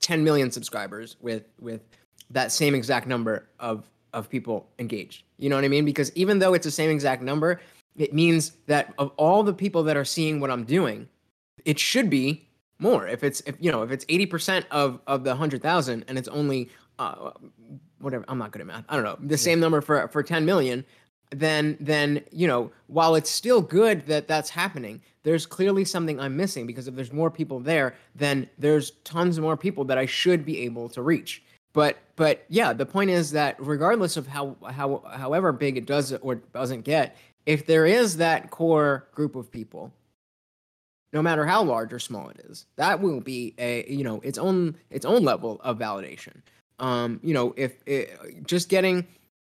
10 0.00 0.22
million 0.22 0.50
subscribers 0.50 1.16
with 1.20 1.44
with 1.60 1.80
that 2.30 2.52
same 2.52 2.74
exact 2.74 3.06
number 3.06 3.48
of 3.58 3.88
of 4.12 4.28
people 4.28 4.68
engaged. 4.78 5.24
You 5.38 5.48
know 5.48 5.56
what 5.56 5.64
I 5.64 5.68
mean? 5.68 5.84
Because 5.84 6.10
even 6.14 6.38
though 6.38 6.54
it's 6.54 6.64
the 6.64 6.70
same 6.70 6.90
exact 6.90 7.22
number, 7.22 7.60
it 7.96 8.12
means 8.12 8.52
that 8.66 8.94
of 8.98 9.10
all 9.16 9.42
the 9.42 9.52
people 9.52 9.82
that 9.84 9.96
are 9.96 10.04
seeing 10.04 10.40
what 10.40 10.50
I'm 10.50 10.64
doing, 10.64 11.08
it 11.64 11.78
should 11.78 12.08
be 12.10 12.48
more. 12.78 13.06
If 13.06 13.22
it's 13.22 13.40
if 13.46 13.56
you 13.60 13.70
know, 13.70 13.82
if 13.82 13.90
it's 13.90 14.04
80% 14.06 14.64
of 14.70 15.00
of 15.06 15.24
the 15.24 15.30
100,000 15.30 16.04
and 16.08 16.18
it's 16.18 16.28
only 16.28 16.68
uh 16.98 17.32
whatever, 18.00 18.24
I'm 18.28 18.38
not 18.38 18.52
good 18.52 18.60
at 18.60 18.66
math. 18.66 18.84
I 18.88 18.96
don't 18.96 19.04
know. 19.04 19.16
The 19.20 19.38
same 19.38 19.60
number 19.60 19.80
for 19.80 20.08
for 20.08 20.22
10 20.22 20.44
million, 20.44 20.84
then 21.30 21.76
then 21.80 22.22
you 22.30 22.46
know 22.46 22.70
while 22.86 23.14
it's 23.14 23.30
still 23.30 23.60
good 23.60 24.06
that 24.06 24.28
that's 24.28 24.50
happening 24.50 25.00
there's 25.24 25.44
clearly 25.44 25.84
something 25.84 26.20
i'm 26.20 26.36
missing 26.36 26.66
because 26.66 26.86
if 26.86 26.94
there's 26.94 27.12
more 27.12 27.30
people 27.30 27.58
there 27.58 27.94
then 28.14 28.48
there's 28.58 28.92
tons 29.02 29.40
more 29.40 29.56
people 29.56 29.84
that 29.84 29.98
i 29.98 30.06
should 30.06 30.44
be 30.44 30.60
able 30.60 30.88
to 30.88 31.02
reach. 31.02 31.42
But 31.72 31.98
but 32.14 32.44
yeah 32.48 32.72
the 32.72 32.86
point 32.86 33.10
is 33.10 33.32
that 33.32 33.56
regardless 33.58 34.16
of 34.16 34.26
how 34.26 34.56
how 34.70 35.02
however 35.12 35.52
big 35.52 35.76
it 35.76 35.84
does 35.84 36.12
or 36.12 36.36
doesn't 36.36 36.82
get 36.82 37.16
if 37.44 37.66
there 37.66 37.86
is 37.86 38.16
that 38.16 38.50
core 38.50 39.08
group 39.12 39.36
of 39.36 39.50
people 39.50 39.92
no 41.12 41.22
matter 41.22 41.44
how 41.44 41.62
large 41.62 41.92
or 41.92 41.98
small 41.98 42.28
it 42.28 42.40
is 42.48 42.66
that 42.76 43.00
will 43.00 43.20
be 43.20 43.54
a 43.58 43.84
you 43.92 44.04
know 44.04 44.20
its 44.20 44.38
own 44.38 44.76
its 44.90 45.04
own 45.04 45.22
level 45.24 45.60
of 45.62 45.78
validation. 45.78 46.40
Um 46.78 47.20
you 47.22 47.34
know 47.34 47.52
if 47.56 47.82
it, 47.84 48.46
just 48.46 48.68
getting 48.68 49.06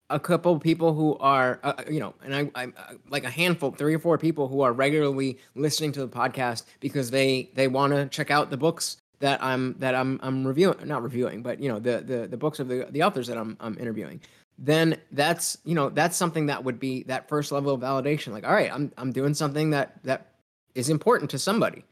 a 0.09 0.19
couple 0.19 0.57
people 0.59 0.93
who 0.93 1.17
are 1.17 1.59
uh, 1.63 1.83
you 1.89 1.99
know 1.99 2.13
and 2.23 2.33
I, 2.33 2.51
i'm 2.55 2.73
uh, 2.77 2.93
like 3.09 3.23
a 3.23 3.29
handful 3.29 3.71
three 3.71 3.93
or 3.93 3.99
four 3.99 4.17
people 4.17 4.47
who 4.47 4.61
are 4.61 4.71
regularly 4.71 5.37
listening 5.55 5.91
to 5.93 5.99
the 5.99 6.07
podcast 6.07 6.63
because 6.79 7.11
they 7.11 7.49
they 7.55 7.67
want 7.67 7.93
to 7.93 8.07
check 8.07 8.31
out 8.31 8.49
the 8.49 8.57
books 8.57 8.97
that 9.19 9.43
i'm 9.43 9.75
that 9.79 9.95
i'm 9.95 10.19
i'm 10.23 10.45
reviewing 10.45 10.75
not 10.87 11.03
reviewing 11.03 11.41
but 11.41 11.59
you 11.59 11.69
know 11.69 11.79
the 11.79 12.01
the, 12.01 12.27
the 12.27 12.37
books 12.37 12.59
of 12.59 12.67
the, 12.67 12.87
the 12.91 13.03
authors 13.03 13.27
that 13.27 13.37
i'm 13.37 13.57
i'm 13.59 13.77
interviewing. 13.77 14.21
Then 14.59 14.97
that's 15.11 15.59
you 15.65 15.75
know 15.75 15.89
that's 15.89 16.17
something 16.17 16.47
that 16.47 16.63
would 16.63 16.79
be 16.79 17.03
that 17.03 17.29
first 17.29 17.51
level 17.51 17.73
of 17.73 17.81
validation. 17.81 18.31
Like 18.33 18.43
all 18.43 18.53
right 18.53 18.71
i'm 18.73 18.91
i'm 18.97 19.11
doing 19.11 19.33
something 19.33 19.69
that 19.71 20.03
that 20.03 20.33
is 20.73 20.89
important 20.89 21.29
to 21.31 21.39
somebody. 21.39 21.83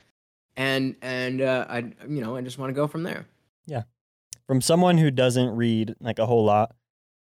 And 0.57 0.95
and 1.01 1.41
uh, 1.41 1.65
i 1.69 1.79
you 2.07 2.21
know 2.21 2.35
i 2.35 2.41
just 2.41 2.57
want 2.57 2.69
to 2.69 2.73
go 2.73 2.87
from 2.87 3.03
there. 3.03 3.27
Yeah. 3.67 3.83
From 4.47 4.61
someone 4.61 4.97
who 4.97 5.11
doesn't 5.11 5.55
read 5.55 5.95
like 5.99 6.19
a 6.19 6.25
whole 6.25 6.45
lot, 6.45 6.75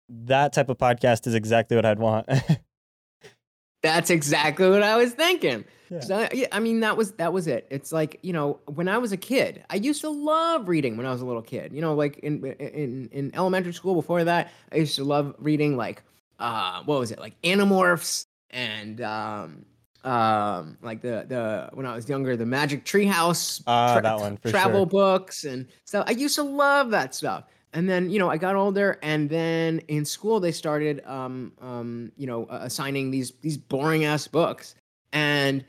that 0.10 0.54
type 0.54 0.70
of 0.70 0.78
podcast 0.78 1.28
is 1.28 1.36
exactly 1.36 1.76
what 1.76 1.86
I'd 1.86 2.00
want. 2.00 2.28
That's 3.82 4.10
exactly 4.10 4.70
what 4.70 4.84
I 4.84 4.98
was 4.98 5.14
thinking. 5.14 5.64
Yeah. 5.90 6.00
So, 6.02 6.28
yeah, 6.34 6.48
I 6.52 6.60
mean 6.60 6.82
that 6.82 6.98
was 6.98 7.14
that 7.14 7.32
was 7.32 7.48
it. 7.48 7.66
It's 7.72 7.92
like 7.92 8.20
you 8.22 8.34
know 8.34 8.60
when 8.66 8.88
I 8.90 8.98
was 8.98 9.12
a 9.12 9.18
kid, 9.18 9.64
I 9.70 9.76
used 9.76 10.02
to 10.02 10.10
love 10.10 10.68
reading 10.68 10.98
when 10.98 11.06
I 11.06 11.12
was 11.12 11.22
a 11.22 11.26
little 11.26 11.42
kid. 11.42 11.72
You 11.74 11.82
know, 11.82 11.96
like 11.96 12.18
in 12.20 12.46
in 12.46 13.10
in 13.12 13.32
elementary 13.34 13.74
school. 13.74 13.96
Before 13.96 14.24
that, 14.26 14.52
I 14.72 14.78
used 14.78 14.96
to 14.98 15.04
love 15.06 15.34
reading 15.40 15.78
like 15.78 16.04
uh 16.40 16.84
what 16.84 17.00
was 17.00 17.12
it 17.12 17.20
like 17.20 17.42
Animorphs 17.42 18.26
and 18.50 19.02
um 19.02 19.66
um 20.04 20.78
like 20.82 21.02
the 21.02 21.26
the 21.28 21.70
when 21.74 21.86
I 21.86 21.96
was 21.96 22.08
younger 22.10 22.36
the 22.36 22.46
Magic 22.46 22.84
Treehouse 22.86 23.64
Ah, 23.66 24.00
that 24.02 24.20
one, 24.20 24.38
for 24.38 24.50
travel 24.50 24.82
sure. 24.82 24.86
books 24.88 25.46
and 25.46 25.68
stuff. 25.86 26.04
I 26.08 26.12
used 26.12 26.36
to 26.36 26.44
love 26.44 26.92
that 26.92 27.16
stuff. 27.16 27.46
And 27.74 27.88
then, 27.90 28.10
you 28.10 28.20
know, 28.20 28.30
I 28.30 28.38
got 28.38 28.56
older 28.56 28.98
and 29.04 29.30
then 29.30 29.80
in 29.88 30.06
school 30.06 30.40
they 30.40 30.52
started 30.52 31.04
um 31.06 31.54
um 31.62 32.12
you 32.18 32.26
know 32.26 32.48
assigning 32.50 33.12
these 33.12 33.32
these 33.42 33.58
boring 33.58 34.06
ass 34.06 34.28
books. 34.28 34.76
And 35.12 35.64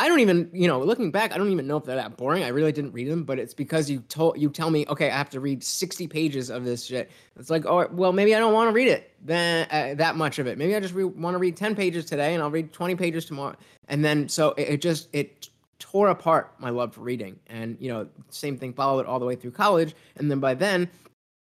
I 0.00 0.08
don't 0.08 0.20
even, 0.20 0.48
you 0.54 0.66
know, 0.66 0.80
looking 0.80 1.10
back, 1.10 1.34
I 1.34 1.36
don't 1.36 1.50
even 1.50 1.66
know 1.66 1.76
if 1.76 1.84
they're 1.84 1.96
that 1.96 2.16
boring. 2.16 2.42
I 2.42 2.48
really 2.48 2.72
didn't 2.72 2.92
read 2.92 3.08
them, 3.10 3.24
but 3.24 3.38
it's 3.38 3.52
because 3.52 3.90
you 3.90 4.00
told 4.08 4.40
you 4.40 4.48
tell 4.48 4.70
me, 4.70 4.86
okay, 4.88 5.10
I 5.10 5.16
have 5.16 5.28
to 5.30 5.40
read 5.40 5.62
60 5.62 6.06
pages 6.06 6.48
of 6.48 6.64
this 6.64 6.86
shit. 6.86 7.10
It's 7.38 7.50
like, 7.50 7.66
oh, 7.66 7.86
well, 7.92 8.10
maybe 8.10 8.34
I 8.34 8.38
don't 8.38 8.54
want 8.54 8.68
to 8.68 8.72
read 8.72 8.88
it 8.88 9.12
then 9.22 9.66
uh, 9.70 9.94
that 9.96 10.16
much 10.16 10.38
of 10.38 10.46
it. 10.46 10.56
Maybe 10.56 10.74
I 10.74 10.80
just 10.80 10.94
re- 10.94 11.04
want 11.04 11.34
to 11.34 11.38
read 11.38 11.54
10 11.54 11.74
pages 11.74 12.06
today 12.06 12.32
and 12.32 12.42
I'll 12.42 12.50
read 12.50 12.72
20 12.72 12.94
pages 12.96 13.26
tomorrow. 13.26 13.56
And 13.88 14.02
then 14.02 14.28
so 14.28 14.52
it, 14.52 14.68
it 14.68 14.80
just 14.80 15.08
it 15.12 15.50
tore 15.80 16.08
apart 16.08 16.52
my 16.60 16.70
love 16.70 16.94
for 16.94 17.00
reading. 17.00 17.40
And 17.48 17.76
you 17.80 17.88
know, 17.88 18.06
same 18.28 18.56
thing 18.56 18.72
followed 18.72 19.06
all 19.06 19.18
the 19.18 19.26
way 19.26 19.34
through 19.34 19.50
college. 19.50 19.96
And 20.16 20.30
then 20.30 20.38
by 20.38 20.54
then, 20.54 20.88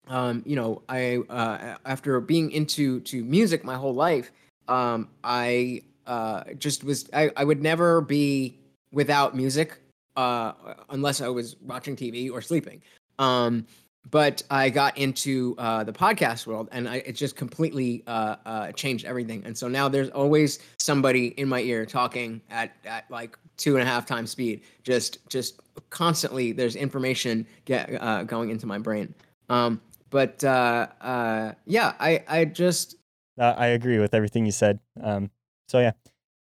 um, 0.07 0.41
you 0.45 0.55
know, 0.55 0.81
I 0.89 1.17
uh, 1.29 1.75
after 1.85 2.19
being 2.19 2.51
into 2.51 3.01
to 3.01 3.23
music 3.23 3.63
my 3.63 3.75
whole 3.75 3.93
life, 3.93 4.31
um, 4.67 5.09
I 5.23 5.83
uh, 6.07 6.45
just 6.57 6.83
was 6.83 7.07
I, 7.13 7.31
I 7.37 7.43
would 7.43 7.61
never 7.61 8.01
be 8.01 8.57
without 8.91 9.35
music 9.35 9.77
uh, 10.15 10.53
unless 10.89 11.21
I 11.21 11.27
was 11.27 11.55
watching 11.61 11.95
TV 11.95 12.31
or 12.31 12.41
sleeping. 12.41 12.81
Um, 13.19 13.67
but 14.11 14.43
I 14.49 14.69
got 14.69 14.97
into 14.97 15.55
uh, 15.57 15.83
the 15.83 15.93
podcast 15.93 16.45
world, 16.45 16.69
and 16.71 16.87
I, 16.87 16.97
it 16.97 17.13
just 17.13 17.35
completely 17.35 18.03
uh, 18.07 18.35
uh, 18.45 18.71
changed 18.73 19.05
everything. 19.05 19.43
And 19.45 19.57
so 19.57 19.67
now 19.67 19.87
there's 19.87 20.09
always 20.09 20.59
somebody 20.77 21.27
in 21.39 21.47
my 21.47 21.61
ear 21.61 21.85
talking 21.85 22.41
at, 22.49 22.75
at 22.85 23.09
like 23.09 23.37
two 23.57 23.75
and 23.75 23.81
a 23.81 23.85
half 23.85 24.05
times 24.05 24.31
speed. 24.31 24.61
Just 24.83 25.27
just 25.29 25.61
constantly, 25.89 26.51
there's 26.51 26.75
information 26.75 27.47
get 27.65 27.89
uh, 28.01 28.23
going 28.23 28.49
into 28.49 28.65
my 28.65 28.77
brain. 28.77 29.13
Um, 29.49 29.81
but 30.09 30.43
uh, 30.43 30.87
uh, 31.01 31.53
yeah, 31.65 31.93
I 31.99 32.23
I 32.27 32.45
just 32.45 32.95
I 33.37 33.67
agree 33.67 33.99
with 33.99 34.13
everything 34.13 34.45
you 34.45 34.51
said. 34.51 34.79
Um, 35.01 35.31
so 35.67 35.79
yeah. 35.79 35.93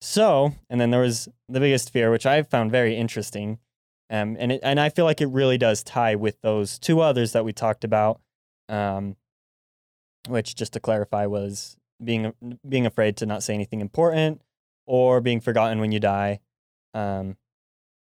So 0.00 0.52
and 0.70 0.80
then 0.80 0.90
there 0.90 1.00
was 1.00 1.28
the 1.48 1.60
biggest 1.60 1.92
fear, 1.92 2.10
which 2.10 2.26
I 2.26 2.42
found 2.42 2.72
very 2.72 2.96
interesting, 2.96 3.58
um, 4.10 4.36
and 4.38 4.52
it, 4.52 4.60
and 4.62 4.80
I 4.80 4.88
feel 4.88 5.04
like 5.04 5.20
it 5.20 5.28
really 5.28 5.56
does 5.56 5.84
tie 5.84 6.16
with 6.16 6.40
those 6.42 6.78
two 6.78 7.00
others 7.00 7.32
that 7.32 7.44
we 7.44 7.52
talked 7.52 7.84
about, 7.84 8.20
um, 8.68 9.16
which 10.28 10.56
just 10.56 10.72
to 10.72 10.80
clarify 10.80 11.26
was 11.26 11.76
being 12.02 12.34
being 12.68 12.86
afraid 12.86 13.16
to 13.18 13.26
not 13.26 13.42
say 13.44 13.54
anything 13.54 13.80
important 13.80 14.42
or 14.86 15.20
being 15.20 15.40
forgotten 15.40 15.80
when 15.80 15.92
you 15.92 16.00
die. 16.00 16.40
Um, 16.92 17.36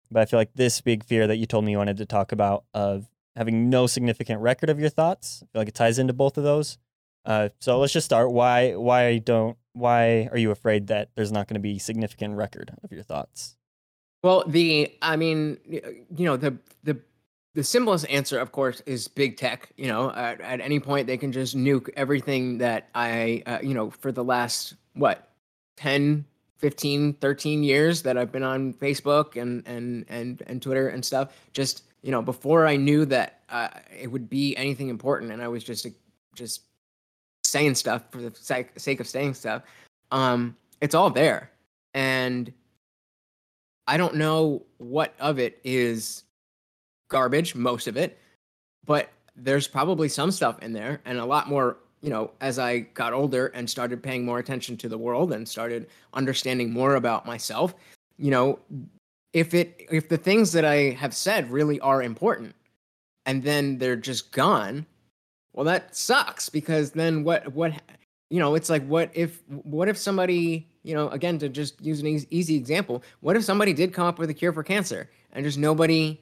but 0.10 0.22
I 0.22 0.26
feel 0.26 0.40
like 0.40 0.54
this 0.56 0.82
big 0.82 1.04
fear 1.04 1.28
that 1.28 1.38
you 1.38 1.46
told 1.46 1.64
me 1.64 1.72
you 1.72 1.78
wanted 1.78 1.98
to 1.98 2.06
talk 2.06 2.32
about 2.32 2.64
of 2.74 3.08
having 3.36 3.70
no 3.70 3.86
significant 3.86 4.42
record 4.42 4.72
of 4.72 4.80
your 4.80 4.90
thoughts, 4.90 5.44
I 5.44 5.46
feel 5.46 5.62
like 5.62 5.68
it 5.70 5.76
ties 5.76 6.00
into 6.00 6.14
both 6.14 6.38
of 6.38 6.44
those. 6.44 6.80
Uh, 7.24 7.50
so 7.60 7.78
let's 7.78 7.94
just 7.94 8.06
start. 8.06 8.32
Why 8.32 8.76
why 8.76 9.20
don't 9.20 9.58
why 9.74 10.28
are 10.32 10.38
you 10.38 10.50
afraid 10.50 10.88
that 10.88 11.10
there's 11.16 11.32
not 11.32 11.48
going 11.48 11.54
to 11.56 11.60
be 11.60 11.78
significant 11.78 12.36
record 12.36 12.76
of 12.84 12.92
your 12.92 13.04
thoughts? 13.04 13.59
Well, 14.24 14.44
the 14.48 14.94
I 15.02 15.16
mean, 15.16 15.58
you 15.66 16.26
know, 16.26 16.36
the 16.36 16.58
the 16.84 17.00
the 17.56 17.64
simplest 17.64 18.08
answer, 18.10 18.40
of 18.40 18.52
course, 18.52 18.82
is 18.86 19.08
big 19.08 19.38
tech. 19.38 19.72
You 19.78 19.88
know, 19.88 20.12
at, 20.12 20.42
at 20.42 20.62
any 20.62 20.80
point 20.80 21.08
they 21.08 21.18
can 21.18 21.32
just 21.32 21.56
nuke 21.56 21.90
everything 21.96 22.58
that 22.60 22.90
I, 22.96 23.44
uh, 23.46 23.60
you 23.62 23.74
know, 23.74 23.90
for 23.90 24.12
the 24.12 24.24
last 24.24 24.76
what 24.94 25.30
10, 25.78 26.26
15, 26.58 27.14
13 27.14 27.64
years 27.64 28.02
that 28.02 28.18
I've 28.18 28.32
been 28.32 28.44
on 28.44 28.74
Facebook 28.74 29.42
and 29.42 29.66
and 29.66 30.06
and 30.10 30.44
and 30.48 30.62
Twitter 30.62 30.90
and 30.90 31.04
stuff. 31.04 31.34
Just 31.54 31.84
you 32.02 32.12
know, 32.12 32.22
before 32.22 32.68
I 32.68 32.76
knew 32.76 33.06
that 33.06 33.42
uh, 33.50 33.70
it 33.98 34.08
would 34.08 34.30
be 34.30 34.56
anything 34.58 34.90
important, 34.90 35.32
and 35.32 35.42
I 35.42 35.48
was 35.48 35.64
just 35.64 35.88
just 36.36 36.64
saying 37.44 37.76
stuff 37.76 38.04
for 38.12 38.22
the 38.22 38.32
sake, 38.36 38.78
sake 38.78 39.00
of 39.00 39.08
saying 39.08 39.34
stuff. 39.34 39.64
Um, 40.12 40.56
it's 40.82 40.96
all 40.96 41.10
there, 41.10 41.52
and 41.94 42.52
I 43.90 43.98
don't 43.98 44.18
know 44.18 44.62
what 44.78 45.16
of 45.20 45.40
it 45.40 45.60
is 45.64 46.24
garbage, 47.10 47.56
most 47.56 47.88
of 47.88 47.98
it, 47.98 48.20
but 48.86 49.10
there's 49.36 49.68
probably 49.68 50.08
some 50.08 50.30
stuff 50.30 50.62
in 50.62 50.74
there 50.74 51.02
and 51.06 51.18
a 51.18 51.26
lot 51.26 51.50
more, 51.50 51.78
you 52.02 52.12
know, 52.12 52.30
as 52.40 52.60
I 52.60 52.82
got 52.94 53.14
older 53.14 53.48
and 53.48 53.68
started 53.68 54.04
paying 54.04 54.24
more 54.24 54.38
attention 54.38 54.78
to 54.78 54.90
the 54.90 54.98
world 55.00 55.34
and 55.34 55.50
started 55.50 55.88
understanding 56.14 56.72
more 56.72 56.98
about 56.98 57.26
myself, 57.26 57.74
you 58.20 58.30
know, 58.30 58.60
if 59.34 59.56
it 59.56 59.88
if 59.90 60.08
the 60.08 60.18
things 60.18 60.52
that 60.52 60.66
I 60.66 60.92
have 60.92 61.16
said 61.16 61.50
really 61.50 61.80
are 61.80 62.04
important 62.04 62.54
and 63.26 63.42
then 63.42 63.80
they're 63.80 63.96
just 63.96 64.32
gone, 64.32 64.86
well 65.54 65.66
that 65.66 65.96
sucks 65.96 66.48
because 66.48 66.92
then 66.92 67.24
what 67.24 67.52
what 67.54 67.74
you 68.30 68.38
know, 68.38 68.54
it's 68.54 68.70
like 68.70 68.86
what 68.86 69.10
if 69.16 69.42
what 69.48 69.90
if 69.90 69.98
somebody, 69.98 70.68
you 70.90 70.96
know, 70.96 71.08
again 71.10 71.38
to 71.38 71.48
just 71.48 71.80
use 71.86 72.00
an 72.00 72.08
easy, 72.08 72.28
easy 72.32 72.56
example, 72.56 73.04
what 73.20 73.36
if 73.36 73.44
somebody 73.44 73.74
did 73.74 73.94
come 73.94 74.08
up 74.08 74.18
with 74.18 74.32
a 74.32 74.34
cure 74.34 74.52
for 74.52 74.64
cancer 74.64 75.08
and 75.32 75.46
just 75.46 75.60
nobody 75.60 76.20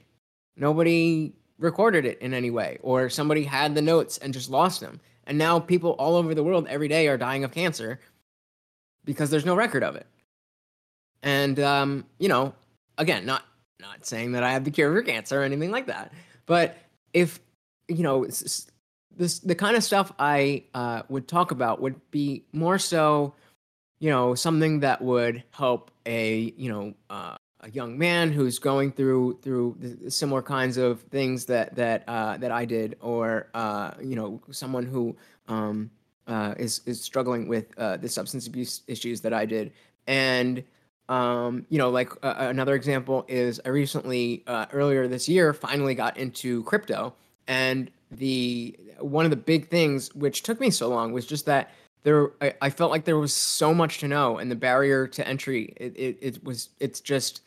nobody 0.58 1.32
recorded 1.58 2.06
it 2.06 2.20
in 2.20 2.34
any 2.34 2.52
way 2.52 2.78
or 2.82 3.10
somebody 3.10 3.44
had 3.44 3.74
the 3.76 3.82
notes 3.82 4.18
and 4.18 4.34
just 4.34 4.50
lost 4.50 4.82
them. 4.82 5.00
And 5.26 5.38
now 5.38 5.60
people 5.60 5.92
all 5.92 6.16
over 6.16 6.36
the 6.36 6.44
world 6.44 6.68
every 6.70 6.90
day 6.90 7.08
are 7.08 7.18
dying 7.18 7.46
of 7.46 7.52
cancer 7.52 8.00
because 9.06 9.30
there's 9.30 9.46
no 9.46 9.56
record 9.56 9.84
of 9.84 9.96
it. 9.96 10.06
And 11.24 11.60
um, 11.62 12.06
you 12.20 12.28
know, 12.28 12.54
again, 12.98 13.26
not 13.26 13.44
not 13.80 14.06
saying 14.06 14.34
that 14.34 14.44
I 14.44 14.52
have 14.52 14.66
the 14.66 14.72
cure 14.72 14.94
for 14.94 15.02
cancer 15.02 15.42
or 15.42 15.44
anything 15.44 15.72
like 15.72 15.88
that, 15.88 16.12
but 16.46 16.78
if 17.14 17.40
you 17.88 18.04
know, 18.04 18.26
this 18.26 19.40
the 19.40 19.56
kind 19.56 19.78
of 19.78 19.84
stuff 19.84 20.12
I 20.20 20.66
uh, 20.74 21.04
would 21.08 21.28
talk 21.28 21.52
about 21.52 21.82
would 21.82 22.00
be 22.12 22.44
more 22.52 22.78
so, 22.78 23.34
you 24.00 24.10
know, 24.10 24.36
something 24.36 24.80
that 24.82 25.02
would 25.02 25.44
help 25.52 25.92
a 26.06 26.54
you 26.58 26.72
know 26.72 26.94
uh, 27.10 27.36
a 27.62 27.70
young 27.72 27.98
man 27.98 28.32
who's 28.32 28.60
going 28.60 28.92
through 28.92 29.40
through 29.42 29.76
similar 30.10 30.42
kinds 30.42 30.78
of 30.78 31.02
things 31.02 31.46
that 31.46 31.76
that 31.76 32.04
uh, 32.08 32.38
that 32.38 32.52
I 32.52 32.66
did, 32.66 32.98
or 33.02 33.48
uh, 33.54 33.92
you 34.02 34.16
know, 34.16 34.42
someone 34.52 34.86
who 34.86 35.16
um, 35.48 35.90
uh, 36.28 36.54
is 36.58 36.82
is 36.86 37.02
struggling 37.02 37.48
with 37.48 37.78
uh, 37.78 37.98
the 37.98 38.10
substance 38.10 38.48
abuse 38.48 38.82
issues 38.88 39.22
that 39.22 39.34
I 39.34 39.46
did, 39.46 39.72
and 40.06 40.64
um, 41.10 41.66
you 41.70 41.78
know, 41.78 41.90
like 41.90 42.12
uh, 42.24 42.36
another 42.38 42.76
example 42.76 43.26
is 43.28 43.60
I 43.66 43.70
recently 43.70 44.44
uh, 44.48 44.68
earlier 44.72 45.08
this 45.08 45.28
year 45.28 45.54
finally 45.54 45.96
got 45.96 46.18
into 46.18 46.64
crypto, 46.64 47.14
and 47.48 47.90
the 48.12 48.78
one 49.00 49.26
of 49.26 49.32
the 49.32 49.38
big 49.38 49.70
things 49.70 50.14
which 50.16 50.44
took 50.44 50.60
me 50.60 50.70
so 50.70 50.90
long 50.90 51.12
was 51.12 51.26
just 51.26 51.46
that 51.46 51.72
there 52.08 52.32
I, 52.42 52.54
I 52.62 52.70
felt 52.70 52.90
like 52.90 53.04
there 53.04 53.18
was 53.18 53.34
so 53.34 53.74
much 53.74 53.98
to 53.98 54.08
know 54.08 54.38
and 54.38 54.50
the 54.50 54.56
barrier 54.56 55.08
to 55.08 55.28
entry 55.28 55.74
it, 55.76 55.94
it, 55.98 56.18
it 56.22 56.44
was 56.44 56.70
it's 56.80 57.02
just 57.02 57.42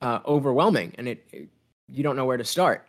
uh, 0.00 0.20
overwhelming 0.24 0.94
and 0.96 1.06
it, 1.06 1.22
it 1.32 1.48
you 1.88 2.02
don't 2.02 2.16
know 2.16 2.24
where 2.24 2.38
to 2.38 2.44
start. 2.44 2.88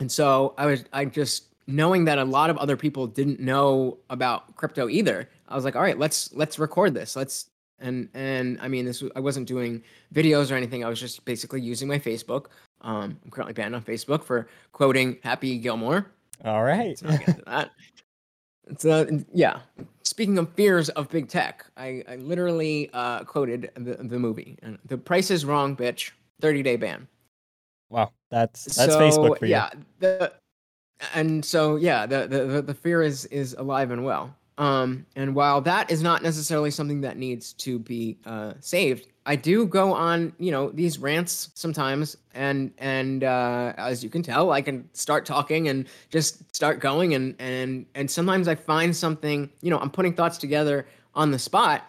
And 0.00 0.10
so 0.10 0.54
i 0.58 0.66
was 0.66 0.84
i 0.92 1.04
just 1.04 1.54
knowing 1.68 2.04
that 2.06 2.18
a 2.18 2.24
lot 2.24 2.50
of 2.50 2.58
other 2.58 2.76
people 2.76 3.06
didn't 3.06 3.38
know 3.38 3.98
about 4.10 4.56
crypto 4.56 4.88
either 4.88 5.28
i 5.48 5.54
was 5.54 5.64
like 5.64 5.76
all 5.76 5.82
right 5.82 5.98
let's 5.98 6.32
let's 6.34 6.58
record 6.58 6.92
this. 6.92 7.14
Let's 7.14 7.50
and 7.78 8.08
and 8.14 8.58
i 8.60 8.66
mean 8.66 8.84
this 8.84 9.04
i 9.14 9.20
wasn't 9.20 9.46
doing 9.46 9.80
videos 10.12 10.50
or 10.50 10.56
anything. 10.56 10.84
I 10.84 10.88
was 10.88 10.98
just 10.98 11.24
basically 11.24 11.60
using 11.60 11.86
my 11.86 12.00
facebook. 12.00 12.46
Um, 12.80 13.16
i'm 13.24 13.30
currently 13.30 13.54
banned 13.54 13.76
on 13.76 13.82
facebook 13.82 14.24
for 14.24 14.48
quoting 14.72 15.18
happy 15.22 15.56
gilmore. 15.58 16.10
All 16.44 16.64
right. 16.64 16.98
so 16.98 17.06
I'll 18.68 18.74
get 18.74 18.80
to 18.80 18.86
that. 18.88 19.08
It's 19.08 19.22
uh, 19.22 19.24
yeah. 19.32 19.60
Speaking 20.02 20.38
of 20.38 20.52
fears 20.54 20.88
of 20.90 21.08
big 21.10 21.28
tech, 21.28 21.66
I, 21.76 22.02
I 22.08 22.16
literally 22.16 22.90
uh, 22.92 23.24
quoted 23.24 23.70
the, 23.74 23.94
the 23.94 24.18
movie. 24.18 24.58
And 24.62 24.78
the 24.86 24.98
price 24.98 25.30
is 25.30 25.44
wrong, 25.44 25.76
bitch. 25.76 26.12
30 26.40 26.62
day 26.62 26.76
ban. 26.76 27.08
wow. 27.90 28.12
That's 28.30 28.64
that's 28.64 28.92
so, 28.92 29.00
Facebook 29.00 29.38
for 29.38 29.46
you. 29.46 29.52
Yeah. 29.52 29.70
The, 30.00 30.32
and 31.14 31.44
so 31.44 31.76
yeah, 31.76 32.06
the, 32.06 32.26
the 32.26 32.44
the 32.44 32.62
the 32.62 32.74
fear 32.74 33.02
is 33.02 33.24
is 33.26 33.54
alive 33.54 33.90
and 33.90 34.04
well. 34.04 34.34
Um, 34.58 35.06
and 35.14 35.34
while 35.34 35.60
that 35.62 35.90
is 35.90 36.02
not 36.02 36.22
necessarily 36.22 36.70
something 36.70 37.00
that 37.02 37.16
needs 37.16 37.52
to 37.54 37.78
be 37.78 38.18
uh, 38.26 38.54
saved, 38.60 39.06
I 39.28 39.36
do 39.36 39.66
go 39.66 39.92
on, 39.92 40.32
you 40.38 40.50
know, 40.50 40.70
these 40.70 40.98
rants 40.98 41.50
sometimes, 41.52 42.16
and 42.32 42.72
and 42.78 43.22
uh, 43.22 43.74
as 43.76 44.02
you 44.02 44.08
can 44.08 44.22
tell, 44.22 44.52
I 44.52 44.62
can 44.62 44.88
start 44.94 45.26
talking 45.26 45.68
and 45.68 45.86
just 46.08 46.54
start 46.56 46.80
going, 46.80 47.12
and 47.12 47.34
and 47.38 47.84
and 47.94 48.10
sometimes 48.10 48.48
I 48.48 48.54
find 48.54 48.96
something, 48.96 49.50
you 49.60 49.68
know, 49.68 49.78
I'm 49.80 49.90
putting 49.90 50.14
thoughts 50.14 50.38
together 50.38 50.86
on 51.14 51.30
the 51.30 51.38
spot, 51.38 51.84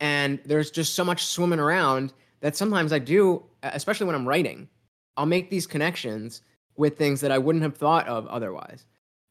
and 0.00 0.38
there's 0.44 0.70
just 0.70 0.94
so 0.94 1.02
much 1.02 1.24
swimming 1.24 1.60
around 1.60 2.12
that 2.40 2.56
sometimes 2.56 2.92
I 2.92 2.98
do, 2.98 3.42
especially 3.62 4.04
when 4.04 4.14
I'm 4.14 4.28
writing, 4.28 4.68
I'll 5.16 5.24
make 5.24 5.48
these 5.48 5.66
connections 5.66 6.42
with 6.76 6.98
things 6.98 7.22
that 7.22 7.32
I 7.32 7.38
wouldn't 7.38 7.62
have 7.62 7.74
thought 7.74 8.06
of 8.06 8.26
otherwise. 8.26 8.84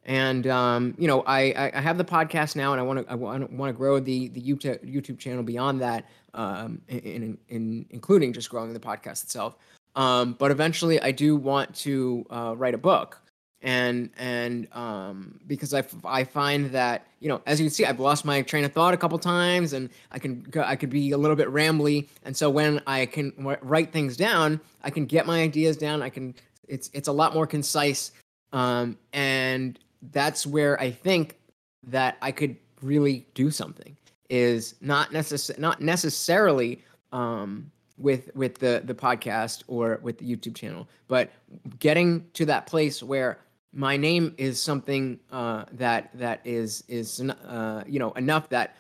And 0.06 0.48
um, 0.48 0.96
you 0.98 1.08
know, 1.08 1.22
I, 1.22 1.52
I 1.52 1.72
I 1.76 1.82
have 1.82 1.98
the 1.98 2.06
podcast 2.06 2.56
now, 2.56 2.72
and 2.72 2.80
I 2.80 2.84
want 2.84 3.06
to 3.06 3.12
I 3.12 3.16
want 3.16 3.48
to 3.50 3.74
grow 3.74 4.00
the 4.00 4.30
the 4.30 4.42
YouTube 4.42 4.84
YouTube 4.84 5.20
channel 5.20 5.44
beyond 5.44 5.80
that, 5.82 6.06
um, 6.34 6.82
in, 6.88 7.00
in, 7.00 7.38
in 7.50 7.86
including 7.92 8.34
just 8.34 8.50
growing 8.50 8.74
the 8.74 8.80
podcast 8.80 9.24
itself. 9.24 9.58
Um, 9.96 10.34
but 10.34 10.52
eventually, 10.52 11.00
I 11.02 11.12
do 11.12 11.36
want 11.36 11.76
to 11.76 12.26
uh, 12.32 12.56
write 12.58 12.74
a 12.74 12.80
book, 12.80 13.22
and 13.62 14.10
and 14.18 14.68
um, 14.72 15.40
because 15.46 15.74
I 15.74 16.24
find 16.24 16.72
that 16.72 17.06
you 17.20 17.30
know, 17.30 17.42
as 17.46 17.60
you 17.60 17.68
can 17.68 17.74
see, 17.74 17.86
I've 17.86 18.00
lost 18.00 18.26
my 18.26 18.42
train 18.42 18.64
of 18.64 18.74
thought 18.74 18.96
a 18.96 18.98
couple 18.98 19.20
times, 19.20 19.74
and 19.74 19.90
I 20.12 20.18
can 20.18 20.52
I 20.64 20.76
could 20.76 20.90
be 20.90 21.12
a 21.12 21.18
little 21.18 21.36
bit 21.36 21.48
rambly, 21.50 22.08
and 22.26 22.36
so 22.36 22.50
when 22.50 22.82
I 22.88 23.06
can 23.06 23.34
write 23.62 23.92
things 23.92 24.18
down, 24.18 24.60
I 24.84 24.90
can 24.90 25.06
get 25.06 25.28
my 25.28 25.42
ideas 25.42 25.78
down. 25.78 26.02
I 26.02 26.10
can 26.10 26.34
it's 26.68 26.90
it's 26.94 27.08
a 27.08 27.12
lot 27.12 27.34
more 27.36 27.46
concise, 27.46 28.14
um, 28.54 28.98
and 29.14 29.78
that's 30.02 30.46
where 30.46 30.80
I 30.80 30.92
think 30.92 31.38
that 31.84 32.18
I 32.22 32.32
could 32.32 32.58
really 32.82 33.26
do 33.34 33.52
something 33.52 33.96
is 34.30 34.76
not 34.82 35.12
necess- 35.12 35.58
not 35.60 35.82
necessarily 35.82 36.84
um, 37.12 37.72
with 37.98 38.32
with 38.36 38.58
the 38.60 38.82
the 38.84 38.96
podcast 38.96 39.64
or 39.68 40.00
with 40.02 40.18
the 40.18 40.26
YouTube 40.26 40.56
channel, 40.56 40.88
but 41.08 41.32
getting 41.80 42.26
to 42.34 42.46
that 42.46 42.66
place 42.66 43.04
where 43.04 43.40
my 43.74 43.98
name 43.98 44.34
is 44.38 44.62
something 44.62 45.20
uh, 45.32 45.66
that 45.74 46.10
that 46.14 46.42
is 46.46 46.84
is 46.88 47.22
uh, 47.22 47.84
you 47.88 48.00
know 48.00 48.12
enough 48.14 48.50
that 48.50 48.76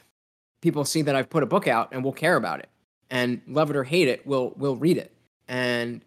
people 0.61 0.86
see 0.86 1.01
that 1.01 1.15
I've 1.15 1.30
put 1.30 1.43
a 1.43 1.45
book 1.47 1.67
out 1.67 1.89
and 1.91 2.03
will 2.03 2.13
care 2.13 2.36
about 2.36 2.59
it 2.59 2.69
and 3.09 3.41
love 3.47 3.69
it 3.69 3.76
or 3.76 3.84
hate 3.84 4.07
it 4.07 4.26
will 4.26 4.53
will 4.57 4.76
read 4.76 4.97
it 4.97 5.13
and 5.47 6.03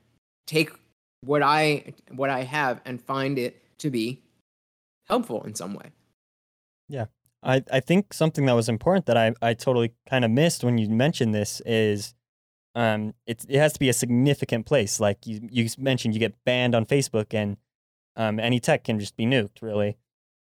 take 0.47 0.71
what 1.21 1.43
I 1.43 1.93
what 2.11 2.31
I 2.31 2.43
have 2.43 2.81
and 2.85 3.01
find 3.01 3.39
it 3.39 3.63
to 3.79 3.91
be 3.91 4.24
helpful 5.05 5.43
in 5.45 5.55
some 5.55 5.75
way. 5.75 5.91
Yeah. 6.89 7.07
I, 7.43 7.63
I 7.71 7.81
think 7.81 8.15
something 8.15 8.47
that 8.47 8.55
was 8.55 8.69
important 8.69 9.07
that 9.07 9.17
I, 9.17 9.35
I 9.43 9.55
totally 9.55 9.93
kind 10.09 10.25
of 10.25 10.31
missed 10.31 10.65
when 10.65 10.79
you 10.79 10.89
mentioned 10.89 11.35
this 11.35 11.61
is 11.67 12.15
um 12.75 13.15
it, 13.27 13.45
it 13.49 13.59
has 13.59 13.73
to 13.75 13.79
be 13.79 13.89
a 13.89 13.93
significant 13.93 14.67
place. 14.67 14.99
Like 14.99 15.27
you, 15.27 15.41
you 15.51 15.69
mentioned, 15.79 16.15
you 16.15 16.21
get 16.21 16.35
banned 16.45 16.75
on 16.75 16.87
Facebook 16.87 17.35
and 17.35 17.57
um, 18.17 18.39
any 18.39 18.61
tech 18.61 18.85
can 18.85 18.99
just 18.99 19.17
be 19.17 19.27
nuked, 19.27 19.63
really. 19.63 19.97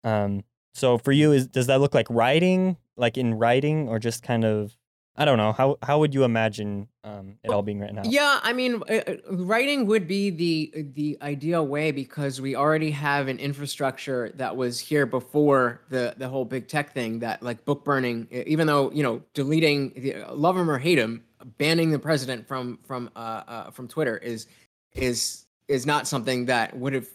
Um, 0.03 0.43
so 0.73 0.97
for 0.97 1.11
you, 1.11 1.31
is 1.31 1.47
does 1.47 1.67
that 1.67 1.81
look 1.81 1.93
like 1.93 2.07
writing, 2.09 2.77
like 2.95 3.17
in 3.17 3.35
writing, 3.35 3.87
or 3.87 3.99
just 3.99 4.23
kind 4.23 4.45
of 4.45 4.75
I 5.17 5.23
don't 5.23 5.37
know 5.37 5.53
how 5.53 5.77
how 5.81 5.99
would 5.99 6.13
you 6.13 6.25
imagine 6.25 6.89
um, 7.05 7.37
it 7.43 7.49
all 7.49 7.61
being 7.61 7.79
written 7.79 7.99
out? 7.99 8.05
Yeah, 8.05 8.39
I 8.43 8.51
mean, 8.51 8.83
uh, 8.89 8.93
uh, 8.93 9.15
writing 9.29 9.85
would 9.85 10.07
be 10.07 10.29
the 10.29 10.85
the 10.93 11.17
ideal 11.21 11.65
way 11.65 11.91
because 11.91 12.41
we 12.41 12.55
already 12.55 12.91
have 12.91 13.29
an 13.29 13.39
infrastructure 13.39 14.31
that 14.35 14.57
was 14.57 14.79
here 14.79 15.05
before 15.05 15.81
the 15.89 16.15
the 16.17 16.27
whole 16.27 16.43
big 16.43 16.67
tech 16.67 16.93
thing. 16.93 17.19
That 17.19 17.41
like 17.41 17.63
book 17.63 17.85
burning, 17.85 18.27
even 18.29 18.67
though 18.67 18.91
you 18.91 19.03
know, 19.03 19.21
deleting, 19.33 19.93
the- 19.95 20.25
love 20.33 20.57
him 20.57 20.69
or 20.69 20.77
hate 20.77 20.99
him, 20.99 21.23
banning 21.57 21.91
the 21.91 21.99
president 21.99 22.45
from 22.45 22.79
from 22.83 23.09
uh, 23.15 23.43
uh 23.47 23.71
from 23.71 23.87
Twitter 23.87 24.17
is 24.17 24.47
is 24.93 25.45
is 25.69 25.85
not 25.85 26.07
something 26.07 26.45
that 26.45 26.75
would 26.77 26.93
have 26.93 27.07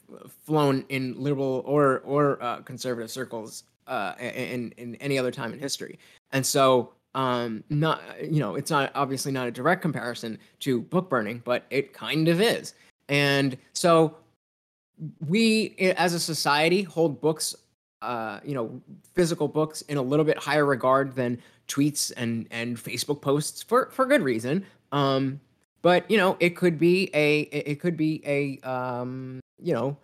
flown 0.47 0.87
in 0.89 1.23
liberal 1.23 1.63
or 1.67 1.99
or 2.01 2.43
uh, 2.43 2.63
conservative 2.63 3.11
circles 3.11 3.65
uh, 3.87 4.15
in 4.19 4.73
in 4.79 4.95
any 4.97 5.19
other 5.19 5.31
time 5.31 5.53
in 5.53 5.59
history. 5.59 5.99
And 6.33 6.47
so 6.47 6.95
um 7.15 7.65
not 7.71 8.03
you 8.23 8.39
know 8.39 8.55
it's 8.55 8.71
not 8.71 8.93
obviously 8.95 9.33
not 9.33 9.49
a 9.49 9.51
direct 9.51 9.83
comparison 9.83 10.39
to 10.61 10.81
book 10.83 11.11
burning 11.11 11.43
but 11.45 11.65
it 11.71 11.93
kind 11.93 12.29
of 12.29 12.41
is. 12.41 12.75
And 13.09 13.57
so 13.73 14.17
we 15.27 15.75
as 15.97 16.15
a 16.15 16.21
society 16.21 16.83
hold 16.83 17.21
books 17.21 17.55
uh 18.03 18.41
you 18.45 18.55
know 18.55 18.81
physical 19.15 19.49
books 19.49 19.83
in 19.83 19.97
a 19.97 20.03
little 20.03 20.25
bit 20.25 20.39
higher 20.39 20.65
regard 20.65 21.15
than 21.15 21.39
tweets 21.69 22.13
and 22.17 22.47
and 22.51 22.77
facebook 22.77 23.21
posts 23.21 23.63
for 23.63 23.91
for 23.91 24.07
good 24.07 24.23
reason. 24.23 24.65
Um 24.93 25.41
but 25.83 26.09
you 26.11 26.17
know 26.17 26.37
it 26.41 26.51
could 26.51 26.79
be 26.79 27.11
a 27.15 27.41
it 27.41 27.81
could 27.81 27.97
be 27.97 28.23
a 28.25 28.59
um 28.69 29.41
you 29.59 29.75
know 29.75 29.97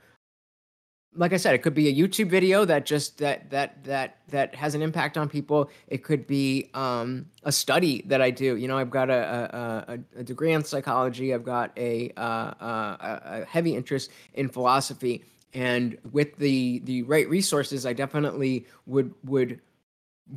like 1.17 1.33
I 1.33 1.37
said, 1.37 1.55
it 1.55 1.62
could 1.62 1.75
be 1.75 1.89
a 1.89 1.95
YouTube 1.95 2.29
video 2.29 2.64
that 2.64 2.87
just 2.87 3.19
that 3.19 3.51
that 3.51 3.83
that 3.85 4.19
that 4.29 4.55
has 4.55 4.75
an 4.75 4.83
impact 4.83 5.17
on 5.17 5.29
people. 5.29 5.71
It 5.89 6.05
could 6.05 6.27
be 6.27 6.71
um, 6.75 7.27
a 7.45 7.53
study 7.53 8.03
that 8.07 8.21
I 8.21 8.31
do. 8.31 8.57
You 8.57 8.69
know, 8.69 8.79
I've 8.79 8.91
got 8.91 9.11
a 9.11 9.87
a, 9.89 9.93
a, 9.95 10.21
a 10.21 10.25
degree 10.25 10.53
in 10.53 10.62
psychology. 10.64 11.33
I've 11.35 11.45
got 11.45 11.73
a, 11.77 12.11
uh, 12.17 12.21
uh, 12.21 12.97
a 13.01 13.41
a 13.43 13.45
heavy 13.47 13.75
interest 13.75 14.11
in 14.35 14.49
philosophy, 14.49 15.25
and 15.55 15.97
with 16.12 16.37
the 16.37 16.81
the 16.81 17.03
right 17.05 17.29
resources, 17.29 17.87
I 17.87 17.93
definitely 17.93 18.67
would 18.87 19.14
would 19.25 19.61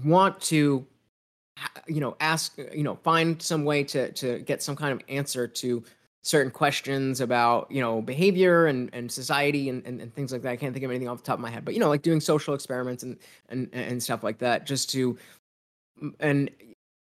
want 0.03 0.39
to 0.41 0.85
you 1.87 1.99
know 1.99 2.15
ask 2.19 2.57
you 2.73 2.83
know 2.83 2.95
find 3.03 3.41
some 3.41 3.65
way 3.65 3.83
to 3.83 4.11
to 4.13 4.39
get 4.39 4.63
some 4.63 4.75
kind 4.75 4.93
of 4.93 5.01
answer 5.09 5.47
to 5.47 5.83
certain 6.21 6.51
questions 6.51 7.21
about 7.21 7.71
you 7.71 7.81
know 7.81 8.01
behavior 8.01 8.65
and, 8.65 8.89
and 8.93 9.11
society 9.11 9.69
and, 9.69 9.85
and, 9.85 10.01
and 10.01 10.13
things 10.13 10.31
like 10.31 10.41
that. 10.41 10.51
I 10.51 10.57
can't 10.57 10.73
think 10.73 10.83
of 10.83 10.91
anything 10.91 11.07
off 11.07 11.17
the 11.17 11.23
top 11.23 11.35
of 11.35 11.41
my 11.41 11.49
head 11.49 11.63
but 11.63 11.73
you 11.73 11.79
know 11.79 11.89
like 11.89 12.01
doing 12.01 12.19
social 12.19 12.53
experiments 12.53 13.03
and 13.03 13.17
and 13.49 13.69
and 13.73 14.01
stuff 14.03 14.23
like 14.23 14.39
that 14.39 14.65
just 14.65 14.89
to 14.91 15.17
and 16.19 16.49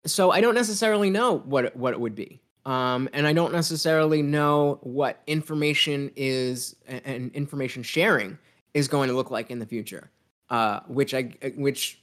so 0.07 0.31
i 0.31 0.41
don't 0.41 0.55
necessarily 0.55 1.11
know 1.11 1.39
what 1.39 1.75
what 1.77 1.93
it 1.93 2.01
would 2.01 2.15
be 2.15 2.41
um, 2.65 3.09
and 3.13 3.27
i 3.27 3.33
don't 3.33 3.53
necessarily 3.53 4.23
know 4.23 4.79
what 4.83 5.23
information 5.27 6.11
is 6.17 6.77
and 6.87 7.33
information 7.33 7.83
sharing 7.83 8.39
is 8.75 8.89
going 8.89 9.09
to 9.09 9.15
look 9.15 9.31
like 9.31 9.51
in 9.51 9.59
the 9.59 9.67
future 9.67 10.11
uh, 10.51 10.81
which 10.87 11.15
i 11.15 11.23
which 11.57 12.01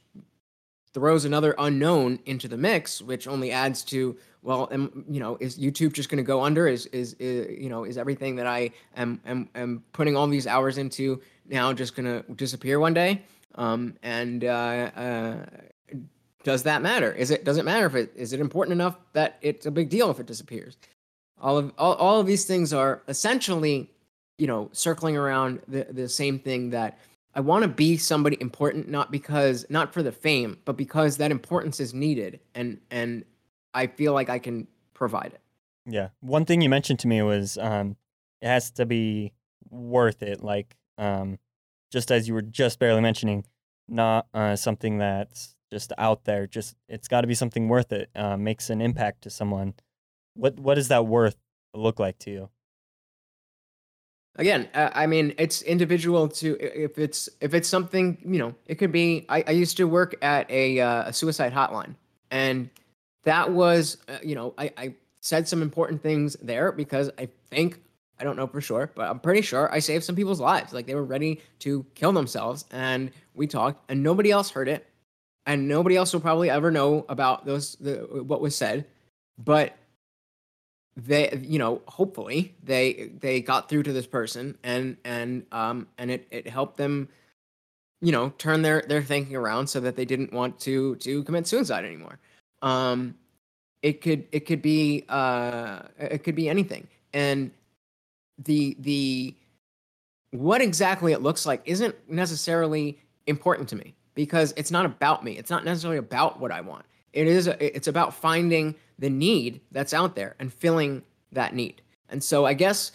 throws 0.96 1.26
another 1.26 1.54
unknown 1.58 2.18
into 2.26 2.48
the 2.48 2.56
mix, 2.56 3.02
which 3.02 3.28
only 3.28 3.52
adds 3.52 3.84
to 3.84 4.16
well, 4.46 4.70
am, 4.72 5.04
you 5.10 5.20
know, 5.20 5.38
is 5.40 5.58
YouTube 5.58 5.94
just 5.94 6.08
going 6.10 6.18
to 6.18 6.24
go 6.24 6.44
under? 6.44 6.68
Is, 6.68 6.86
is 6.88 7.14
is 7.16 7.60
you 7.60 7.68
know 7.68 7.84
is 7.84 7.98
everything 7.98 8.36
that 8.36 8.46
I 8.46 8.70
am 8.96 9.20
am 9.26 9.50
am 9.56 9.84
putting 9.92 10.16
all 10.16 10.28
these 10.28 10.46
hours 10.46 10.78
into 10.78 11.20
now 11.48 11.74
just 11.74 11.96
going 11.96 12.06
to 12.06 12.32
disappear 12.34 12.80
one 12.80 12.94
day? 12.94 13.24
Um, 13.56 13.96
and 14.04 14.44
uh, 14.44 14.48
uh, 14.48 15.36
does 16.44 16.62
that 16.64 16.84
matter? 16.84 17.12
Is 17.12 17.32
it 17.32 17.44
does 17.44 17.58
it 17.58 17.66
matter 17.66 17.88
if 17.88 17.96
it 17.96 18.14
is 18.16 18.34
it 18.34 18.40
important 18.40 18.74
enough 18.74 18.98
that 19.14 19.40
it's 19.42 19.66
a 19.66 19.72
big 19.72 19.90
deal 19.90 20.12
if 20.12 20.20
it 20.20 20.28
disappears? 20.28 20.78
All 21.42 21.58
of 21.58 21.74
all, 21.80 21.94
all 21.96 22.20
of 22.20 22.28
these 22.28 22.46
things 22.46 22.72
are 22.72 23.02
essentially, 23.08 23.90
you 24.38 24.46
know, 24.46 24.70
circling 24.74 25.18
around 25.18 25.60
the 25.68 25.88
the 25.90 26.08
same 26.08 26.38
thing 26.38 26.70
that 26.70 27.00
I 27.34 27.40
want 27.40 27.64
to 27.64 27.68
be 27.68 27.98
somebody 27.98 28.38
important, 28.40 28.90
not 28.90 29.12
because 29.12 29.66
not 29.70 29.92
for 29.92 30.04
the 30.04 30.12
fame, 30.12 30.60
but 30.66 30.78
because 30.78 31.18
that 31.18 31.32
importance 31.32 31.80
is 31.80 31.96
needed, 31.96 32.40
and 32.54 32.80
and 32.92 33.26
I 33.76 33.88
feel 33.88 34.14
like 34.14 34.30
I 34.30 34.40
can 34.40 34.68
provide 34.94 35.34
it. 35.34 35.42
Yeah. 35.86 36.10
One 36.22 36.46
thing 36.46 36.62
you 36.62 36.70
mentioned 36.70 37.00
to 37.00 37.08
me 37.08 37.22
was 37.22 37.58
um, 37.58 37.98
it 38.42 38.48
has 38.48 38.72
to 38.72 38.86
be 38.86 39.34
worth 39.70 40.24
it. 40.24 40.44
Like, 40.44 40.76
um, 40.98 41.38
just 41.92 42.12
as 42.12 42.28
you 42.28 42.34
were 42.34 42.42
just 42.42 42.80
barely 42.80 43.02
mentioning, 43.02 43.46
not 43.88 44.28
uh, 44.34 44.56
something 44.56 44.98
that's 44.98 45.56
just 45.72 45.92
out 45.98 46.24
there. 46.24 46.48
Just 46.48 46.76
it's 46.90 47.08
got 47.08 47.22
to 47.22 47.28
be 47.28 47.36
something 47.36 47.68
worth 47.68 47.92
it. 47.92 48.10
Uh, 48.16 48.38
makes 48.38 48.70
an 48.70 48.82
impact 48.82 49.22
to 49.24 49.30
someone. 49.30 49.74
What 50.34 50.60
what 50.60 50.76
does 50.76 50.88
that 50.88 51.06
worth 51.06 51.36
look 51.74 52.00
like 52.00 52.18
to 52.20 52.32
you? 52.32 52.50
Again, 54.38 54.68
uh, 54.74 54.90
I 54.94 55.08
mean, 55.08 55.34
it's 55.38 55.62
individual 55.62 56.28
to 56.28 56.58
if 56.60 56.98
it's 56.98 57.30
if 57.40 57.54
it's 57.54 57.70
something 57.70 58.18
you 58.26 58.40
know, 58.40 58.56
it 58.66 58.76
could 58.76 58.92
be. 58.92 59.26
I, 59.30 59.44
I 59.48 59.52
used 59.52 59.78
to 59.78 59.86
work 59.86 60.16
at 60.22 60.50
a, 60.50 60.80
uh, 60.80 61.10
a 61.10 61.14
suicide 61.14 61.54
hotline, 61.54 61.96
and 62.32 62.70
that 63.26 63.52
was 63.52 63.98
uh, 64.08 64.18
you 64.24 64.36
know 64.36 64.54
I, 64.58 64.72
I 64.78 64.96
said 65.22 65.48
some 65.48 65.62
important 65.62 66.02
things 66.02 66.38
there 66.42 66.72
because 66.72 67.12
I 67.18 67.28
think 67.50 67.82
I 68.20 68.24
don't 68.24 68.38
know 68.38 68.48
for 68.48 68.62
sure, 68.62 68.92
but 68.96 69.10
I'm 69.10 69.20
pretty 69.20 69.42
sure 69.42 69.72
I 69.74 69.80
saved 69.80 70.06
some 70.06 70.16
people's 70.16 70.40
lives. 70.40 70.72
Like 70.72 70.86
they 70.86 70.96
were 70.96 71.04
ready 71.04 71.42
to 71.60 71.86
kill 71.96 72.14
themselves, 72.14 72.66
and 72.72 73.12
we 73.34 73.48
talked, 73.48 73.90
and 73.90 74.02
nobody 74.02 74.32
else 74.32 74.52
heard 74.52 74.70
it, 74.70 74.88
and 75.46 75.68
nobody 75.68 75.98
else 75.98 76.14
will 76.14 76.22
probably 76.22 76.50
ever 76.50 76.72
know 76.72 77.06
about 77.10 77.46
those 77.46 77.76
the, 77.76 77.96
what 78.24 78.40
was 78.40 78.56
said. 78.56 78.86
But 79.38 79.76
they, 80.96 81.38
you 81.44 81.60
know, 81.60 81.82
hopefully 81.88 82.56
they 82.64 83.12
they 83.20 83.42
got 83.42 83.68
through 83.68 83.84
to 83.84 83.94
this 83.94 84.08
person, 84.08 84.58
and 84.64 84.96
and 85.04 85.46
um 85.52 85.88
and 85.98 86.10
it 86.10 86.28
it 86.32 86.48
helped 86.48 86.78
them, 86.78 87.10
you 88.02 88.14
know, 88.14 88.30
turn 88.38 88.62
their 88.62 88.82
their 88.88 89.04
thinking 89.04 89.36
around 89.36 89.68
so 89.68 89.82
that 89.82 89.98
they 89.98 90.06
didn't 90.06 90.32
want 90.32 90.60
to 90.62 90.96
to 90.98 91.24
commit 91.24 91.48
suicide 91.48 91.84
anymore. 91.84 92.20
Um, 92.66 93.16
it 93.82 94.02
could 94.02 94.26
it 94.32 94.42
could 94.42 94.62
be 94.62 95.06
uh 95.08 95.84
it 95.98 96.24
could 96.24 96.36
be 96.36 96.50
anything, 96.50 96.88
and 97.14 97.52
the 98.44 98.76
the 98.80 99.36
what 100.32 100.62
exactly 100.62 101.14
it 101.14 101.22
looks 101.22 101.46
like 101.46 101.62
isn't 101.66 101.96
necessarily 102.10 103.00
important 103.28 103.70
to 103.70 103.76
me 103.76 103.96
because 104.16 104.54
it's 104.58 104.72
not 104.72 104.86
about 104.86 105.24
me. 105.24 105.38
It's 105.38 105.52
not 105.52 105.64
necessarily 105.64 106.00
about 106.00 106.40
what 106.40 106.52
I 106.52 106.62
want. 106.62 106.86
It 107.14 107.28
is 107.28 107.48
it's 107.48 107.88
about 107.88 108.14
finding 108.14 108.76
the 109.00 109.10
need 109.10 109.62
that's 109.72 109.94
out 109.94 110.16
there 110.16 110.36
and 110.40 110.52
filling 110.52 111.04
that 111.32 111.54
need. 111.54 111.82
And 112.10 112.24
so 112.24 112.46
I 112.46 112.54
guess 112.54 112.92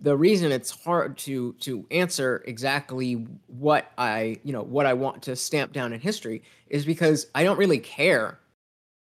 the 0.00 0.16
reason 0.16 0.52
it's 0.52 0.70
hard 0.70 1.16
to 1.18 1.52
to 1.54 1.84
answer 1.90 2.42
exactly 2.46 3.26
what 3.46 3.92
I, 3.98 4.38
you 4.44 4.52
know, 4.52 4.62
what 4.62 4.86
I 4.86 4.94
want 4.94 5.22
to 5.24 5.36
stamp 5.36 5.72
down 5.72 5.92
in 5.92 6.00
history 6.00 6.42
is 6.68 6.84
because 6.84 7.26
I 7.34 7.44
don't 7.44 7.58
really 7.58 7.78
care. 7.78 8.38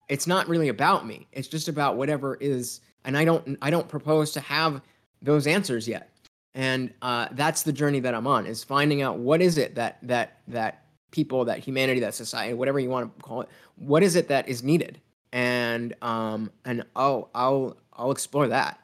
It's 0.10 0.28
not 0.28 0.48
really 0.48 0.70
about 0.70 1.06
me. 1.06 1.28
It's 1.32 1.48
just 1.48 1.68
about 1.68 1.96
whatever 1.96 2.36
is 2.36 2.82
and 3.06 3.18
I 3.18 3.26
don't 3.26 3.58
I 3.62 3.70
don't 3.70 3.88
propose 3.88 4.32
to 4.34 4.40
have 4.40 4.82
those 5.22 5.48
answers 5.48 5.88
yet. 5.88 6.10
And 6.56 6.94
uh, 7.02 7.30
that's 7.32 7.64
the 7.64 7.74
journey 7.74 8.00
that 8.02 8.14
i'm 8.14 8.28
on 8.28 8.46
is 8.46 8.64
finding 8.64 9.02
out 9.02 9.18
what 9.18 9.42
is 9.42 9.58
it 9.58 9.76
that 9.76 9.98
that 10.04 10.40
that 10.48 10.86
people 11.12 11.46
that 11.46 11.60
humanity 11.60 12.00
that 12.00 12.14
society 12.14 12.54
whatever 12.54 12.80
you 12.80 12.90
want 12.90 13.16
to 13.16 13.24
call 13.24 13.42
it 13.42 13.50
what 13.76 14.04
is 14.04 14.16
it 14.16 14.28
that 14.28 14.48
is 14.48 14.64
needed? 14.64 15.00
And 15.32 15.96
um 16.02 16.52
and 16.64 16.86
i'll 16.96 17.30
i'll 17.34 17.78
i'll 17.94 18.12
explore 18.12 18.48
that. 18.48 18.80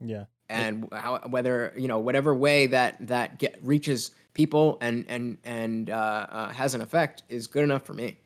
Yeah. 0.00 0.24
And 0.48 0.88
how 0.92 1.20
whether 1.28 1.72
you 1.76 1.88
know 1.88 1.98
whatever 1.98 2.34
way 2.34 2.66
that 2.66 2.96
that 3.06 3.38
get 3.38 3.58
reaches 3.62 4.10
people 4.34 4.76
and 4.80 5.04
and 5.08 5.38
and 5.44 5.90
uh, 5.90 6.26
uh, 6.28 6.48
has 6.50 6.74
an 6.74 6.80
effect 6.80 7.22
is 7.28 7.46
good 7.46 7.62
enough 7.64 7.84
for 7.84 7.94
me 7.94 8.18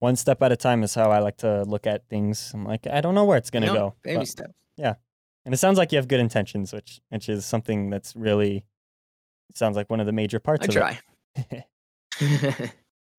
one 0.00 0.16
step 0.16 0.42
at 0.42 0.52
a 0.52 0.56
time 0.56 0.82
is 0.82 0.94
how 0.94 1.10
i 1.10 1.18
like 1.18 1.36
to 1.36 1.62
look 1.64 1.86
at 1.86 2.08
things 2.08 2.52
i'm 2.54 2.64
like 2.64 2.86
i 2.86 3.00
don't 3.00 3.14
know 3.14 3.24
where 3.24 3.36
it's 3.36 3.50
going 3.50 3.64
to 3.64 3.72
go 3.72 3.94
baby 4.02 4.24
steps 4.24 4.54
yeah 4.76 4.94
and 5.48 5.54
it 5.54 5.56
sounds 5.56 5.78
like 5.78 5.92
you 5.92 5.96
have 5.96 6.08
good 6.08 6.20
intentions, 6.20 6.74
which 6.74 7.00
which 7.08 7.30
is 7.30 7.46
something 7.46 7.88
that's 7.88 8.14
really 8.14 8.66
sounds 9.54 9.76
like 9.76 9.88
one 9.88 9.98
of 9.98 10.04
the 10.04 10.12
major 10.12 10.38
parts 10.38 10.64
I 10.64 10.66
of 10.66 10.74
try. 10.74 11.00
it. 11.36 11.64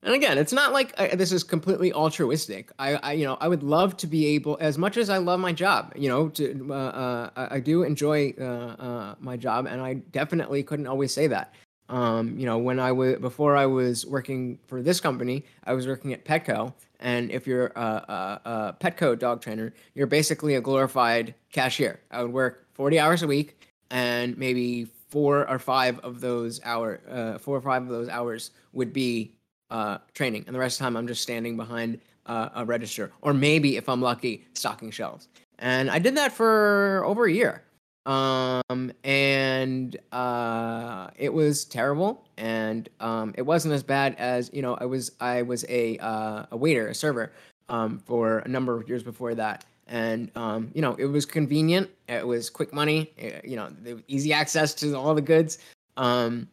and 0.04 0.14
again, 0.14 0.38
it's 0.38 0.54
not 0.54 0.72
like 0.72 0.94
I, 1.00 1.16
this 1.16 1.32
is 1.32 1.44
completely 1.44 1.92
altruistic. 1.92 2.72
I, 2.78 2.98
I, 2.98 3.14
you 3.14 3.26
know, 3.26 3.36
I 3.42 3.48
would 3.48 3.64
love 3.64 3.98
to 3.98 4.06
be 4.06 4.28
able, 4.28 4.60
as 4.62 4.78
much 4.78 4.96
as 4.98 5.10
I 5.10 5.18
love 5.18 5.40
my 5.40 5.52
job, 5.54 5.92
you 5.96 6.08
know, 6.08 6.30
to 6.30 6.68
uh, 6.70 7.32
uh, 7.36 7.48
I 7.50 7.60
do 7.60 7.82
enjoy 7.82 8.36
uh, 8.40 8.44
uh 8.44 9.16
my 9.20 9.36
job, 9.36 9.66
and 9.66 9.82
I 9.82 9.96
definitely 9.96 10.62
couldn't 10.62 10.86
always 10.86 11.12
say 11.12 11.26
that. 11.26 11.56
Um, 11.90 12.38
you 12.38 12.46
know, 12.46 12.60
when 12.60 12.80
I 12.80 12.92
was 12.92 13.18
before 13.18 13.58
I 13.58 13.66
was 13.66 14.06
working 14.06 14.60
for 14.68 14.82
this 14.82 15.00
company, 15.00 15.44
I 15.64 15.74
was 15.74 15.88
working 15.88 16.14
at 16.14 16.24
Petco, 16.24 16.74
and 17.00 17.32
if 17.32 17.48
you're 17.48 17.68
a, 17.76 17.80
a, 17.80 18.42
a 18.46 18.78
Petco 18.80 19.18
dog 19.18 19.42
trainer, 19.42 19.74
you're 19.96 20.08
basically 20.08 20.56
a 20.56 20.62
glorified 20.62 21.34
cashier. 21.52 22.00
I 22.12 22.22
would 22.22 22.32
work 22.32 22.68
40 22.74 23.00
hours 23.00 23.24
a 23.24 23.28
week, 23.28 23.68
and 23.90 24.38
maybe 24.38 24.88
four 25.10 25.50
or 25.50 25.58
five 25.58 25.98
of 26.00 26.22
those 26.22 26.62
hour, 26.64 27.02
uh, 27.10 27.40
four 27.40 27.58
or 27.58 27.62
five 27.62 27.82
of 27.82 27.90
those 27.90 28.08
hours 28.08 28.52
would 28.72 28.94
be 28.94 29.34
uh, 29.72 29.98
training, 30.14 30.44
and 30.46 30.56
the 30.56 30.60
rest 30.60 30.76
of 30.76 30.80
the 30.80 30.84
time 30.86 30.96
I'm 30.96 31.08
just 31.08 31.24
standing 31.24 31.58
behind 31.58 32.00
uh, 32.28 32.50
a 32.54 32.66
register, 32.66 33.12
or 33.24 33.34
maybe 33.34 33.78
if 33.78 33.90
I'm 33.90 34.02
lucky, 34.02 34.46
stocking 34.54 34.92
shelves. 34.92 35.28
And 35.58 35.90
I 35.90 35.98
did 35.98 36.16
that 36.18 36.32
for 36.32 37.04
over 37.04 37.26
a 37.26 37.32
year 37.32 37.64
um 38.10 38.92
and 39.04 39.96
uh 40.12 41.10
it 41.16 41.32
was 41.32 41.64
terrible. 41.66 42.26
And 42.38 42.90
um 43.00 43.36
it 43.38 43.44
wasn't 43.44 43.76
as 43.76 43.84
bad 43.84 44.16
as 44.18 44.50
you 44.52 44.64
know 44.64 44.76
i 44.82 44.86
was 44.86 45.12
i 45.20 45.44
was 45.44 45.64
a 45.70 45.98
uh, 46.00 46.46
a 46.52 46.58
waiter 46.58 46.88
a 46.88 46.96
server 46.96 47.32
um 47.70 48.00
for 48.00 48.40
a 48.40 48.48
number 48.48 48.76
of 48.76 48.90
years 48.90 49.04
before 49.04 49.36
that. 49.36 49.64
And 49.88 50.32
um 50.36 50.72
you 50.74 50.82
know 50.82 50.96
it 50.96 51.06
was 51.06 51.26
convenient. 51.26 51.88
It 52.08 52.26
was 52.26 52.50
quick 52.50 52.74
money. 52.74 53.12
It, 53.16 53.34
eh, 53.34 53.42
you 53.44 53.56
know 53.56 53.70
easy 54.08 54.34
access 54.34 54.74
to 54.76 54.96
all 54.96 55.14
the 55.14 55.22
goods. 55.22 55.60
Um 55.96 56.48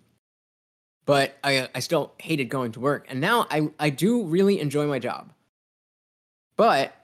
but 1.06 1.38
i 1.42 1.68
i 1.74 1.80
still 1.80 2.12
hated 2.18 2.50
going 2.50 2.72
to 2.72 2.80
work. 2.80 3.06
And 3.08 3.18
now 3.18 3.46
i 3.50 3.70
i 3.80 3.88
do 3.88 4.24
really 4.24 4.60
enjoy 4.60 4.86
my 4.86 4.98
job. 4.98 5.32
But 6.58 6.94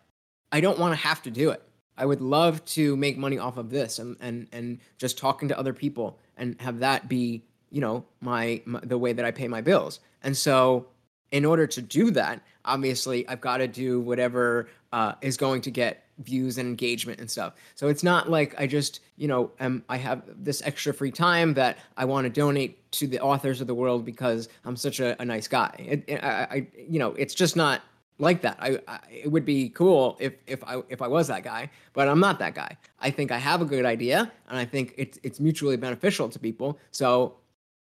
i 0.50 0.60
don't 0.60 0.78
want 0.78 0.92
to 0.92 1.00
have 1.08 1.22
to 1.22 1.30
do 1.30 1.48
it 1.50 1.62
I 1.96 2.06
would 2.06 2.20
love 2.20 2.64
to 2.66 2.96
make 2.96 3.18
money 3.18 3.38
off 3.38 3.56
of 3.56 3.70
this 3.70 3.98
and 3.98 4.16
and 4.20 4.48
and 4.52 4.78
just 4.98 5.18
talking 5.18 5.48
to 5.48 5.58
other 5.58 5.72
people 5.72 6.18
and 6.36 6.60
have 6.60 6.80
that 6.80 7.08
be 7.08 7.44
you 7.70 7.80
know 7.80 8.04
my, 8.20 8.62
my 8.64 8.80
the 8.82 8.98
way 8.98 9.12
that 9.12 9.24
I 9.24 9.30
pay 9.30 9.48
my 9.48 9.60
bills. 9.60 10.00
And 10.22 10.36
so 10.36 10.86
in 11.30 11.44
order 11.44 11.66
to 11.66 11.82
do 11.82 12.10
that, 12.12 12.40
obviously 12.64 13.26
I've 13.28 13.40
got 13.40 13.58
to 13.58 13.66
do 13.68 14.00
whatever 14.00 14.68
uh, 14.92 15.14
is 15.22 15.36
going 15.36 15.62
to 15.62 15.70
get 15.70 16.04
views 16.18 16.58
and 16.58 16.68
engagement 16.68 17.20
and 17.20 17.30
stuff. 17.30 17.54
So 17.74 17.88
it's 17.88 18.02
not 18.02 18.30
like 18.30 18.58
I 18.60 18.66
just, 18.66 19.00
you 19.16 19.26
know, 19.28 19.50
am 19.58 19.82
I 19.88 19.96
have 19.96 20.22
this 20.26 20.62
extra 20.62 20.92
free 20.92 21.10
time 21.10 21.54
that 21.54 21.78
I 21.96 22.04
want 22.04 22.26
to 22.26 22.30
donate 22.30 22.90
to 22.92 23.06
the 23.06 23.20
authors 23.20 23.60
of 23.60 23.66
the 23.66 23.74
world 23.74 24.04
because 24.04 24.48
I'm 24.64 24.76
such 24.76 25.00
a, 25.00 25.20
a 25.20 25.24
nice 25.24 25.48
guy. 25.48 25.74
It, 25.78 26.04
it, 26.06 26.22
I, 26.22 26.46
I, 26.50 26.66
you 26.76 26.98
know, 26.98 27.12
it's 27.12 27.34
just 27.34 27.56
not 27.56 27.80
like 28.22 28.40
that. 28.42 28.56
I, 28.60 28.78
I, 28.88 29.00
it 29.10 29.30
would 29.30 29.44
be 29.44 29.68
cool 29.70 30.16
if 30.20 30.34
if 30.46 30.62
I 30.64 30.80
if 30.88 31.02
I 31.02 31.08
was 31.08 31.26
that 31.26 31.42
guy, 31.42 31.68
but 31.92 32.08
I'm 32.08 32.20
not 32.20 32.38
that 32.38 32.54
guy. 32.54 32.76
I 33.00 33.10
think 33.10 33.30
I 33.30 33.38
have 33.38 33.60
a 33.60 33.64
good 33.64 33.84
idea, 33.84 34.32
and 34.48 34.58
I 34.58 34.64
think 34.64 34.94
it's 34.96 35.18
it's 35.22 35.40
mutually 35.40 35.76
beneficial 35.76 36.28
to 36.28 36.38
people. 36.38 36.78
So, 36.92 37.34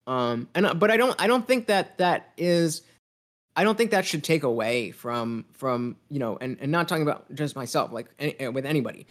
um, 0.07 0.49
and 0.55 0.67
uh, 0.67 0.75
but 0.75 0.91
I 0.91 0.97
don't 0.97 1.21
I 1.21 1.27
don't 1.27 1.47
think 1.47 1.67
that 1.67 1.99
that 1.99 2.33
is. 2.37 2.83
I 3.57 3.65
don't 3.65 3.77
think 3.77 3.91
that 3.91 4.07
should 4.07 4.23
take 4.23 4.45
away 4.45 4.93
from 4.93 5.47
from 5.53 5.97
you 6.11 6.19
know, 6.19 6.37
and 6.41 6.57
and 6.61 6.71
not 6.71 6.87
talking 6.87 7.03
about 7.03 7.35
just 7.35 7.57
myself, 7.57 7.91
like 7.91 8.07
any, 8.19 8.49
with 8.49 8.67
anybody. 8.67 9.07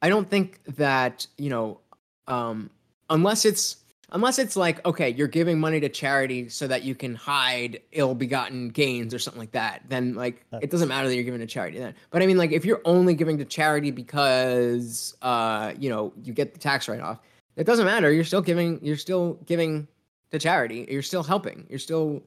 I 0.00 0.08
don't 0.08 0.30
think 0.30 0.60
that 0.76 1.26
you 1.36 1.50
know, 1.50 1.80
um, 2.28 2.70
unless 3.10 3.44
it's 3.44 3.78
unless 4.12 4.38
it's 4.38 4.56
like 4.56 4.84
okay 4.86 5.10
you're 5.10 5.28
giving 5.28 5.58
money 5.58 5.80
to 5.80 5.88
charity 5.88 6.48
so 6.48 6.66
that 6.66 6.82
you 6.82 6.94
can 6.94 7.14
hide 7.14 7.80
ill-begotten 7.92 8.68
gains 8.68 9.14
or 9.14 9.18
something 9.18 9.40
like 9.40 9.52
that 9.52 9.82
then 9.88 10.14
like 10.14 10.44
That's... 10.50 10.64
it 10.64 10.70
doesn't 10.70 10.88
matter 10.88 11.08
that 11.08 11.14
you're 11.14 11.24
giving 11.24 11.40
to 11.40 11.46
charity 11.46 11.78
then. 11.78 11.94
But 12.10 12.22
i 12.22 12.26
mean 12.26 12.38
like 12.38 12.52
if 12.52 12.64
you're 12.64 12.82
only 12.84 13.14
giving 13.14 13.38
to 13.38 13.44
charity 13.44 13.90
because 13.90 15.16
uh 15.22 15.72
you 15.78 15.90
know 15.90 16.12
you 16.22 16.32
get 16.32 16.52
the 16.52 16.60
tax 16.60 16.88
write-off 16.88 17.20
it 17.56 17.64
doesn't 17.64 17.86
matter. 17.86 18.12
You're 18.12 18.24
still 18.24 18.42
giving 18.42 18.80
you're 18.82 18.96
still 18.96 19.34
giving 19.46 19.86
to 20.30 20.38
charity. 20.38 20.86
You're 20.90 21.02
still 21.02 21.22
helping. 21.22 21.66
You're 21.68 21.78
still 21.78 22.22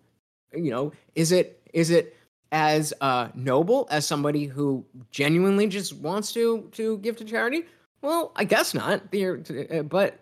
you 0.54 0.72
know 0.72 0.92
is 1.16 1.32
it 1.32 1.62
is 1.74 1.90
it 1.90 2.16
as 2.52 2.94
uh 3.02 3.28
noble 3.36 3.88
as 3.92 4.08
somebody 4.08 4.46
who 4.46 4.86
genuinely 5.12 5.68
just 5.68 5.94
wants 5.94 6.32
to 6.34 6.70
to 6.74 6.98
give 7.00 7.18
to 7.18 7.26
charity? 7.26 7.66
Well 8.02 8.32
i 8.36 8.44
guess 8.44 8.74
not. 8.74 9.04
Uh, 9.14 9.84
but 9.84 10.20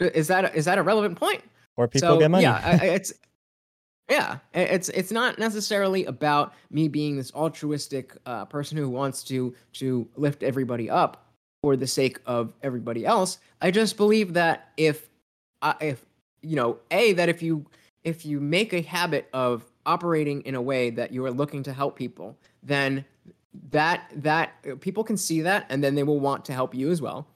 is 0.00 0.28
that 0.28 0.54
is 0.54 0.64
that 0.64 0.78
a 0.78 0.82
relevant 0.82 1.18
point? 1.18 1.42
Or 1.76 1.88
people 1.88 2.08
so, 2.08 2.18
get 2.18 2.30
money. 2.30 2.42
Yeah, 2.42 2.82
it's 2.82 3.12
yeah, 4.08 4.38
it's 4.54 4.88
it's 4.90 5.12
not 5.12 5.38
necessarily 5.38 6.04
about 6.06 6.54
me 6.70 6.88
being 6.88 7.16
this 7.16 7.32
altruistic 7.34 8.16
uh, 8.26 8.46
person 8.46 8.78
who 8.78 8.88
wants 8.88 9.22
to 9.24 9.54
to 9.74 10.08
lift 10.16 10.42
everybody 10.42 10.88
up 10.88 11.26
for 11.62 11.76
the 11.76 11.86
sake 11.86 12.18
of 12.26 12.54
everybody 12.62 13.04
else. 13.04 13.38
I 13.60 13.70
just 13.70 13.96
believe 13.96 14.34
that 14.34 14.70
if 14.76 15.08
uh, 15.62 15.74
if 15.80 16.04
you 16.42 16.56
know, 16.56 16.78
a 16.90 17.12
that 17.14 17.28
if 17.28 17.42
you 17.42 17.66
if 18.04 18.24
you 18.24 18.40
make 18.40 18.72
a 18.72 18.80
habit 18.80 19.28
of 19.32 19.64
operating 19.84 20.42
in 20.42 20.54
a 20.54 20.62
way 20.62 20.90
that 20.90 21.12
you 21.12 21.24
are 21.24 21.30
looking 21.30 21.62
to 21.64 21.72
help 21.72 21.96
people, 21.96 22.36
then 22.62 23.04
that 23.70 24.10
that 24.14 24.80
people 24.80 25.04
can 25.04 25.16
see 25.16 25.42
that 25.42 25.66
and 25.68 25.82
then 25.82 25.94
they 25.94 26.02
will 26.02 26.20
want 26.20 26.44
to 26.46 26.52
help 26.52 26.74
you 26.74 26.90
as 26.90 27.02
well. 27.02 27.26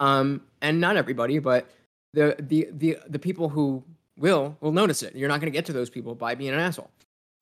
Um, 0.00 0.42
and 0.60 0.80
not 0.80 0.96
everybody, 0.96 1.38
but 1.38 1.70
the 2.14 2.36
the 2.38 2.68
the 2.72 2.98
the 3.08 3.18
people 3.18 3.50
who 3.50 3.82
will 4.16 4.56
will 4.60 4.72
notice 4.72 5.02
it. 5.02 5.14
You're 5.14 5.28
not 5.28 5.40
going 5.40 5.52
to 5.52 5.56
get 5.56 5.66
to 5.66 5.72
those 5.72 5.90
people 5.90 6.14
by 6.14 6.34
being 6.34 6.52
an 6.52 6.60
asshole. 6.60 6.90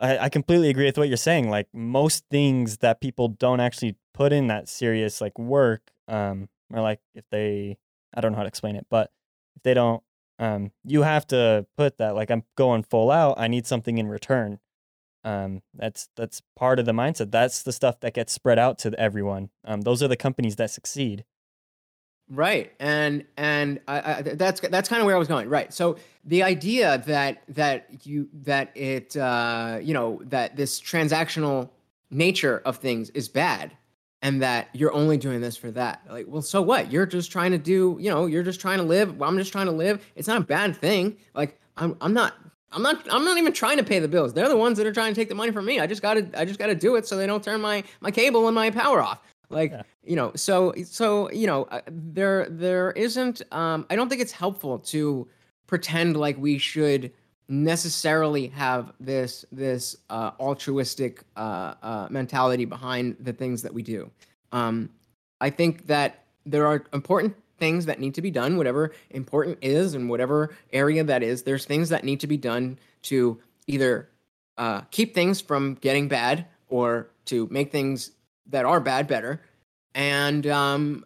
I, 0.01 0.19
I 0.19 0.29
completely 0.29 0.69
agree 0.69 0.87
with 0.87 0.99
what 0.99 1.09
you're 1.09 1.17
saying. 1.17 1.49
Like 1.49 1.69
most 1.73 2.25
things 2.31 2.79
that 2.79 3.01
people 3.01 3.29
don't 3.29 3.61
actually 3.61 3.97
put 4.13 4.33
in 4.33 4.49
that 4.49 4.69
serious 4.69 5.21
like 5.21 5.39
work, 5.39 5.93
um, 6.09 6.49
or 6.73 6.81
like 6.81 7.01
if 7.15 7.25
they, 7.31 7.79
I 8.15 8.21
don't 8.21 8.33
know 8.33 8.37
how 8.37 8.43
to 8.43 8.49
explain 8.49 8.77
it, 8.77 8.87
but 8.91 9.13
if 9.57 9.63
they 9.63 9.75
don't, 9.75 10.03
um, 10.39 10.73
you 10.85 11.03
have 11.03 11.27
to 11.29 11.67
put 11.77 11.99
that 11.99 12.17
like 12.17 12.31
I'm 12.31 12.43
going 12.57 12.83
full 12.83 13.11
out. 13.11 13.39
I 13.39 13.47
need 13.49 13.67
something 13.67 13.99
in 13.99 14.09
return. 14.09 14.59
Um, 15.25 15.63
that's 15.73 16.09
that's 16.17 16.43
part 16.57 16.81
of 16.81 16.87
the 16.87 16.93
mindset. 16.93 17.31
That's 17.31 17.63
the 17.63 17.73
stuff 17.73 18.01
that 18.01 18.15
gets 18.15 18.33
spread 18.33 18.59
out 18.59 18.79
to 18.81 18.93
everyone. 18.99 19.51
Um, 19.65 19.83
those 19.83 20.03
are 20.03 20.09
the 20.09 20.17
companies 20.17 20.57
that 20.57 20.71
succeed. 20.71 21.25
Right, 22.35 22.73
and 22.81 23.25
and 23.37 23.79
I, 23.87 24.01
I, 24.01 24.23
that's 24.23 24.59
that's 24.61 24.89
kind 24.89 25.03
of 25.03 25.07
where 25.07 25.15
I 25.15 25.19
was 25.19 25.29
going. 25.29 25.51
Right, 25.51 25.71
so 25.73 25.99
the 26.25 26.43
idea 26.43 27.03
that 27.07 27.43
that 27.49 28.07
you 28.07 28.27
that 28.33 28.75
it 28.75 29.15
uh, 29.19 29.79
you 29.83 29.93
know 29.93 30.19
that 30.25 30.57
this 30.57 30.81
transactional 30.81 31.69
nature 32.11 32.63
of 32.65 32.79
things 32.79 33.11
is 33.11 33.29
bad, 33.29 33.73
and 34.23 34.41
that 34.41 34.71
you're 34.73 34.95
only 34.95 35.19
doing 35.19 35.43
this 35.43 35.59
for 35.59 35.71
that. 35.73 36.01
Like, 36.09 36.25
well, 36.27 36.41
so 36.41 36.63
what? 36.63 36.91
You're 36.91 37.05
just 37.05 37.31
trying 37.31 37.51
to 37.51 37.59
do, 37.59 37.99
you 38.01 38.09
know, 38.09 38.25
you're 38.25 38.45
just 38.45 38.61
trying 38.61 38.79
to 38.79 38.85
live. 38.85 39.21
I'm 39.21 39.37
just 39.37 39.53
trying 39.53 39.67
to 39.67 39.73
live. 39.73 40.03
It's 40.17 40.29
not 40.29 40.39
a 40.39 40.45
bad 40.45 40.75
thing. 40.75 41.19
Like, 41.35 41.61
I'm 41.77 41.99
I'm 42.01 42.15
not 42.15 42.35
I'm 42.73 42.83
not 42.83 43.07
I'm 43.13 43.27
not 43.27 43.37
even 43.37 43.53
trying 43.53 43.77
to 43.77 43.85
pay 43.85 43.99
the 43.99 44.09
bills. 44.09 44.33
They're 44.33 44.49
the 44.49 44.57
ones 44.57 44.79
that 44.79 44.87
are 44.87 44.93
trying 44.93 45.13
to 45.13 45.21
take 45.21 45.29
the 45.29 45.35
money 45.35 45.53
from 45.53 45.67
me. 45.67 45.81
I 45.81 45.87
just 45.87 46.01
got 46.01 46.15
to 46.15 46.41
I 46.41 46.47
just 46.47 46.59
got 46.59 46.69
to 46.69 46.75
do 46.75 46.97
it 46.97 47.07
so 47.07 47.17
they 47.17 47.27
don't 47.27 47.45
turn 47.45 47.61
my 47.61 47.85
my 48.01 48.11
cable 48.11 48.47
and 48.49 48.55
my 48.55 48.71
power 48.71 49.03
off. 49.03 49.21
Like, 49.53 49.71
yeah. 49.73 49.83
you 50.03 50.17
know, 50.17 50.33
so 50.35 50.75
so 50.85 51.31
you 51.31 51.47
know, 51.47 51.65
uh, 51.65 51.81
there 51.89 52.47
there 52.49 52.93
isn't 52.93 53.43
um 53.53 53.87
I 53.91 53.97
don't 53.97 54.09
think 54.09 54.21
it's 54.21 54.33
helpful 54.33 54.79
to 54.79 55.29
pretend 55.67 56.17
like 56.17 56.37
we 56.39 56.59
should 56.59 57.13
necessarily 57.49 58.49
have 58.49 58.93
this 58.99 59.45
this 59.53 59.97
uh, 60.11 60.31
altruistic 60.41 61.23
uh, 61.37 61.75
uh, 61.83 62.07
mentality 62.11 62.65
behind 62.65 63.17
the 63.21 63.33
things 63.33 63.63
that 63.63 63.73
we 63.73 63.83
do. 63.83 64.11
Um, 64.53 64.91
I 65.41 65.51
think 65.51 65.87
that 65.87 66.25
there 66.47 66.67
are 66.67 66.85
important 66.93 67.37
things 67.59 67.87
that 67.87 68.01
need 68.01 68.15
to 68.15 68.23
be 68.23 68.31
done, 68.31 68.57
whatever 68.57 68.93
important 69.11 69.59
is, 69.61 69.95
and 69.95 70.09
whatever 70.09 70.55
area 70.73 71.05
that 71.05 71.23
is. 71.23 71.43
There's 71.43 71.65
things 71.65 71.89
that 71.91 72.05
need 72.05 72.21
to 72.21 72.27
be 72.27 72.37
done 72.37 72.79
to 73.03 73.41
either 73.67 74.09
uh, 74.59 74.83
keep 74.91 75.15
things 75.15 75.41
from 75.41 75.75
getting 75.75 76.09
bad 76.09 76.47
or 76.69 77.09
to 77.27 77.47
make 77.51 77.71
things 77.71 78.13
that 78.47 78.65
are 78.65 78.81
bad 78.81 79.07
better. 79.07 79.41
And 79.95 80.47
um, 80.47 81.05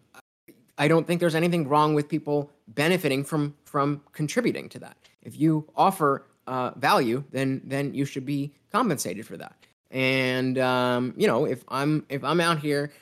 I 0.78 0.88
don't 0.88 1.06
think 1.06 1.20
there's 1.20 1.34
anything 1.34 1.68
wrong 1.68 1.94
with 1.94 2.08
people 2.08 2.50
benefiting 2.68 3.24
from 3.24 3.54
from 3.64 4.02
contributing 4.12 4.68
to 4.70 4.78
that. 4.80 4.96
If 5.22 5.38
you 5.38 5.68
offer 5.76 6.26
uh, 6.46 6.72
value, 6.76 7.24
then 7.30 7.62
then 7.64 7.94
you 7.94 8.04
should 8.04 8.26
be 8.26 8.52
compensated 8.72 9.26
for 9.26 9.36
that. 9.36 9.54
And 9.90 10.58
um, 10.58 11.14
you 11.16 11.26
know, 11.26 11.44
if 11.44 11.64
I'm 11.68 12.04
if 12.08 12.22
I'm 12.24 12.40
out 12.40 12.58
here 12.58 12.92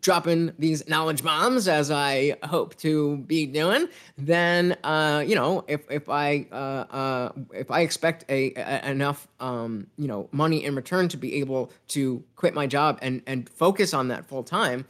dropping 0.00 0.52
these 0.58 0.88
knowledge 0.88 1.22
bombs 1.22 1.68
as 1.68 1.90
I 1.90 2.36
hope 2.44 2.76
to 2.78 3.18
be 3.18 3.46
doing, 3.46 3.88
then 4.16 4.76
uh, 4.84 5.24
you 5.26 5.34
know 5.34 5.64
if 5.68 5.82
if 5.90 6.08
I 6.08 6.46
uh, 6.50 6.54
uh, 6.54 7.32
if 7.52 7.70
I 7.70 7.80
expect 7.80 8.24
a, 8.28 8.52
a 8.54 8.90
enough 8.90 9.28
um, 9.40 9.86
you 9.96 10.08
know 10.08 10.28
money 10.32 10.64
in 10.64 10.74
return 10.74 11.08
to 11.08 11.16
be 11.16 11.34
able 11.36 11.70
to 11.88 12.22
quit 12.36 12.54
my 12.54 12.66
job 12.66 12.98
and 13.02 13.22
and 13.26 13.48
focus 13.48 13.94
on 13.94 14.08
that 14.08 14.26
full 14.26 14.42
time, 14.42 14.86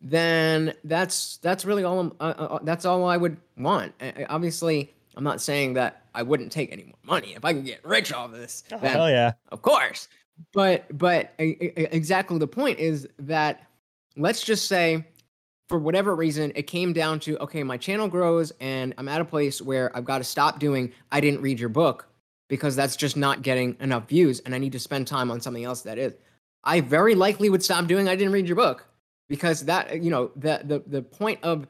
then 0.00 0.74
that's 0.84 1.38
that's 1.38 1.64
really 1.64 1.84
all 1.84 2.14
uh, 2.20 2.22
uh, 2.22 2.58
that's 2.62 2.84
all 2.84 3.04
I 3.06 3.16
would 3.16 3.36
want. 3.56 3.94
Obviously, 4.28 4.92
I'm 5.16 5.24
not 5.24 5.40
saying 5.40 5.74
that 5.74 6.02
I 6.14 6.22
wouldn't 6.22 6.52
take 6.52 6.72
any 6.72 6.84
more 6.84 6.94
money 7.04 7.34
if 7.34 7.44
I 7.44 7.52
can 7.52 7.64
get 7.64 7.84
rich 7.84 8.12
off 8.12 8.32
this. 8.32 8.64
Oh, 8.72 8.78
hell 8.78 9.10
yeah, 9.10 9.32
of 9.50 9.62
course. 9.62 10.08
But 10.52 10.86
but 10.96 11.34
exactly 11.38 12.38
the 12.38 12.46
point 12.46 12.78
is 12.78 13.08
that 13.18 13.67
let's 14.18 14.42
just 14.42 14.66
say 14.66 15.04
for 15.68 15.78
whatever 15.78 16.14
reason 16.14 16.52
it 16.54 16.62
came 16.62 16.92
down 16.92 17.20
to 17.20 17.38
okay 17.38 17.62
my 17.62 17.76
channel 17.76 18.08
grows 18.08 18.52
and 18.60 18.92
i'm 18.98 19.08
at 19.08 19.20
a 19.20 19.24
place 19.24 19.62
where 19.62 19.96
i've 19.96 20.04
got 20.04 20.18
to 20.18 20.24
stop 20.24 20.58
doing 20.58 20.92
i 21.12 21.20
didn't 21.20 21.40
read 21.40 21.58
your 21.58 21.68
book 21.68 22.08
because 22.48 22.74
that's 22.74 22.96
just 22.96 23.16
not 23.16 23.42
getting 23.42 23.76
enough 23.80 24.08
views 24.08 24.40
and 24.40 24.54
i 24.54 24.58
need 24.58 24.72
to 24.72 24.78
spend 24.78 25.06
time 25.06 25.30
on 25.30 25.40
something 25.40 25.64
else 25.64 25.82
that 25.82 25.98
is. 25.98 26.14
I 26.64 26.80
very 26.80 27.14
likely 27.14 27.48
would 27.48 27.62
stop 27.62 27.86
doing 27.86 28.08
i 28.08 28.16
didn't 28.16 28.32
read 28.32 28.46
your 28.46 28.56
book 28.56 28.86
because 29.28 29.64
that 29.66 30.02
you 30.02 30.10
know 30.10 30.30
the 30.36 30.60
the, 30.64 30.82
the 30.86 31.02
point 31.02 31.38
of 31.42 31.66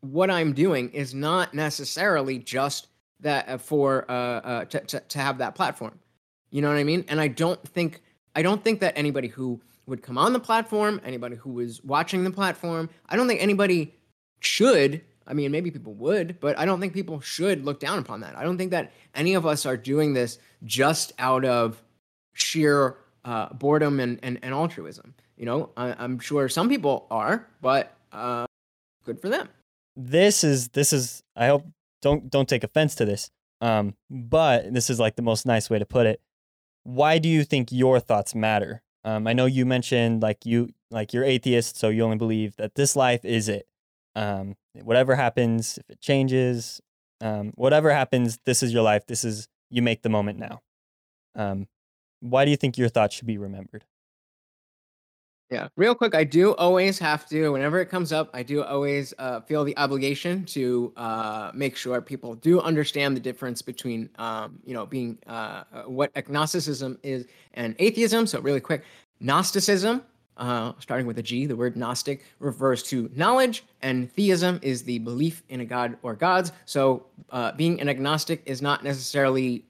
what 0.00 0.30
i'm 0.30 0.52
doing 0.52 0.90
is 0.90 1.14
not 1.14 1.52
necessarily 1.52 2.38
just 2.38 2.88
that 3.20 3.48
uh, 3.48 3.58
for 3.58 4.10
uh, 4.10 4.14
uh 4.14 4.64
to, 4.66 4.80
to, 4.80 5.00
to 5.00 5.18
have 5.18 5.38
that 5.38 5.54
platform. 5.54 5.98
You 6.50 6.62
know 6.62 6.68
what 6.68 6.78
i 6.78 6.84
mean? 6.84 7.04
And 7.08 7.20
i 7.20 7.28
don't 7.28 7.62
think 7.68 8.02
i 8.34 8.42
don't 8.42 8.62
think 8.62 8.80
that 8.80 8.96
anybody 8.96 9.28
who 9.28 9.60
would 9.90 10.02
come 10.02 10.16
on 10.16 10.32
the 10.32 10.40
platform, 10.40 11.00
anybody 11.04 11.36
who 11.36 11.50
was 11.50 11.82
watching 11.84 12.24
the 12.24 12.30
platform. 12.30 12.88
I 13.08 13.16
don't 13.16 13.28
think 13.28 13.42
anybody 13.42 13.94
should. 14.40 15.02
I 15.26 15.34
mean, 15.34 15.50
maybe 15.52 15.70
people 15.70 15.92
would, 15.94 16.40
but 16.40 16.58
I 16.58 16.64
don't 16.64 16.80
think 16.80 16.94
people 16.94 17.20
should 17.20 17.64
look 17.64 17.78
down 17.78 17.98
upon 17.98 18.20
that. 18.20 18.34
I 18.36 18.42
don't 18.42 18.56
think 18.56 18.70
that 18.70 18.92
any 19.14 19.34
of 19.34 19.44
us 19.44 19.66
are 19.66 19.76
doing 19.76 20.14
this 20.14 20.38
just 20.64 21.12
out 21.18 21.44
of 21.44 21.82
sheer 22.32 22.96
uh, 23.24 23.52
boredom 23.52 24.00
and, 24.00 24.18
and, 24.22 24.38
and 24.42 24.54
altruism. 24.54 25.14
You 25.36 25.46
know, 25.46 25.70
I, 25.76 26.02
am 26.02 26.18
sure 26.18 26.48
some 26.48 26.68
people 26.68 27.06
are, 27.10 27.46
but 27.60 27.94
uh, 28.12 28.46
good 29.04 29.20
for 29.20 29.28
them. 29.28 29.48
This 29.96 30.44
is 30.44 30.68
this 30.68 30.92
is. 30.92 31.22
I 31.36 31.48
hope 31.48 31.66
don't 32.02 32.30
don't 32.30 32.48
take 32.48 32.64
offense 32.64 32.94
to 32.96 33.04
this. 33.04 33.30
Um, 33.60 33.94
but 34.08 34.72
this 34.72 34.88
is 34.88 34.98
like 34.98 35.16
the 35.16 35.22
most 35.22 35.46
nice 35.46 35.68
way 35.68 35.78
to 35.78 35.86
put 35.86 36.06
it. 36.06 36.20
Why 36.84 37.18
do 37.18 37.28
you 37.28 37.44
think 37.44 37.70
your 37.70 38.00
thoughts 38.00 38.34
matter? 38.34 38.82
Um, 39.04 39.26
I 39.26 39.32
know 39.32 39.46
you 39.46 39.64
mentioned 39.64 40.22
like 40.22 40.44
you 40.44 40.70
like 40.90 41.12
you're 41.12 41.24
atheist, 41.24 41.76
so 41.76 41.88
you 41.88 42.02
only 42.02 42.16
believe 42.16 42.56
that 42.56 42.74
this 42.74 42.96
life 42.96 43.24
is 43.24 43.48
it. 43.48 43.66
Um, 44.14 44.56
whatever 44.74 45.14
happens, 45.14 45.78
if 45.78 45.88
it 45.88 46.00
changes, 46.00 46.80
um, 47.20 47.52
whatever 47.54 47.90
happens, 47.90 48.38
this 48.44 48.62
is 48.62 48.72
your 48.72 48.82
life. 48.82 49.06
This 49.06 49.24
is 49.24 49.48
you 49.70 49.82
make 49.82 50.02
the 50.02 50.08
moment 50.08 50.38
now. 50.38 50.60
Um, 51.34 51.68
why 52.20 52.44
do 52.44 52.50
you 52.50 52.56
think 52.56 52.76
your 52.76 52.88
thoughts 52.88 53.14
should 53.14 53.26
be 53.26 53.38
remembered? 53.38 53.84
Yeah, 55.50 55.66
real 55.74 55.96
quick, 55.96 56.14
I 56.14 56.22
do 56.22 56.54
always 56.54 56.96
have 57.00 57.28
to, 57.30 57.50
whenever 57.50 57.80
it 57.80 57.86
comes 57.86 58.12
up, 58.12 58.30
I 58.32 58.44
do 58.44 58.62
always 58.62 59.12
uh, 59.18 59.40
feel 59.40 59.64
the 59.64 59.76
obligation 59.78 60.44
to 60.44 60.92
uh, 60.96 61.50
make 61.52 61.74
sure 61.74 62.00
people 62.00 62.36
do 62.36 62.60
understand 62.60 63.16
the 63.16 63.20
difference 63.20 63.60
between, 63.60 64.10
um, 64.16 64.60
you 64.64 64.74
know, 64.74 64.86
being 64.86 65.18
uh, 65.26 65.64
uh 65.72 65.82
what 65.86 66.12
agnosticism 66.14 66.98
is 67.02 67.26
and 67.54 67.74
atheism. 67.80 68.28
So, 68.28 68.38
really 68.40 68.60
quick, 68.60 68.84
Gnosticism, 69.18 70.02
uh, 70.36 70.74
starting 70.78 71.08
with 71.08 71.18
a 71.18 71.22
G, 71.22 71.46
the 71.46 71.56
word 71.56 71.76
Gnostic 71.76 72.22
refers 72.38 72.84
to 72.84 73.10
knowledge, 73.16 73.64
and 73.82 74.08
theism 74.12 74.60
is 74.62 74.84
the 74.84 75.00
belief 75.00 75.42
in 75.48 75.62
a 75.62 75.64
god 75.64 75.98
or 76.04 76.14
gods. 76.14 76.52
So, 76.64 77.06
uh, 77.30 77.50
being 77.56 77.80
an 77.80 77.88
agnostic 77.88 78.40
is 78.46 78.62
not 78.62 78.84
necessarily 78.84 79.64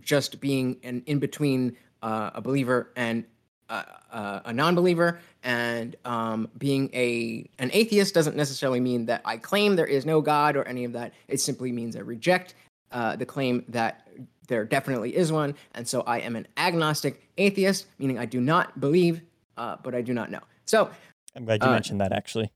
just 0.00 0.40
being 0.42 0.76
an 0.82 1.02
in 1.06 1.18
between 1.18 1.74
a 2.02 2.40
believer 2.42 2.92
and 2.96 3.24
a, 3.68 4.42
a 4.46 4.52
non-believer 4.52 5.20
and 5.42 5.96
um, 6.04 6.48
being 6.58 6.90
a 6.92 7.48
an 7.58 7.70
atheist 7.72 8.14
doesn't 8.14 8.36
necessarily 8.36 8.80
mean 8.80 9.06
that 9.06 9.22
I 9.24 9.36
claim 9.36 9.76
there 9.76 9.86
is 9.86 10.06
no 10.06 10.20
God 10.20 10.56
or 10.56 10.64
any 10.64 10.84
of 10.84 10.92
that. 10.92 11.12
It 11.28 11.40
simply 11.40 11.72
means 11.72 11.96
I 11.96 12.00
reject 12.00 12.54
uh, 12.92 13.16
the 13.16 13.26
claim 13.26 13.64
that 13.68 14.08
there 14.48 14.64
definitely 14.64 15.16
is 15.16 15.32
one, 15.32 15.54
and 15.74 15.86
so 15.86 16.02
I 16.02 16.20
am 16.20 16.36
an 16.36 16.46
agnostic 16.56 17.28
atheist, 17.36 17.86
meaning 17.98 18.18
I 18.18 18.26
do 18.26 18.40
not 18.40 18.78
believe, 18.80 19.22
uh, 19.56 19.76
but 19.82 19.94
I 19.94 20.02
do 20.02 20.14
not 20.14 20.30
know. 20.30 20.40
So 20.64 20.90
I'm 21.34 21.44
glad 21.44 21.62
you 21.62 21.68
uh, 21.68 21.72
mentioned 21.72 22.00
that 22.00 22.12
actually 22.12 22.52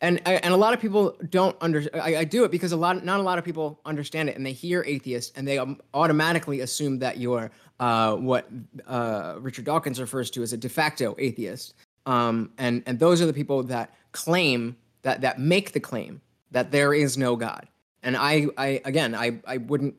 and 0.00 0.20
and 0.26 0.52
a 0.52 0.56
lot 0.56 0.72
of 0.72 0.80
people 0.80 1.16
don't 1.28 1.56
under 1.60 1.82
I, 1.94 2.16
I, 2.16 2.24
do 2.24 2.44
it 2.44 2.50
because 2.50 2.72
a 2.72 2.76
lot 2.76 3.04
not 3.04 3.20
a 3.20 3.22
lot 3.22 3.38
of 3.38 3.44
people 3.44 3.80
understand 3.84 4.28
it 4.28 4.36
and 4.36 4.44
they 4.44 4.52
hear 4.52 4.82
atheist 4.86 5.36
and 5.36 5.46
they 5.46 5.58
um, 5.58 5.80
automatically 5.92 6.60
assume 6.60 6.98
that 7.00 7.18
you're 7.18 7.50
uh, 7.78 8.16
what 8.16 8.48
uh, 8.86 9.36
Richard 9.38 9.64
Dawkins 9.64 10.00
refers 10.00 10.30
to 10.30 10.42
as 10.42 10.52
a 10.52 10.56
de 10.56 10.68
facto 10.68 11.14
atheist. 11.18 11.74
Um, 12.06 12.50
and 12.58 12.82
and 12.86 12.98
those 12.98 13.20
are 13.20 13.26
the 13.26 13.32
people 13.32 13.62
that 13.64 13.94
claim 14.12 14.76
that 15.02 15.20
that 15.20 15.38
make 15.38 15.72
the 15.72 15.80
claim 15.80 16.20
that 16.50 16.70
there 16.70 16.94
is 16.94 17.18
no 17.18 17.36
God. 17.36 17.68
And 18.02 18.16
I 18.16 18.46
I 18.56 18.80
again 18.84 19.14
I 19.14 19.40
I 19.46 19.58
wouldn't 19.58 19.96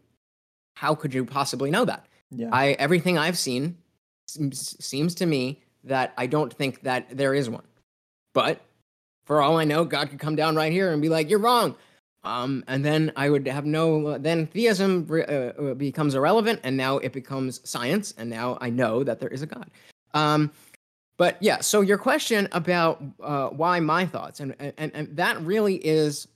how 0.75 0.95
could 0.95 1.13
you 1.13 1.25
possibly 1.25 1.69
know 1.69 1.85
that? 1.85 2.07
Yeah. 2.31 2.49
I 2.51 2.71
everything 2.71 3.17
I've 3.17 3.37
seen 3.37 3.77
seems, 4.27 4.83
seems 4.83 5.15
to 5.15 5.25
me 5.25 5.61
that 5.83 6.13
I 6.17 6.27
don't 6.27 6.53
think 6.53 6.81
that 6.83 7.15
there 7.15 7.33
is 7.33 7.49
one. 7.49 7.65
But 8.33 8.61
for 9.31 9.41
all 9.41 9.55
I 9.55 9.63
know, 9.63 9.85
God 9.85 10.09
could 10.09 10.19
come 10.19 10.35
down 10.35 10.57
right 10.57 10.73
here 10.73 10.91
and 10.91 11.01
be 11.01 11.07
like, 11.07 11.29
"You're 11.29 11.39
wrong," 11.39 11.77
um, 12.25 12.65
and 12.67 12.83
then 12.83 13.13
I 13.15 13.29
would 13.29 13.47
have 13.47 13.65
no. 13.65 14.17
Then 14.17 14.45
theism 14.45 15.07
uh, 15.09 15.15
uh, 15.15 15.73
becomes 15.73 16.15
irrelevant, 16.15 16.59
and 16.63 16.75
now 16.75 16.97
it 16.97 17.13
becomes 17.13 17.61
science, 17.63 18.13
and 18.17 18.29
now 18.29 18.57
I 18.59 18.69
know 18.69 19.05
that 19.05 19.21
there 19.21 19.29
is 19.29 19.41
a 19.41 19.45
God. 19.45 19.71
Um, 20.13 20.51
but 21.15 21.37
yeah, 21.39 21.61
so 21.61 21.79
your 21.79 21.97
question 21.97 22.49
about 22.51 23.01
uh, 23.23 23.47
why 23.51 23.79
my 23.79 24.05
thoughts, 24.05 24.41
and, 24.41 24.53
and 24.59 24.91
and 24.93 25.15
that 25.15 25.39
really 25.39 25.75
is, 25.75 26.27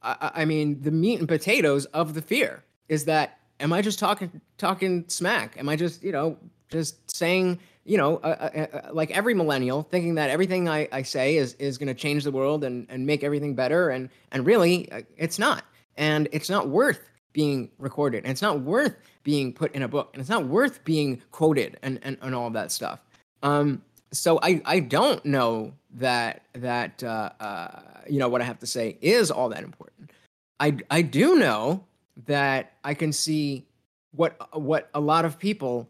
I, 0.00 0.30
I 0.32 0.44
mean, 0.44 0.82
the 0.82 0.92
meat 0.92 1.18
and 1.18 1.26
potatoes 1.26 1.86
of 1.86 2.14
the 2.14 2.22
fear 2.22 2.62
is 2.88 3.06
that 3.06 3.40
Am 3.60 3.74
I 3.74 3.82
just 3.82 3.98
talking 3.98 4.40
talking 4.56 5.04
smack? 5.08 5.58
Am 5.58 5.68
I 5.68 5.76
just 5.76 6.02
you 6.02 6.12
know 6.12 6.38
just 6.70 7.14
saying 7.14 7.58
you 7.84 7.96
know 7.96 8.16
uh, 8.18 8.50
uh, 8.54 8.76
uh, 8.76 8.92
like 8.92 9.10
every 9.10 9.34
millennial 9.34 9.82
thinking 9.82 10.14
that 10.14 10.30
everything 10.30 10.68
I, 10.68 10.88
I 10.92 11.02
say 11.02 11.36
is 11.36 11.54
is 11.54 11.78
going 11.78 11.88
to 11.88 11.94
change 11.94 12.24
the 12.24 12.30
world 12.30 12.64
and 12.64 12.86
and 12.90 13.06
make 13.06 13.24
everything 13.24 13.54
better 13.54 13.90
and 13.90 14.08
and 14.32 14.46
really 14.46 14.90
uh, 14.92 15.02
it's 15.16 15.38
not. 15.38 15.64
And 15.96 16.28
it's 16.32 16.48
not 16.48 16.68
worth 16.68 17.10
being 17.32 17.70
recorded. 17.78 18.24
And 18.24 18.30
it's 18.30 18.42
not 18.42 18.60
worth 18.60 18.96
being 19.22 19.52
put 19.52 19.72
in 19.74 19.82
a 19.82 19.88
book. 19.88 20.10
And 20.14 20.20
it's 20.20 20.30
not 20.30 20.46
worth 20.46 20.82
being 20.84 21.22
quoted 21.30 21.78
and 21.82 21.98
and, 22.02 22.16
and 22.22 22.34
all 22.34 22.46
of 22.46 22.52
that 22.54 22.72
stuff. 22.72 23.00
Um 23.42 23.82
so 24.12 24.40
i 24.42 24.60
i 24.64 24.80
don't 24.80 25.24
know 25.24 25.72
that 25.92 26.42
that 26.54 27.02
uh, 27.02 27.30
uh 27.38 27.80
you 28.08 28.18
know 28.18 28.28
what 28.28 28.40
i 28.40 28.44
have 28.44 28.58
to 28.58 28.66
say 28.66 28.98
is 29.00 29.30
all 29.30 29.48
that 29.48 29.62
important. 29.62 30.10
I 30.58 30.76
i 30.90 31.02
do 31.02 31.36
know 31.36 31.84
that 32.26 32.72
i 32.84 32.92
can 32.92 33.12
see 33.12 33.66
what 34.12 34.36
what 34.58 34.90
a 34.94 35.00
lot 35.00 35.24
of 35.24 35.38
people 35.38 35.88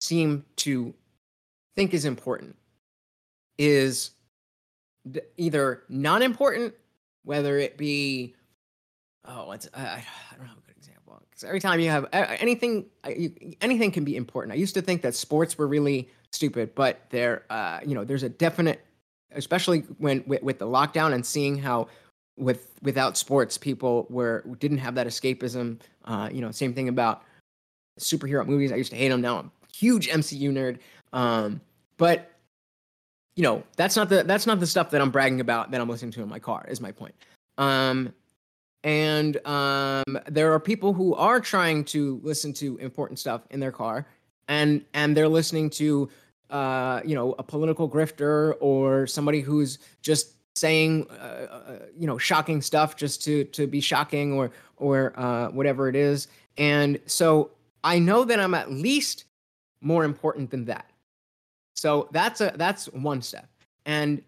seem 0.00 0.44
to 0.56 0.94
think 1.76 1.94
is 1.94 2.04
important 2.04 2.56
is 3.58 4.10
either 5.36 5.82
non 5.88 6.22
important 6.22 6.74
whether 7.24 7.58
it 7.58 7.76
be 7.76 8.34
oh 9.26 9.52
it's 9.52 9.68
I, 9.74 9.80
I 9.80 10.36
don't 10.36 10.46
have 10.46 10.58
a 10.58 10.62
good 10.62 10.76
example. 10.76 11.22
Because 11.30 11.44
every 11.44 11.60
time 11.60 11.80
you 11.80 11.90
have 11.90 12.06
anything 12.12 12.86
anything 13.60 13.90
can 13.90 14.04
be 14.04 14.16
important. 14.16 14.52
I 14.52 14.56
used 14.56 14.74
to 14.74 14.82
think 14.82 15.02
that 15.02 15.14
sports 15.14 15.58
were 15.58 15.68
really 15.68 16.08
stupid 16.32 16.74
but 16.74 17.00
there 17.10 17.44
uh 17.50 17.80
you 17.84 17.94
know 17.94 18.04
there's 18.04 18.22
a 18.22 18.28
definite 18.28 18.84
especially 19.32 19.80
when 19.98 20.24
with, 20.26 20.42
with 20.42 20.58
the 20.58 20.66
lockdown 20.66 21.12
and 21.12 21.24
seeing 21.24 21.58
how 21.58 21.88
with 22.36 22.78
without 22.82 23.16
sports 23.16 23.58
people 23.58 24.06
were 24.10 24.44
didn't 24.58 24.78
have 24.78 24.94
that 24.94 25.06
escapism 25.06 25.80
uh 26.04 26.28
you 26.32 26.40
know 26.40 26.50
same 26.50 26.72
thing 26.72 26.88
about 26.88 27.22
superhero 27.98 28.46
movies. 28.46 28.72
I 28.72 28.76
used 28.76 28.90
to 28.90 28.96
hate 28.96 29.08
them 29.08 29.20
now 29.20 29.38
i'm 29.38 29.50
huge 29.74 30.08
mcu 30.08 30.50
nerd 30.52 30.78
um 31.12 31.60
but 31.96 32.32
you 33.36 33.42
know 33.42 33.62
that's 33.76 33.96
not 33.96 34.08
the 34.08 34.22
that's 34.22 34.46
not 34.46 34.60
the 34.60 34.66
stuff 34.66 34.90
that 34.90 35.00
i'm 35.00 35.10
bragging 35.10 35.40
about 35.40 35.70
that 35.70 35.80
i'm 35.80 35.88
listening 35.88 36.10
to 36.10 36.22
in 36.22 36.28
my 36.28 36.38
car 36.38 36.64
is 36.68 36.80
my 36.80 36.92
point. 36.92 37.14
Um 37.58 38.12
and 38.82 39.36
um, 39.46 40.18
there 40.26 40.52
are 40.52 40.60
people 40.60 40.94
who 40.94 41.14
are 41.14 41.38
trying 41.38 41.84
to 41.84 42.18
listen 42.22 42.52
to 42.54 42.78
important 42.78 43.18
stuff 43.18 43.42
in 43.50 43.60
their 43.60 43.72
car 43.72 44.06
and 44.48 44.84
and 44.94 45.16
they're 45.16 45.28
listening 45.28 45.70
to 45.70 46.08
uh, 46.50 47.00
you 47.04 47.14
know 47.14 47.34
a 47.38 47.42
political 47.42 47.88
grifter 47.88 48.54
or 48.60 49.06
somebody 49.06 49.40
who's 49.40 49.78
just 50.02 50.32
saying 50.56 51.06
uh, 51.10 51.14
uh, 51.14 51.78
you 51.96 52.06
know 52.06 52.18
shocking 52.18 52.60
stuff 52.60 52.96
just 52.96 53.22
to 53.24 53.44
to 53.44 53.66
be 53.66 53.80
shocking 53.80 54.32
or 54.32 54.50
or 54.76 55.12
uh, 55.18 55.48
whatever 55.50 55.88
it 55.88 55.96
is. 55.96 56.28
And 56.56 56.98
so 57.06 57.50
i 57.82 57.98
know 57.98 58.24
that 58.24 58.38
i'm 58.38 58.52
at 58.54 58.70
least 58.70 59.24
more 59.80 60.04
important 60.04 60.50
than 60.50 60.66
that 60.66 60.89
so 61.80 62.08
that's 62.12 62.40
a 62.40 62.52
that's 62.56 62.86
one 62.92 63.22
step 63.22 63.48
and 63.86 64.22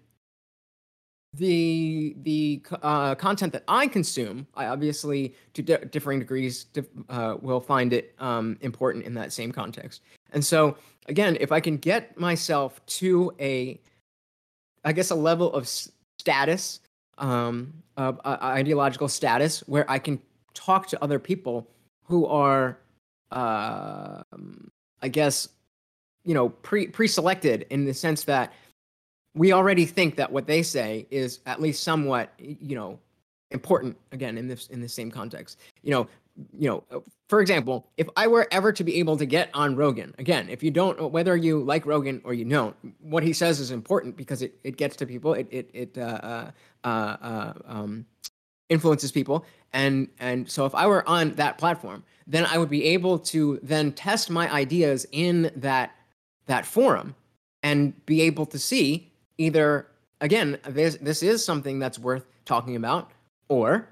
the 1.34 2.14
the 2.22 2.62
uh, 2.82 3.14
content 3.14 3.53
that 3.55 3.64
I 3.66 3.86
consume, 3.86 4.46
I 4.55 4.66
obviously 4.66 5.34
to 5.55 5.62
di- 5.62 5.84
differing 5.90 6.18
degrees 6.18 6.66
uh, 7.09 7.36
will 7.40 7.61
find 7.61 7.92
it 7.92 8.14
um, 8.18 8.59
important 8.61 9.05
in 9.05 9.14
that 9.14 9.32
same 9.32 9.50
context. 9.50 10.03
And 10.32 10.44
so 10.44 10.76
again, 11.07 11.36
if 11.40 11.50
I 11.50 11.61
can 11.61 11.78
get 11.78 12.18
myself 12.18 12.84
to 12.86 13.32
a, 13.40 13.80
I 14.84 14.92
guess 14.92 15.11
a 15.11 15.14
level 15.14 15.53
of 15.55 15.66
status, 16.18 16.80
um, 17.18 17.72
of 17.96 18.20
uh, 18.24 18.36
ideological 18.42 19.09
status, 19.09 19.61
where 19.61 19.90
I 19.90 19.98
can 19.98 20.20
talk 20.53 20.86
to 20.88 21.03
other 21.03 21.18
people 21.18 21.66
who 22.05 22.26
are, 22.26 22.78
uh, 23.30 24.22
I 25.00 25.09
guess, 25.09 25.48
you 26.25 26.35
know, 26.35 26.51
pre 26.51 26.87
pre-selected 26.87 27.66
in 27.70 27.85
the 27.85 27.95
sense 27.95 28.25
that 28.25 28.53
we 29.35 29.53
already 29.53 29.87
think 29.87 30.16
that 30.16 30.31
what 30.31 30.47
they 30.47 30.62
say 30.62 31.07
is 31.11 31.41
at 31.47 31.61
least 31.61 31.83
somewhat 31.83 32.33
you 32.39 32.77
know 32.77 32.99
important 33.51 33.97
again 34.12 34.39
in 34.39 34.49
this 34.49 34.66
in 34.68 34.81
the 34.81 34.89
same 34.89 35.11
context. 35.11 35.59
You 35.83 35.93
know 35.93 36.09
you 36.59 36.68
know 36.68 36.83
uh, 36.91 37.01
for 37.29 37.41
example 37.41 37.87
if 37.97 38.09
i 38.16 38.27
were 38.27 38.49
ever 38.51 38.73
to 38.73 38.85
be 38.85 38.97
able 38.97 39.16
to 39.16 39.27
get 39.27 39.51
on 39.53 39.77
rogan 39.77 40.14
again 40.18 40.49
if 40.49 40.62
you 40.62 40.70
don't 40.70 41.12
whether 41.12 41.37
you 41.37 41.62
like 41.62 41.85
rogan 41.85 42.20
or 42.25 42.33
you 42.33 42.45
don't 42.45 42.75
what 43.01 43.23
he 43.23 43.33
says 43.33 43.61
is 43.61 43.70
important 43.70 44.16
because 44.16 44.41
it, 44.41 44.55
it 44.64 44.77
gets 44.77 44.97
to 44.97 45.07
people 45.07 45.35
it 45.35 45.47
it, 45.51 45.70
it 45.75 45.99
uh, 45.99 46.51
uh, 46.85 46.89
uh, 46.89 47.53
um, 47.66 48.07
influences 48.68 49.12
people. 49.12 49.45
And 49.75 50.09
and 50.18 50.51
so 50.51 50.66
if 50.66 50.75
i 50.75 50.87
were 50.87 51.07
on 51.09 51.35
that 51.35 51.59
platform 51.59 52.05
then 52.27 52.45
i 52.47 52.59
would 52.59 52.68
be 52.68 52.85
able 52.85 53.18
to 53.18 53.59
then 53.62 53.93
test 53.93 54.31
my 54.31 54.51
ideas 54.53 55.07
in 55.12 55.51
that 55.57 55.95
that 56.47 56.66
forum 56.66 57.14
and 57.62 58.05
be 58.07 58.22
able 58.22 58.47
to 58.47 58.59
see 58.59 59.11
either 59.38 59.86
again 60.20 60.59
this 60.68 60.97
this 60.97 61.22
is 61.22 61.45
something 61.45 61.78
that's 61.78 61.99
worth 61.99 62.26
talking 62.45 62.76
about 62.76 63.11
or 63.49 63.88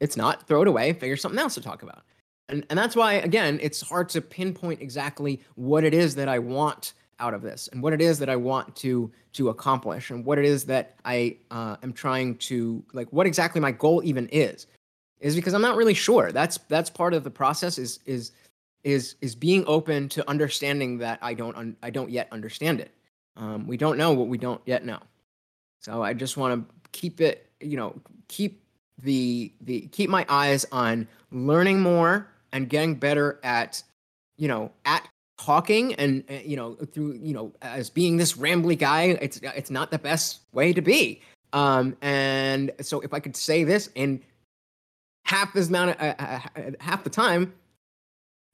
it's 0.00 0.16
not 0.16 0.46
throw 0.46 0.62
it 0.62 0.68
away 0.68 0.92
figure 0.92 1.16
something 1.16 1.38
else 1.38 1.54
to 1.54 1.60
talk 1.60 1.82
about. 1.82 2.02
And 2.48 2.64
and 2.70 2.78
that's 2.78 2.94
why 2.96 3.14
again 3.14 3.58
it's 3.62 3.80
hard 3.80 4.08
to 4.10 4.20
pinpoint 4.20 4.80
exactly 4.80 5.40
what 5.54 5.84
it 5.84 5.94
is 5.94 6.14
that 6.14 6.28
i 6.28 6.38
want 6.38 6.92
out 7.18 7.32
of 7.32 7.40
this 7.42 7.68
and 7.72 7.82
what 7.82 7.92
it 7.92 8.00
is 8.00 8.18
that 8.18 8.28
i 8.28 8.36
want 8.36 8.76
to 8.76 9.10
to 9.32 9.48
accomplish 9.48 10.10
and 10.10 10.24
what 10.24 10.38
it 10.38 10.44
is 10.44 10.64
that 10.64 10.96
i 11.04 11.36
uh, 11.50 11.76
am 11.82 11.92
trying 11.92 12.36
to 12.36 12.84
like 12.92 13.08
what 13.12 13.26
exactly 13.26 13.60
my 13.60 13.72
goal 13.72 14.02
even 14.04 14.28
is 14.28 14.66
is 15.20 15.34
because 15.34 15.54
i'm 15.54 15.62
not 15.62 15.76
really 15.76 15.94
sure. 15.94 16.32
That's 16.32 16.58
that's 16.68 16.90
part 16.90 17.14
of 17.14 17.24
the 17.24 17.30
process 17.30 17.78
is 17.78 18.00
is 18.06 18.32
is 18.86 19.16
is 19.20 19.34
being 19.34 19.64
open 19.66 20.08
to 20.08 20.26
understanding 20.30 20.96
that 20.96 21.18
i 21.20 21.34
don't 21.34 21.56
un- 21.56 21.76
i 21.82 21.90
don't 21.90 22.10
yet 22.10 22.28
understand 22.32 22.80
it 22.80 22.90
um, 23.36 23.66
we 23.66 23.76
don't 23.76 23.98
know 23.98 24.12
what 24.12 24.28
we 24.28 24.38
don't 24.38 24.60
yet 24.64 24.84
know. 24.84 24.98
So 25.80 26.02
I 26.02 26.14
just 26.14 26.36
want 26.36 26.68
to 26.68 26.74
keep 26.92 27.20
it, 27.20 27.50
you 27.60 27.76
know, 27.76 28.00
keep 28.28 28.62
the 29.02 29.52
the 29.60 29.82
keep 29.88 30.08
my 30.08 30.24
eyes 30.28 30.64
on 30.72 31.06
learning 31.30 31.80
more 31.80 32.28
and 32.52 32.68
getting 32.68 32.94
better 32.94 33.38
at, 33.42 33.82
you 34.38 34.48
know, 34.48 34.72
at 34.84 35.06
talking 35.38 35.94
and 35.96 36.24
uh, 36.30 36.34
you 36.44 36.56
know 36.56 36.74
through 36.94 37.12
you 37.12 37.34
know 37.34 37.52
as 37.60 37.90
being 37.90 38.16
this 38.16 38.32
rambly 38.38 38.76
guy 38.76 39.18
it's 39.20 39.38
it's 39.42 39.70
not 39.70 39.90
the 39.90 39.98
best 39.98 40.40
way 40.54 40.72
to 40.72 40.80
be 40.80 41.20
um 41.52 41.94
and 42.00 42.72
so 42.80 43.00
if 43.02 43.12
i 43.12 43.20
could 43.20 43.36
say 43.36 43.62
this 43.62 43.90
in 43.96 44.18
half 45.26 45.52
this 45.52 45.68
amount 45.68 45.90
of, 45.90 45.96
uh, 46.00 46.14
uh, 46.18 46.70
half 46.80 47.04
the 47.04 47.10
time 47.10 47.52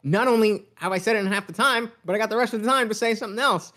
not 0.02 0.28
only 0.28 0.64
have 0.76 0.92
i 0.92 0.98
said 0.98 1.16
it 1.16 1.20
in 1.20 1.26
half 1.26 1.46
the 1.46 1.52
time 1.52 1.90
but 2.04 2.14
i 2.14 2.18
got 2.18 2.30
the 2.30 2.36
rest 2.36 2.54
of 2.54 2.62
the 2.62 2.68
time 2.68 2.88
to 2.88 2.94
say 2.94 3.14
something 3.14 3.38
else 3.38 3.72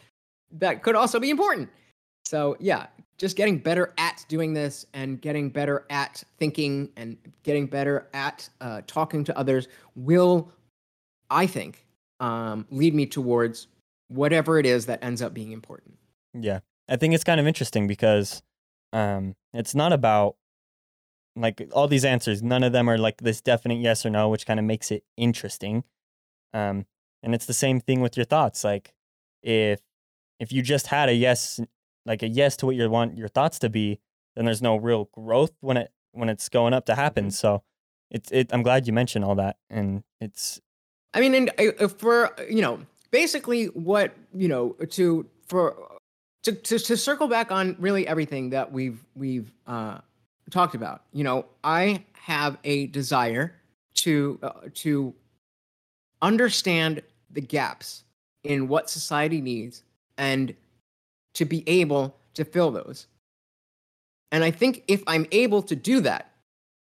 that 0.59 0.83
could 0.83 0.95
also 0.95 1.19
be 1.19 1.29
important. 1.29 1.69
So 2.25 2.57
yeah, 2.59 2.87
just 3.17 3.35
getting 3.35 3.59
better 3.59 3.93
at 3.97 4.25
doing 4.27 4.53
this 4.53 4.85
and 4.93 5.21
getting 5.21 5.49
better 5.49 5.85
at 5.89 6.23
thinking 6.37 6.89
and 6.95 7.17
getting 7.43 7.67
better 7.67 8.07
at 8.13 8.49
uh, 8.61 8.81
talking 8.87 9.23
to 9.25 9.37
others 9.37 9.67
will, 9.95 10.51
I 11.29 11.45
think, 11.45 11.85
um, 12.19 12.65
lead 12.71 12.93
me 12.93 13.05
towards 13.05 13.67
whatever 14.07 14.59
it 14.59 14.65
is 14.65 14.85
that 14.87 15.03
ends 15.03 15.21
up 15.21 15.33
being 15.33 15.51
important. 15.51 15.97
Yeah. 16.33 16.59
I 16.87 16.97
think 16.97 17.13
it's 17.13 17.23
kind 17.23 17.39
of 17.39 17.47
interesting 17.47 17.87
because 17.87 18.43
um, 18.93 19.35
it's 19.53 19.75
not 19.75 19.91
about 19.93 20.35
like 21.35 21.67
all 21.73 21.87
these 21.87 22.05
answers, 22.05 22.41
none 22.41 22.63
of 22.63 22.71
them 22.71 22.89
are 22.89 22.97
like 22.97 23.17
this 23.17 23.41
definite 23.41 23.79
yes 23.79 24.05
or 24.05 24.09
no, 24.09 24.29
which 24.29 24.45
kind 24.45 24.59
of 24.59 24.65
makes 24.65 24.89
it 24.91 25.03
interesting. 25.17 25.83
Um, 26.55 26.85
and 27.21 27.35
it's 27.35 27.45
the 27.45 27.53
same 27.53 27.79
thing 27.79 28.01
with 28.01 28.15
your 28.15 28.25
thoughts. 28.25 28.63
Like 28.63 28.93
if 29.43 29.81
if 30.39 30.51
you 30.51 30.61
just 30.61 30.87
had 30.87 31.09
a 31.09 31.13
yes 31.13 31.59
like 32.05 32.23
a 32.23 32.27
yes 32.27 32.55
to 32.57 32.67
what 32.67 32.75
you 32.75 32.89
want 32.89 33.17
your 33.17 33.27
thoughts 33.27 33.59
to 33.59 33.69
be, 33.69 33.99
then 34.35 34.45
there's 34.45 34.61
no 34.61 34.77
real 34.77 35.09
growth 35.13 35.51
when 35.59 35.77
it 35.77 35.91
when 36.13 36.29
it's 36.29 36.49
going 36.49 36.73
up 36.73 36.85
to 36.85 36.95
happen. 36.95 37.31
So 37.31 37.63
it's 38.09 38.31
it 38.31 38.51
I'm 38.53 38.63
glad 38.63 38.87
you 38.87 38.93
mentioned 38.93 39.25
all 39.25 39.35
that 39.35 39.57
and 39.69 40.03
it's 40.21 40.61
I 41.15 41.21
mean, 41.21 41.33
and 41.33 41.51
uh, 41.79 41.87
for 41.87 42.35
you 42.49 42.61
know, 42.61 42.79
basically 43.09 43.67
what 43.67 44.13
you 44.33 44.47
know 44.47 44.71
to 44.91 45.25
for 45.47 45.97
to, 46.43 46.51
to 46.51 46.77
to 46.77 46.97
circle 46.97 47.27
back 47.27 47.51
on 47.51 47.75
really 47.79 48.05
everything 48.07 48.49
that 48.51 48.71
we've 48.71 49.03
we've 49.15 49.51
uh, 49.65 49.99
talked 50.51 50.75
about. 50.75 51.03
You 51.13 51.23
know, 51.23 51.45
I 51.63 52.03
have 52.13 52.57
a 52.65 52.87
desire 52.87 53.55
to 53.95 54.39
uh, 54.43 54.51
to 54.75 55.13
understand 56.25 57.03
the 57.29 57.41
gaps 57.41 58.03
in 58.43 58.67
what 58.67 58.89
society 58.89 59.41
needs 59.41 59.83
and 60.17 60.55
to 61.35 61.45
be 61.45 61.63
able 61.67 62.15
to 62.33 62.43
fill 62.43 62.71
those. 62.71 63.07
And 64.31 64.43
I 64.43 64.51
think 64.51 64.83
if 64.87 65.03
I'm 65.05 65.27
able 65.31 65.61
to 65.63 65.75
do 65.75 66.01
that, 66.01 66.31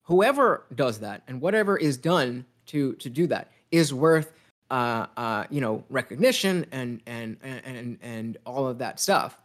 whoever 0.04 0.64
does 0.74 0.98
that 1.00 1.22
and 1.26 1.40
whatever 1.40 1.76
is 1.76 1.96
done 1.96 2.44
to 2.66 2.92
to 2.94 3.08
do 3.08 3.26
that 3.28 3.50
is 3.70 3.92
worth 3.92 4.32
uh, 4.70 5.06
uh, 5.16 5.44
you 5.50 5.60
know 5.60 5.84
recognition 5.88 6.66
and 6.70 7.00
and 7.06 7.38
and 7.42 7.98
and 8.02 8.36
all 8.44 8.66
of 8.68 8.78
that 8.78 9.00
stuff. 9.00 9.36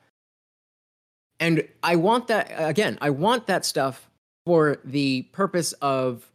And 1.40 1.68
I 1.82 1.96
want 1.96 2.28
that 2.28 2.52
again. 2.58 2.98
I 3.00 3.12
want 3.12 3.48
that 3.48 3.64
stuff 3.64 4.10
for 4.46 4.80
the 4.84 5.24
purpose 5.32 5.74
of 5.74 6.30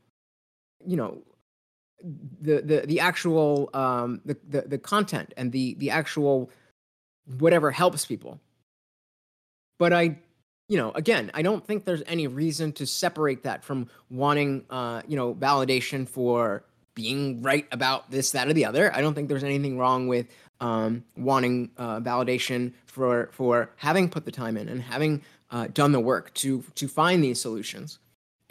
you 0.86 0.96
know 0.96 1.22
the 2.40 2.60
the 2.60 2.80
the 2.86 3.00
actual 3.00 3.70
um, 3.74 4.20
the, 4.24 4.36
the 4.48 4.62
the 4.62 4.78
content 4.78 5.32
and 5.36 5.52
the 5.52 5.74
the 5.74 5.90
actual 5.90 6.50
whatever 7.38 7.70
helps 7.70 8.04
people. 8.06 8.40
But 9.78 9.92
I, 9.92 10.18
you 10.68 10.76
know, 10.76 10.92
again, 10.92 11.30
I 11.34 11.42
don't 11.42 11.66
think 11.66 11.84
there's 11.84 12.02
any 12.06 12.26
reason 12.26 12.72
to 12.74 12.86
separate 12.86 13.42
that 13.44 13.64
from 13.64 13.88
wanting, 14.10 14.64
uh, 14.70 15.02
you 15.08 15.16
know, 15.16 15.34
validation 15.34 16.08
for 16.08 16.64
being 16.94 17.42
right 17.42 17.66
about 17.72 18.10
this, 18.10 18.32
that, 18.32 18.48
or 18.48 18.52
the 18.52 18.64
other. 18.64 18.94
I 18.94 19.00
don't 19.00 19.14
think 19.14 19.28
there's 19.28 19.44
anything 19.44 19.78
wrong 19.78 20.08
with 20.08 20.26
um, 20.60 21.04
wanting 21.16 21.70
uh, 21.78 22.00
validation 22.00 22.72
for 22.86 23.28
for 23.32 23.70
having 23.76 24.08
put 24.08 24.24
the 24.24 24.30
time 24.30 24.56
in 24.56 24.68
and 24.68 24.80
having 24.80 25.22
uh, 25.50 25.66
done 25.72 25.92
the 25.92 26.00
work 26.00 26.32
to 26.34 26.62
to 26.76 26.88
find 26.88 27.24
these 27.24 27.40
solutions. 27.40 27.98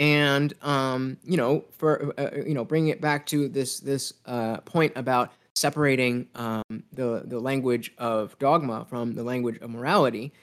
And 0.02 0.52
um, 0.64 1.18
you 1.24 1.38
know, 1.38 1.64
for 1.78 2.12
uh, 2.18 2.24
uh 2.24 2.44
you 2.44 2.56
know, 2.56 2.66
bringing 2.66 2.90
it 2.90 3.00
back 3.00 3.28
to 3.28 3.48
this 3.48 3.80
this 3.80 4.14
uh, 4.26 4.58
point 4.62 4.92
about 4.96 5.32
separating 5.56 6.28
um, 6.34 6.64
the 6.92 7.22
the 7.26 7.40
language 7.40 7.94
of 8.00 8.38
dogma 8.40 8.88
from 8.90 9.14
the 9.14 9.24
language 9.24 9.60
of 9.62 9.70
morality, 9.70 10.34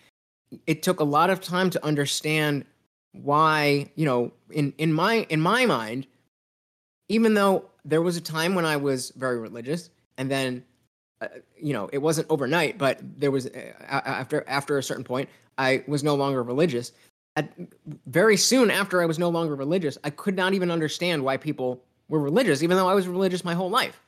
it 0.69 0.85
took 0.85 1.01
a 1.01 1.05
lot 1.05 1.29
of 1.29 1.41
time 1.41 1.71
to 1.71 1.85
understand 1.85 2.65
why 3.13 3.91
you 3.97 4.07
know 4.07 4.33
in 4.53 4.73
in 4.79 4.93
my 4.93 5.27
in 5.29 5.41
my 5.41 5.67
mind, 5.67 6.07
even 7.09 7.35
though 7.35 7.69
there 7.85 8.01
was 8.01 8.17
a 8.17 8.21
time 8.21 8.55
when 8.55 8.65
I 8.65 8.77
was 8.77 9.11
very 9.17 9.41
religious, 9.41 9.91
and 10.19 10.31
then 10.31 10.63
uh, 11.21 11.27
you 11.61 11.73
know, 11.73 11.91
it 11.93 11.99
wasn't 11.99 12.29
overnight, 12.31 12.79
but 12.79 13.01
there 13.03 13.33
was 13.33 13.47
uh, 13.47 13.73
after 13.89 14.45
after 14.47 14.79
a 14.79 14.85
certain 14.85 15.03
point, 15.03 15.29
I 15.57 15.83
was 15.89 16.05
no 16.05 16.15
longer 16.15 16.45
religious. 16.45 16.93
Very 18.07 18.37
soon 18.37 18.71
after 18.71 19.03
I 19.03 19.07
was 19.07 19.19
no 19.19 19.29
longer 19.29 19.55
religious, 19.55 19.99
I 20.05 20.11
could 20.11 20.37
not 20.37 20.55
even 20.55 20.71
understand 20.71 21.25
why 21.25 21.37
people 21.37 21.83
were 22.09 22.21
religious, 22.21 22.63
even 22.63 22.77
though 22.77 22.89
I 22.89 22.95
was 22.95 23.07
religious 23.07 23.45
my 23.45 23.55
whole 23.55 23.71
life. 23.71 24.01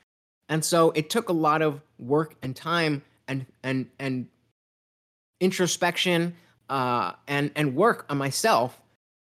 And 0.48 0.64
so 0.64 0.90
it 0.92 1.10
took 1.10 1.28
a 1.28 1.32
lot 1.32 1.62
of 1.62 1.80
work 1.98 2.34
and 2.42 2.56
time 2.56 3.02
and 3.28 3.46
and 3.62 3.86
and 3.98 4.26
introspection 5.40 6.34
uh, 6.68 7.12
and 7.28 7.50
and 7.56 7.76
work 7.76 8.06
on 8.08 8.18
myself 8.18 8.80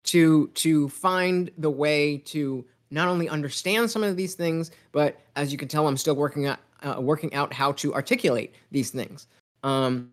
to 0.05 0.47
to 0.49 0.89
find 0.89 1.51
the 1.57 1.69
way 1.69 2.17
to 2.17 2.65
not 2.91 3.07
only 3.07 3.29
understand 3.29 3.89
some 3.89 4.03
of 4.03 4.17
these 4.17 4.35
things, 4.35 4.71
but 4.91 5.19
as 5.35 5.51
you 5.51 5.57
can 5.57 5.67
tell, 5.67 5.87
I'm 5.87 5.97
still 5.97 6.15
working 6.15 6.45
out 6.47 6.59
uh, 6.83 6.99
working 6.99 7.33
out 7.33 7.53
how 7.53 7.73
to 7.73 7.93
articulate 7.93 8.55
these 8.71 8.89
things. 8.89 9.27
Um, 9.63 10.11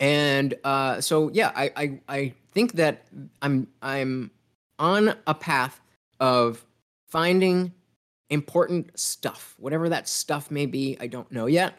and 0.00 0.54
uh, 0.64 1.00
so, 1.00 1.30
yeah, 1.30 1.52
I, 1.54 1.72
I 1.76 2.00
I 2.08 2.34
think 2.52 2.72
that 2.74 3.06
I'm 3.42 3.66
I'm 3.82 4.30
on 4.78 5.14
a 5.26 5.34
path 5.34 5.80
of 6.20 6.64
finding 7.08 7.72
important 8.30 8.96
stuff, 8.98 9.54
whatever 9.58 9.88
that 9.88 10.08
stuff 10.08 10.50
may 10.50 10.66
be. 10.66 10.96
I 11.00 11.06
don't 11.06 11.30
know 11.32 11.46
yet, 11.46 11.78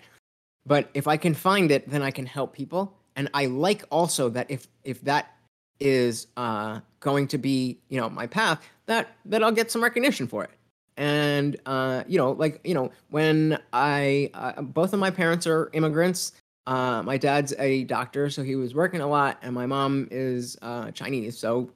but 0.66 0.90
if 0.94 1.08
I 1.08 1.18
can 1.18 1.34
find 1.34 1.72
it, 1.72 1.90
then 1.90 2.02
I 2.02 2.12
can 2.12 2.26
help 2.26 2.54
people. 2.54 2.94
And 3.16 3.30
I 3.34 3.46
like 3.46 3.84
also 3.90 4.30
that 4.30 4.50
if 4.50 4.68
if 4.84 5.02
that 5.02 5.36
is 5.80 6.28
uh, 6.36 6.82
going 7.00 7.28
to 7.30 7.38
be 7.38 7.80
you 7.90 8.00
know 8.00 8.10
my 8.10 8.28
path, 8.28 8.62
that 8.86 9.16
that 9.26 9.44
I'll 9.44 9.52
get 9.52 9.72
some 9.72 9.84
recognition 9.84 10.28
for 10.28 10.44
it 10.44 10.52
and 11.00 11.58
uh, 11.66 12.04
you 12.08 12.18
know, 12.18 12.34
like 12.34 12.60
you 12.64 12.74
know, 12.74 12.92
when 13.10 13.58
I 13.72 14.30
uh, 14.34 14.62
both 14.62 14.94
of 14.94 15.00
my 15.00 15.10
parents 15.10 15.48
are 15.48 15.70
immigrants. 15.74 16.34
Uh, 16.70 17.02
my 17.02 17.18
dad's 17.18 17.52
a 17.58 17.84
doctor, 17.86 18.30
so 18.30 18.44
he 18.44 18.56
was 18.56 18.76
working 18.76 19.02
a 19.02 19.08
lot, 19.08 19.40
and 19.42 19.56
my 19.56 19.66
mom 19.66 20.08
is 20.12 20.56
uh, 20.62 20.92
Chinese. 20.92 21.36
So, 21.36 21.72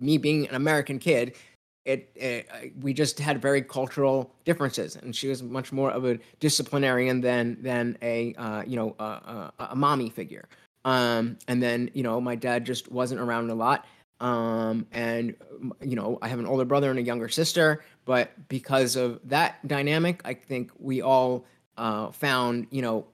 me 0.00 0.18
being 0.18 0.48
an 0.48 0.56
American 0.56 0.98
kid, 0.98 1.36
it, 1.84 2.10
it, 2.16 2.74
we 2.80 2.92
just 2.92 3.20
had 3.20 3.40
very 3.40 3.62
cultural 3.62 4.34
differences, 4.44 4.96
and 4.96 5.14
she 5.14 5.28
was 5.28 5.44
much 5.44 5.70
more 5.70 5.92
of 5.92 6.04
a 6.04 6.18
disciplinarian 6.40 7.20
than 7.20 7.56
than 7.62 7.96
a 8.02 8.34
uh, 8.34 8.64
you 8.66 8.74
know 8.74 8.96
a, 8.98 9.04
a, 9.04 9.52
a 9.70 9.76
mommy 9.76 10.10
figure. 10.10 10.48
Um, 10.84 11.38
and 11.46 11.62
then 11.62 11.88
you 11.94 12.02
know, 12.02 12.20
my 12.20 12.34
dad 12.34 12.66
just 12.66 12.90
wasn't 12.90 13.20
around 13.20 13.48
a 13.48 13.54
lot. 13.54 13.86
Um, 14.18 14.88
and 14.90 15.36
you 15.80 15.94
know, 15.94 16.18
I 16.20 16.26
have 16.26 16.40
an 16.40 16.46
older 16.46 16.64
brother 16.64 16.90
and 16.90 16.98
a 16.98 17.02
younger 17.02 17.28
sister, 17.28 17.84
but 18.06 18.32
because 18.48 18.96
of 18.96 19.20
that 19.28 19.64
dynamic, 19.68 20.20
I 20.24 20.34
think 20.34 20.72
we 20.80 21.00
all 21.00 21.44
uh, 21.76 22.10
found, 22.10 22.66
you 22.70 22.82
know, 22.82 23.06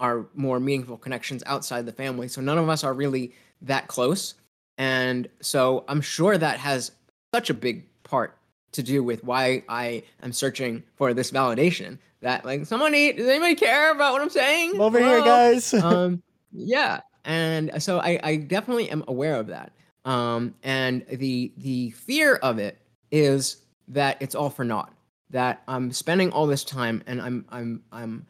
our 0.00 0.26
more 0.34 0.60
meaningful 0.60 0.96
connections 0.96 1.42
outside 1.46 1.86
the 1.86 1.92
family. 1.92 2.28
So 2.28 2.40
none 2.40 2.58
of 2.58 2.68
us 2.68 2.84
are 2.84 2.94
really 2.94 3.32
that 3.62 3.88
close, 3.88 4.34
and 4.78 5.28
so 5.40 5.84
I'm 5.88 6.00
sure 6.00 6.36
that 6.36 6.58
has 6.58 6.92
such 7.34 7.50
a 7.50 7.54
big 7.54 7.84
part 8.02 8.36
to 8.72 8.82
do 8.82 9.02
with 9.02 9.24
why 9.24 9.62
I 9.68 10.02
am 10.22 10.32
searching 10.32 10.82
for 10.96 11.14
this 11.14 11.30
validation. 11.30 11.98
That 12.20 12.44
like 12.44 12.66
somebody 12.66 13.12
does 13.12 13.28
anybody 13.28 13.54
care 13.54 13.92
about 13.92 14.12
what 14.12 14.22
I'm 14.22 14.30
saying? 14.30 14.80
over 14.80 14.98
Hello? 14.98 15.10
here, 15.10 15.20
guys. 15.24 15.74
um, 15.74 16.22
yeah, 16.52 17.00
and 17.24 17.82
so 17.82 17.98
I, 17.98 18.18
I 18.22 18.36
definitely 18.36 18.88
am 18.90 19.04
aware 19.08 19.34
of 19.34 19.48
that. 19.48 19.72
Um, 20.04 20.54
and 20.62 21.04
the 21.10 21.52
the 21.58 21.90
fear 21.90 22.36
of 22.36 22.58
it 22.58 22.78
is 23.10 23.58
that 23.88 24.16
it's 24.20 24.34
all 24.34 24.50
for 24.50 24.64
naught. 24.64 24.92
That 25.30 25.62
I'm 25.66 25.90
spending 25.90 26.30
all 26.30 26.46
this 26.46 26.64
time 26.64 27.02
and 27.06 27.20
I'm 27.20 27.44
I'm 27.50 27.82
I'm 27.90 28.26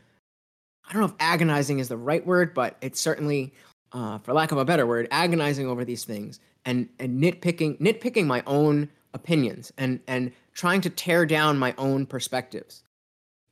I 0.86 0.92
don't 0.92 1.00
know 1.00 1.08
if 1.08 1.14
agonizing 1.18 1.78
is 1.78 1.88
the 1.88 1.96
right 1.96 2.24
word, 2.24 2.54
but 2.54 2.76
it's 2.80 3.00
certainly, 3.00 3.52
uh, 3.92 4.18
for 4.18 4.32
lack 4.32 4.52
of 4.52 4.58
a 4.58 4.64
better 4.64 4.86
word, 4.86 5.08
agonizing 5.10 5.66
over 5.66 5.84
these 5.84 6.04
things 6.04 6.40
and 6.64 6.88
and 6.98 7.22
nitpicking 7.22 7.78
nitpicking 7.80 8.26
my 8.26 8.42
own 8.46 8.88
opinions 9.14 9.72
and 9.78 10.00
and 10.06 10.32
trying 10.52 10.80
to 10.82 10.90
tear 10.90 11.24
down 11.24 11.58
my 11.58 11.74
own 11.78 12.06
perspectives. 12.06 12.82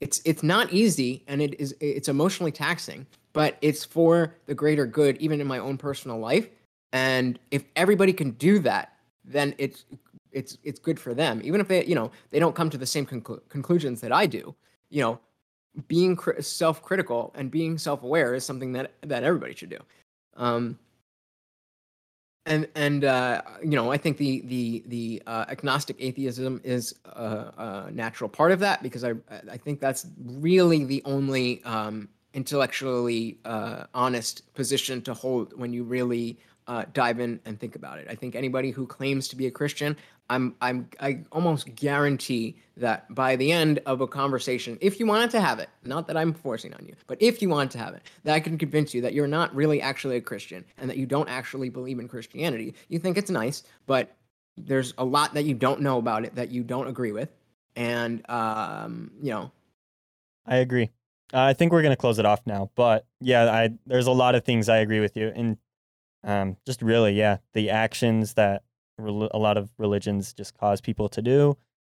It's 0.01 0.21
it's 0.25 0.43
not 0.43 0.73
easy 0.73 1.23
and 1.27 1.41
it 1.41 1.59
is 1.59 1.75
it's 1.81 2.09
emotionally 2.09 2.53
taxing, 2.53 3.07
but 3.33 3.57
it's 3.63 3.85
for 3.85 4.35
the 4.47 4.55
greater 4.55 4.87
good, 4.87 5.17
even 5.19 5.41
in 5.41 5.47
my 5.47 5.59
own 5.59 5.79
personal 5.79 6.19
life. 6.19 6.49
And 6.93 7.39
if 7.51 7.65
everybody 7.75 8.13
can 8.13 8.33
do 8.33 8.59
that, 8.61 8.93
then 9.25 9.55
it's 9.59 9.85
it's 10.33 10.59
it's 10.63 10.79
good 10.79 11.01
for 11.01 11.15
them. 11.15 11.41
Even 11.43 11.61
if 11.61 11.69
they 11.69 11.85
you 11.87 11.95
know 11.95 12.11
they 12.31 12.39
don't 12.39 12.55
come 12.55 12.71
to 12.71 12.79
the 12.79 12.87
same 12.87 13.07
conclu- 13.07 13.41
conclusions 13.49 14.01
that 14.03 14.13
I 14.13 14.27
do. 14.27 14.55
You 14.91 15.01
know, 15.01 15.21
being 15.89 16.17
cr- 16.17 16.41
self-critical 16.41 17.33
and 17.35 17.51
being 17.51 17.79
self-aware 17.79 18.35
is 18.35 18.45
something 18.45 18.73
that 18.73 18.93
that 19.03 19.25
everybody 19.25 19.55
should 19.55 19.71
do. 19.71 19.79
Um, 20.37 20.79
and 22.47 22.69
and 22.75 23.05
uh, 23.05 23.43
you 23.63 23.77
know 23.77 23.91
I 23.91 23.97
think 23.97 24.17
the 24.17 24.43
the 24.43 24.85
the 24.87 25.23
uh, 25.27 25.47
agnostic 25.49 25.97
atheism 25.99 26.61
is 26.65 26.95
a, 27.05 27.87
a, 27.87 27.91
natural 27.91 28.29
part 28.29 28.53
of 28.53 28.61
that 28.61 28.83
because 28.83 29.05
I 29.05 29.15
I 29.51 29.57
think 29.57 29.81
that's 29.81 30.07
really 30.23 30.85
the 30.85 31.03
only 31.05 31.63
um, 31.65 32.09
intellectually 32.35 33.39
uh, 33.45 33.85
honest 33.95 34.53
position 34.55 35.01
to 35.03 35.15
hold 35.15 35.59
when 35.59 35.73
you 35.73 35.85
really 35.85 36.39
uh, 36.67 36.85
dive 36.93 37.21
in 37.21 37.41
and 37.45 37.59
think 37.59 37.77
about 37.77 37.99
it. 37.99 38.07
I 38.11 38.15
think 38.15 38.35
anybody 38.35 38.71
who 38.71 38.87
claims 38.87 39.29
to 39.29 39.37
be 39.37 39.47
a 39.47 39.51
Christian, 39.51 39.97
I'm 40.31 40.55
I'm 40.61 40.89
I 41.01 41.21
almost 41.33 41.75
guarantee 41.75 42.57
that 42.77 43.13
by 43.15 43.37
the 43.37 43.53
end 43.53 43.81
of 43.87 44.01
a 44.01 44.07
conversation, 44.07 44.79
if 44.81 44.99
you 44.99 45.07
wanted 45.07 45.31
to 45.31 45.41
have 45.41 45.59
it, 45.59 45.69
not 45.85 46.07
that 46.07 46.17
I'm 46.17 46.33
forcing 46.33 46.73
on 46.75 46.85
you, 46.87 46.95
but 47.07 47.21
if 47.21 47.43
you 47.43 47.49
want 47.49 47.71
to 47.73 47.79
have 47.79 47.95
it, 47.95 48.03
that 48.25 48.35
I 48.35 48.41
can 48.41 48.57
convince 48.57 48.95
you 48.95 49.03
that 49.03 49.13
you're 49.13 49.27
not 49.27 49.55
really 49.55 49.83
actually 49.83 50.17
a 50.17 50.21
Christian 50.21 50.65
and 50.79 50.89
that 50.89 50.97
you 50.97 51.07
don't 51.07 51.29
actually 51.29 51.69
believe 51.69 51.99
in 51.99 52.09
Christianity. 52.09 52.75
You 52.89 52.99
think 52.99 53.19
it's 53.19 53.31
nice, 53.31 53.65
but 53.87 54.17
there's 54.57 54.95
a 54.99 55.05
lot 55.05 55.35
that 55.35 55.45
you 55.45 55.55
don't 55.55 55.81
know 55.81 55.99
about 55.99 56.25
it 56.25 56.35
that 56.37 56.51
you 56.51 56.63
don't 56.63 56.89
agree 56.89 57.13
with, 57.13 57.29
and 57.77 58.29
um, 58.31 59.11
you 59.23 59.31
know. 59.31 59.53
I 60.47 60.57
agree. 60.57 60.91
Uh, 61.33 61.41
I 61.41 61.53
think 61.53 61.73
we're 61.73 61.83
gonna 61.83 61.97
close 61.97 62.19
it 62.19 62.27
off 62.27 62.41
now, 62.47 62.71
but 62.75 63.07
yeah, 63.21 63.51
I 63.53 63.71
there's 63.87 64.07
a 64.07 64.13
lot 64.13 64.35
of 64.35 64.45
things 64.45 64.69
I 64.69 64.79
agree 64.79 65.01
with 65.01 65.17
you, 65.17 65.33
and 65.35 65.59
um, 66.25 66.57
just 66.67 66.81
really, 66.81 67.13
yeah, 67.13 67.39
the 67.53 67.71
actions 67.71 68.35
that 68.35 68.63
re- 68.99 69.29
a 69.33 69.39
lot 69.39 69.57
of 69.57 69.71
religions 69.79 70.33
just 70.33 70.57
cause 70.59 70.81
people 70.81 71.09
to 71.11 71.23
do. 71.23 71.57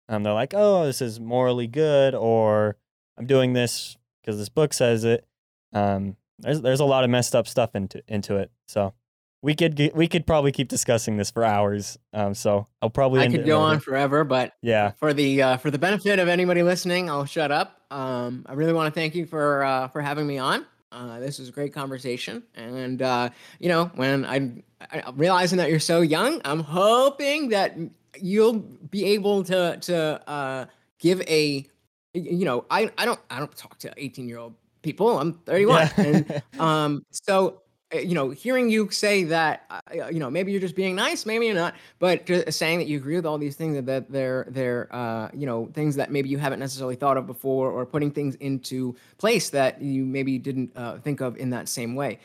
Um, 0.09 0.23
they're 0.23 0.33
like, 0.33 0.53
oh, 0.55 0.85
this 0.85 1.01
is 1.01 1.19
morally 1.19 1.67
good, 1.67 2.15
or 2.15 2.77
I'm 3.17 3.25
doing 3.25 3.53
this 3.53 3.97
because 4.21 4.37
this 4.37 4.49
book 4.49 4.73
says 4.73 5.03
it. 5.03 5.25
Um, 5.73 6.15
there's 6.39 6.61
there's 6.61 6.79
a 6.79 6.85
lot 6.85 7.03
of 7.03 7.09
messed 7.09 7.35
up 7.35 7.47
stuff 7.47 7.75
into 7.75 8.01
into 8.07 8.37
it. 8.37 8.51
So 8.67 8.93
we 9.41 9.53
could 9.55 9.75
get, 9.75 9.95
we 9.95 10.07
could 10.07 10.25
probably 10.25 10.51
keep 10.51 10.67
discussing 10.67 11.17
this 11.17 11.29
for 11.29 11.43
hours. 11.43 11.97
Um, 12.13 12.33
so 12.33 12.67
I'll 12.81 12.89
probably 12.89 13.21
I 13.21 13.27
could 13.27 13.45
go 13.45 13.59
on 13.59 13.79
forever, 13.79 14.23
but 14.23 14.53
yeah, 14.61 14.91
for 14.91 15.13
the 15.13 15.41
uh, 15.41 15.57
for 15.57 15.71
the 15.71 15.79
benefit 15.79 16.19
of 16.19 16.27
anybody 16.27 16.63
listening, 16.63 17.09
I'll 17.09 17.25
shut 17.25 17.51
up. 17.51 17.81
Um, 17.91 18.45
I 18.47 18.53
really 18.53 18.73
want 18.73 18.93
to 18.93 18.99
thank 18.99 19.15
you 19.15 19.25
for 19.25 19.63
uh, 19.63 19.87
for 19.89 20.01
having 20.01 20.25
me 20.27 20.37
on. 20.37 20.65
Uh, 20.91 21.19
this 21.19 21.39
was 21.39 21.49
a 21.49 21.51
great 21.51 21.73
conversation, 21.73 22.43
and 22.55 23.01
uh, 23.01 23.29
you 23.59 23.67
know, 23.67 23.91
when 23.95 24.25
I'm, 24.25 24.63
I'm 24.89 25.17
realizing 25.17 25.57
that 25.57 25.69
you're 25.69 25.79
so 25.79 26.01
young, 26.01 26.41
I'm 26.45 26.61
hoping 26.61 27.49
that 27.49 27.77
you'll 28.21 28.59
be 28.59 29.03
able 29.05 29.43
to 29.45 29.77
to 29.77 30.29
uh, 30.29 30.65
give 30.99 31.21
a, 31.21 31.65
you 32.13 32.45
know, 32.45 32.65
I 32.71 32.89
I 32.97 33.05
don't 33.05 33.19
I 33.29 33.39
don't 33.39 33.55
talk 33.55 33.77
to 33.79 33.93
18 33.97 34.29
year 34.29 34.37
old 34.37 34.53
people. 34.81 35.19
I'm 35.19 35.33
31, 35.33 35.75
yeah. 35.75 36.03
and 36.03 36.43
um, 36.59 37.05
so 37.11 37.61
you 37.93 38.13
know, 38.13 38.29
hearing 38.31 38.69
you 38.69 38.89
say 38.91 39.23
that, 39.23 39.63
uh, 39.69 40.07
you 40.09 40.19
know, 40.19 40.29
maybe 40.29 40.51
you're 40.51 40.59
just 40.59 40.75
being 40.75 40.95
nice, 40.95 41.25
maybe 41.25 41.45
you're 41.45 41.55
not, 41.55 41.75
but 41.99 42.25
just 42.25 42.57
saying 42.57 42.79
that 42.79 42.87
you 42.87 42.97
agree 42.97 43.15
with 43.15 43.25
all 43.25 43.37
these 43.37 43.55
things 43.55 43.81
that 43.85 44.11
they're 44.11 44.45
they're 44.49 44.93
uh, 44.93 45.29
you 45.33 45.45
know 45.45 45.69
things 45.73 45.95
that 45.95 46.11
maybe 46.11 46.27
you 46.27 46.37
haven't 46.37 46.59
necessarily 46.59 46.95
thought 46.95 47.15
of 47.15 47.25
before, 47.25 47.71
or 47.71 47.85
putting 47.85 48.11
things 48.11 48.35
into 48.35 48.95
place 49.17 49.49
that 49.51 49.81
you 49.81 50.05
maybe 50.05 50.37
didn't 50.37 50.71
uh, 50.75 50.97
think 50.99 51.21
of 51.21 51.37
in 51.37 51.49
that 51.51 51.69
same 51.69 51.95
way. 51.95 52.19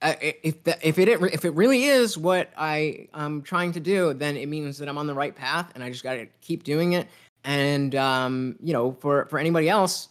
Uh, 0.00 0.14
if 0.20 0.56
if 0.82 0.98
it 0.98 1.08
if 1.08 1.44
it 1.44 1.50
really 1.50 1.84
is 1.84 2.16
what 2.16 2.50
I 2.56 3.08
am 3.12 3.42
trying 3.42 3.72
to 3.72 3.80
do, 3.80 4.14
then 4.14 4.36
it 4.36 4.46
means 4.46 4.78
that 4.78 4.88
I'm 4.88 4.96
on 4.96 5.06
the 5.06 5.14
right 5.14 5.34
path, 5.34 5.70
and 5.74 5.84
I 5.84 5.90
just 5.90 6.02
got 6.02 6.14
to 6.14 6.26
keep 6.40 6.64
doing 6.64 6.94
it. 6.94 7.08
And 7.44 7.94
um, 7.94 8.56
you 8.62 8.72
know, 8.72 8.92
for 9.00 9.26
for 9.26 9.38
anybody 9.38 9.68
else, 9.68 10.08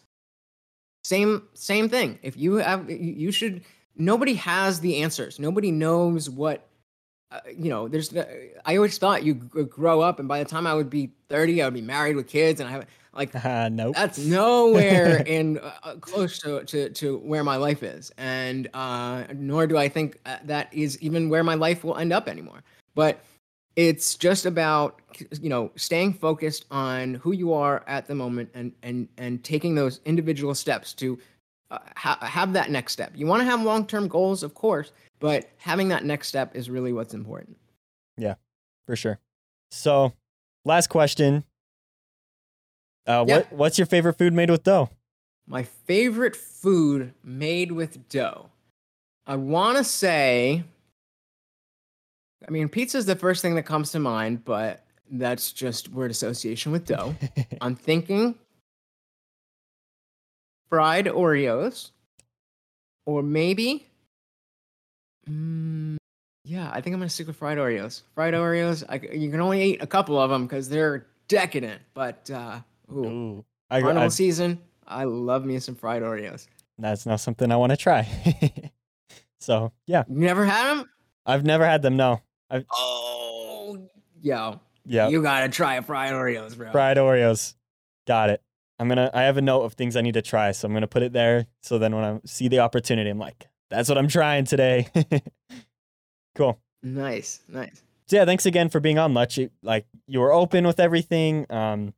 same 1.04 1.48
same 1.56 1.90
thing. 1.90 2.20
If 2.22 2.38
you 2.38 2.56
have, 2.56 2.90
you 2.90 3.32
should 3.32 3.64
nobody 3.96 4.34
has 4.36 4.80
the 4.80 4.98
answers. 4.98 5.40
Nobody 5.40 5.72
knows 5.72 6.30
what 6.30 6.68
uh, 7.32 7.40
you 7.56 7.70
know. 7.70 7.88
There's 7.88 8.16
I 8.66 8.76
always 8.76 8.98
thought 8.98 9.24
you 9.24 9.36
grow 9.36 10.02
up, 10.02 10.20
and 10.20 10.28
by 10.28 10.40
the 10.44 10.50
time 10.50 10.68
I 10.68 10.74
would 10.74 10.90
be 10.90 11.12
30, 11.30 11.62
I 11.62 11.66
would 11.66 11.74
be 11.74 11.82
married 11.82 12.16
with 12.16 12.28
kids, 12.28 12.60
and 12.60 12.68
I 12.68 12.72
have 12.74 12.86
like 13.14 13.34
uh, 13.46 13.70
nope. 13.70 13.96
That's 13.96 14.18
nowhere 14.18 15.18
in 15.26 15.60
uh, 15.60 15.72
uh, 15.84 15.96
close 15.96 16.40
to, 16.40 16.64
to 16.66 16.90
to 16.90 17.18
where 17.20 17.44
my 17.44 17.56
life 17.56 17.84
is, 17.84 18.12
and 18.18 18.68
uh, 18.74 19.24
nor 19.34 19.68
do 19.68 19.78
I 19.78 19.90
think 19.90 20.20
uh, 20.26 20.38
that 20.44 20.74
is 20.74 21.02
even 21.02 21.30
where 21.30 21.44
my 21.44 21.56
life 21.56 21.84
will 21.84 21.98
end 21.98 22.14
up 22.14 22.28
anymore. 22.28 22.64
But 22.96 23.24
it's 23.78 24.16
just 24.16 24.46
about 24.46 25.02
you 25.40 25.50
know 25.50 25.72
staying 25.76 26.14
focused 26.14 26.66
on 26.72 27.16
who 27.16 27.32
you 27.32 27.54
are 27.54 27.84
at 27.88 28.08
the 28.08 28.16
moment 28.16 28.50
and 28.54 28.74
and 28.84 29.08
and 29.18 29.44
taking 29.44 29.76
those 29.76 30.02
individual 30.06 30.54
steps 30.54 30.94
to 30.96 31.18
uh, 31.72 31.80
ha- 31.96 32.20
have 32.22 32.54
that 32.54 32.70
next 32.70 32.94
step. 32.94 33.14
You 33.16 33.26
want 33.26 33.42
to 33.42 33.46
have 33.46 33.62
long 33.64 33.88
term 33.88 34.08
goals, 34.08 34.44
of 34.44 34.54
course, 34.54 34.92
but 35.20 35.50
having 35.58 35.88
that 35.88 36.06
next 36.06 36.28
step 36.28 36.56
is 36.56 36.70
really 36.70 36.94
what's 36.94 37.14
important. 37.14 37.58
Yeah, 38.18 38.36
for 38.86 38.96
sure. 38.96 39.20
So, 39.72 40.14
last 40.66 40.88
question. 40.88 41.46
Uh, 43.08 43.26
Yeah. 43.28 43.38
What 43.38 43.54
What's 43.54 43.78
your 43.80 43.88
favorite 43.88 44.18
food 44.18 44.34
made 44.34 44.50
with 44.52 44.64
dough? 44.64 44.90
My 45.48 45.64
favorite 45.64 46.36
food 46.36 47.14
made 47.24 47.72
with 47.72 48.08
dough. 48.10 48.50
I 49.26 49.36
want 49.38 49.78
to 49.78 49.84
say, 49.84 50.64
I 52.48 52.52
mean, 52.52 52.70
pizza 52.70 52.98
is 52.98 53.06
the 53.06 53.16
first 53.16 53.42
thing 53.42 53.56
that 53.56 53.64
comes 53.64 53.92
to 53.92 54.00
mind, 54.00 54.46
but 54.46 54.84
that's 55.10 55.52
just 55.52 55.90
word 55.90 56.12
association 56.12 56.72
with 56.72 56.86
dough. 56.86 57.16
I'm 57.62 57.76
thinking 57.76 58.36
fried 60.72 61.06
Oreos, 61.06 61.92
or 63.06 63.22
maybe, 63.22 63.86
mm, 65.30 65.98
yeah, 66.46 66.70
I 66.72 66.82
think 66.82 66.94
I'm 66.94 67.00
gonna 67.00 67.10
stick 67.10 67.28
with 67.28 67.36
fried 67.36 67.58
Oreos. 67.58 68.02
Fried 68.16 68.34
Oreos, 68.34 68.84
I 68.90 68.96
you 69.16 69.30
can 69.30 69.42
only 69.42 69.62
eat 69.62 69.82
a 69.84 69.88
couple 69.88 70.20
of 70.20 70.30
them 70.30 70.44
because 70.48 70.70
they're 70.70 71.06
decadent, 71.28 71.82
but 71.94 72.30
uh, 72.34 72.60
ooh, 72.92 73.06
Ooh, 73.06 73.46
I, 73.70 73.82
carnival 73.82 74.06
I, 74.06 74.08
season, 74.10 74.60
I 74.88 75.04
love 75.04 75.46
me 75.46 75.60
some 75.60 75.76
fried 75.76 76.02
Oreos. 76.02 76.48
that's 76.80 77.06
not 77.06 77.20
something 77.20 77.52
I 77.52 77.58
want 77.58 77.72
to 77.72 77.78
try. 77.78 78.08
so 79.40 79.72
yeah, 79.86 80.04
You 80.08 80.20
never 80.20 80.46
had 80.46 80.78
them? 80.78 80.90
I've 81.26 81.44
never 81.46 81.66
had 81.66 81.82
them. 81.84 81.98
No. 81.98 82.22
Oh, 82.76 83.88
yo, 84.22 84.60
Yeah. 84.86 85.10
you 85.10 85.22
gotta 85.22 85.50
try 85.50 85.80
fried 85.82 86.14
Oreos, 86.14 86.58
bro. 86.58 86.72
Fried 86.72 86.98
Oreos. 86.98 87.54
Got 88.08 88.32
it. 88.32 88.42
I'm 88.82 88.88
gonna. 88.88 89.12
I 89.14 89.22
have 89.24 89.38
a 89.38 89.42
note 89.42 89.62
of 89.62 89.74
things 89.74 89.96
I 89.96 90.02
need 90.02 90.16
to 90.16 90.22
try, 90.24 90.52
so 90.54 90.66
I'm 90.66 90.74
gonna 90.74 90.88
put 90.88 91.04
it 91.04 91.14
there. 91.14 91.46
So 91.62 91.78
then 91.78 91.94
when 91.96 92.04
I 92.04 92.20
see 92.26 92.48
the 92.48 92.60
opportunity, 92.60 93.10
I'm 93.12 93.20
like, 93.20 93.48
that's 93.70 93.88
what 93.88 93.98
I'm 94.00 94.08
trying 94.08 94.46
today. 94.46 94.88
cool. 96.36 96.60
Nice, 96.84 97.42
nice. 97.48 97.84
So 98.08 98.16
yeah, 98.16 98.26
thanks 98.26 98.46
again 98.46 98.70
for 98.70 98.80
being 98.80 98.98
on, 98.98 99.14
Lutch. 99.14 99.38
You- 99.38 99.52
Like 99.62 99.86
you 100.08 100.20
were 100.20 100.34
open 100.34 100.66
with 100.66 100.80
everything. 100.80 101.46
Um, 101.52 101.94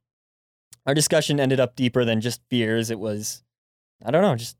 our 0.86 0.92
discussion 0.94 1.40
ended 1.40 1.58
up 1.58 1.74
deeper 1.74 2.04
than 2.04 2.20
just 2.20 2.42
fears. 2.50 2.90
It 2.90 2.98
was, 2.98 3.42
I 4.04 4.10
don't 4.10 4.20
know, 4.22 4.36
just 4.36 4.56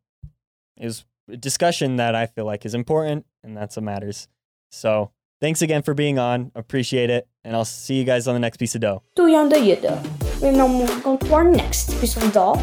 it 0.78 0.86
was 0.86 1.04
a 1.30 1.36
discussion 1.36 1.96
that 1.96 2.14
I 2.14 2.24
feel 2.26 2.46
like 2.46 2.64
is 2.64 2.74
important, 2.74 3.26
and 3.42 3.54
that's 3.56 3.76
what 3.76 3.82
matters. 3.84 4.28
So 4.72 5.10
thanks 5.42 5.60
again 5.60 5.82
for 5.82 5.92
being 5.92 6.18
on. 6.18 6.50
Appreciate 6.54 7.10
it, 7.10 7.28
and 7.44 7.54
I'll 7.54 7.66
see 7.66 7.96
you 7.96 8.04
guys 8.04 8.26
on 8.26 8.34
the 8.34 8.40
next 8.40 8.56
piece 8.56 8.74
of 8.74 8.80
dough. 8.80 9.02
Do 9.14 9.26
you 9.26 10.23
And 10.42 10.56
now 10.56 10.68
move 10.68 11.06
on 11.06 11.18
to 11.18 11.34
our 11.34 11.44
next 11.44 11.98
piece 12.00 12.16
of 12.16 12.32
dough. 12.32 12.60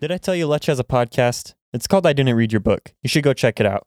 Did 0.00 0.10
I 0.10 0.18
tell 0.18 0.34
you 0.34 0.46
Lutch 0.46 0.66
has 0.66 0.80
a 0.80 0.84
podcast? 0.84 1.54
It's 1.72 1.86
called 1.86 2.06
I 2.06 2.12
Didn't 2.12 2.34
Read 2.34 2.52
Your 2.52 2.60
Book. 2.60 2.92
You 3.02 3.08
should 3.08 3.22
go 3.22 3.32
check 3.32 3.60
it 3.60 3.66
out. 3.66 3.86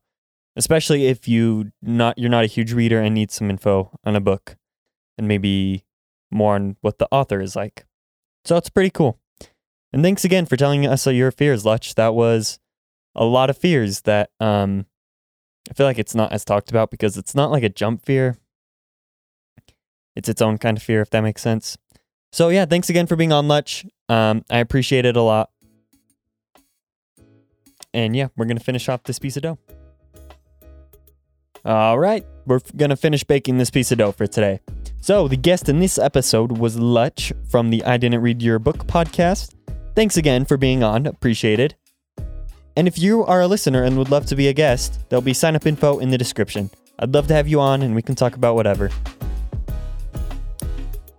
Especially 0.56 1.08
if 1.08 1.28
you 1.28 1.72
not 1.82 2.18
you're 2.18 2.30
not 2.30 2.46
a 2.46 2.48
huge 2.48 2.72
reader 2.72 3.02
and 3.02 3.14
need 3.14 3.32
some 3.32 3.50
info 3.50 3.92
on 4.06 4.16
a 4.16 4.22
book 4.22 4.56
and 5.18 5.28
maybe 5.28 5.85
more 6.36 6.56
on 6.56 6.76
what 6.82 7.00
the 7.00 7.08
author 7.12 7.42
is 7.42 7.56
like. 7.56 7.86
So 8.44 8.58
it's 8.58 8.70
pretty 8.70 8.92
cool. 8.92 9.20
And 9.92 10.04
thanks 10.04 10.26
again 10.26 10.46
for 10.46 10.58
telling 10.58 10.86
us 10.86 11.08
your 11.08 11.32
fears, 11.32 11.66
Lutch. 11.66 11.96
That 11.96 12.14
was 12.14 12.60
a 13.16 13.26
lot 13.26 13.50
of 13.50 13.58
fears 13.58 14.02
that 14.02 14.30
um 14.40 14.86
I 15.70 15.74
feel 15.74 15.88
like 15.88 15.98
it's 15.98 16.14
not 16.14 16.32
as 16.32 16.46
talked 16.46 16.70
about 16.70 16.92
because 16.92 17.18
it's 17.18 17.34
not 17.34 17.50
like 17.50 17.64
a 17.64 17.70
jump 17.70 18.06
fear. 18.06 18.38
It's 20.16 20.30
its 20.30 20.42
own 20.42 20.58
kind 20.58 20.78
of 20.78 20.84
fear, 20.84 21.02
if 21.02 21.10
that 21.10 21.22
makes 21.22 21.42
sense. 21.42 21.78
So 22.32 22.50
yeah, 22.50 22.66
thanks 22.66 22.90
again 22.90 23.08
for 23.08 23.16
being 23.16 23.34
on 23.34 23.48
Lutch. 23.48 23.86
Um, 24.10 24.44
I 24.50 24.60
appreciate 24.60 25.06
it 25.06 25.18
a 25.18 25.22
lot. 25.22 25.50
And 27.94 28.16
yeah, 28.16 28.28
we're 28.36 28.46
to 28.58 28.64
finish 28.64 28.90
off 28.90 29.04
this 29.04 29.20
piece 29.20 29.38
of 29.38 29.44
dough. 29.44 29.58
All 31.64 31.98
right, 31.98 32.26
we're 32.46 32.60
to 32.90 32.98
finish 32.98 33.24
baking 33.24 33.58
this 33.58 33.72
piece 33.72 33.92
of 33.92 33.98
dough 33.98 34.12
for 34.12 34.28
today. 34.28 34.60
So, 35.06 35.28
the 35.28 35.38
guest 35.38 35.70
in 35.70 35.78
this 35.78 36.00
episode 36.00 36.58
was 36.58 36.80
Lutch 36.80 37.32
from 37.48 37.70
the 37.70 37.84
I 37.84 37.96
Didn't 37.98 38.22
Read 38.22 38.42
Your 38.42 38.58
Book 38.58 38.88
podcast. 38.88 39.54
Thanks 39.94 40.18
again 40.18 40.46
for 40.46 40.58
being 40.58 40.82
on, 40.82 41.06
appreciated. 41.06 41.76
And 42.76 42.88
if 42.88 42.98
you 42.98 43.24
are 43.24 43.42
a 43.42 43.48
listener 43.48 43.84
and 43.84 44.00
would 44.00 44.10
love 44.10 44.26
to 44.26 44.36
be 44.36 44.48
a 44.48 44.54
guest, 44.54 45.08
there'll 45.08 45.22
be 45.22 45.32
sign 45.32 45.56
up 45.56 45.68
info 45.68 46.00
in 46.00 46.10
the 46.10 46.18
description. 46.18 46.72
I'd 46.98 47.14
love 47.14 47.28
to 47.28 47.36
have 47.36 47.48
you 47.48 47.60
on 47.60 47.84
and 47.84 47.94
we 47.94 48.02
can 48.02 48.16
talk 48.16 48.36
about 48.36 48.56
whatever. 48.56 48.90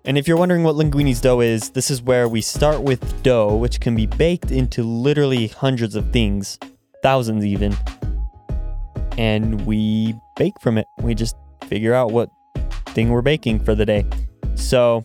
And 0.05 0.19
if 0.19 0.27
you're 0.27 0.37
wondering 0.37 0.65
what 0.65 0.75
linguini's 0.75 1.21
dough 1.21 1.39
is, 1.39 1.71
this 1.71 1.89
is 1.89 2.03
where 2.03 2.29
we 2.29 2.41
start 2.41 2.83
with 2.83 3.23
dough, 3.23 3.55
which 3.55 3.79
can 3.79 3.95
be 3.95 4.07
baked 4.07 4.51
into 4.51 4.83
literally 4.83 5.47
hundreds 5.47 5.95
of 5.95 6.11
things, 6.11 6.59
thousands 7.05 7.45
even. 7.45 7.77
And 9.17 9.65
we 9.65 10.17
bake 10.35 10.61
from 10.61 10.77
it. 10.77 10.87
We 11.03 11.15
just 11.15 11.37
figure 11.69 11.95
out 11.95 12.11
what 12.11 12.31
thing 12.97 13.11
we're 13.11 13.23
baking 13.23 13.61
for 13.61 13.77
the 13.77 13.85
day. 13.85 14.05
So 14.55 15.05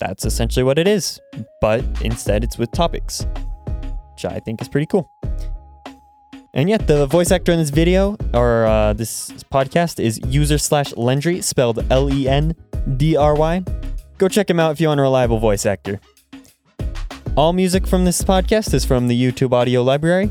that's 0.00 0.24
essentially 0.24 0.64
what 0.64 0.78
it 0.78 0.88
is. 0.88 1.20
But 1.60 1.84
instead, 2.00 2.42
it's 2.42 2.58
with 2.58 2.72
topics, 2.72 3.26
which 4.14 4.24
I 4.24 4.40
think 4.40 4.60
is 4.60 4.68
pretty 4.68 4.86
cool. 4.86 5.08
And 6.54 6.68
yet, 6.68 6.88
the 6.88 7.06
voice 7.06 7.30
actor 7.30 7.52
in 7.52 7.58
this 7.58 7.70
video 7.70 8.16
or 8.34 8.64
uh, 8.64 8.92
this 8.94 9.30
podcast 9.52 10.02
is 10.02 10.18
user 10.26 10.58
slash 10.58 10.92
Lendry, 10.94 11.44
spelled 11.44 11.84
L 11.92 12.12
E 12.12 12.26
N 12.26 12.56
D 12.96 13.16
R 13.16 13.34
Y. 13.34 13.62
Go 14.18 14.26
check 14.26 14.50
him 14.50 14.58
out 14.58 14.72
if 14.72 14.80
you 14.80 14.88
want 14.88 14.98
a 14.98 15.02
reliable 15.02 15.38
voice 15.38 15.64
actor. 15.64 16.00
All 17.36 17.52
music 17.52 17.86
from 17.86 18.04
this 18.04 18.22
podcast 18.22 18.74
is 18.74 18.84
from 18.84 19.06
the 19.06 19.14
YouTube 19.14 19.52
audio 19.52 19.82
library. 19.82 20.28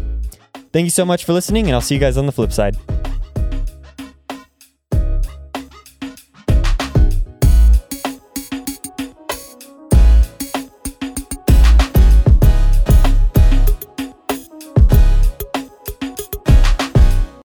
Thank 0.74 0.84
you 0.84 0.92
so 0.92 1.06
much 1.06 1.24
for 1.24 1.34
listening, 1.34 1.68
and 1.68 1.74
I'll 1.74 1.82
see 1.82 1.96
you 1.96 2.02
guys 2.02 2.18
on 2.18 2.26
the 2.26 2.34
flip 2.34 2.52
side. 2.52 2.76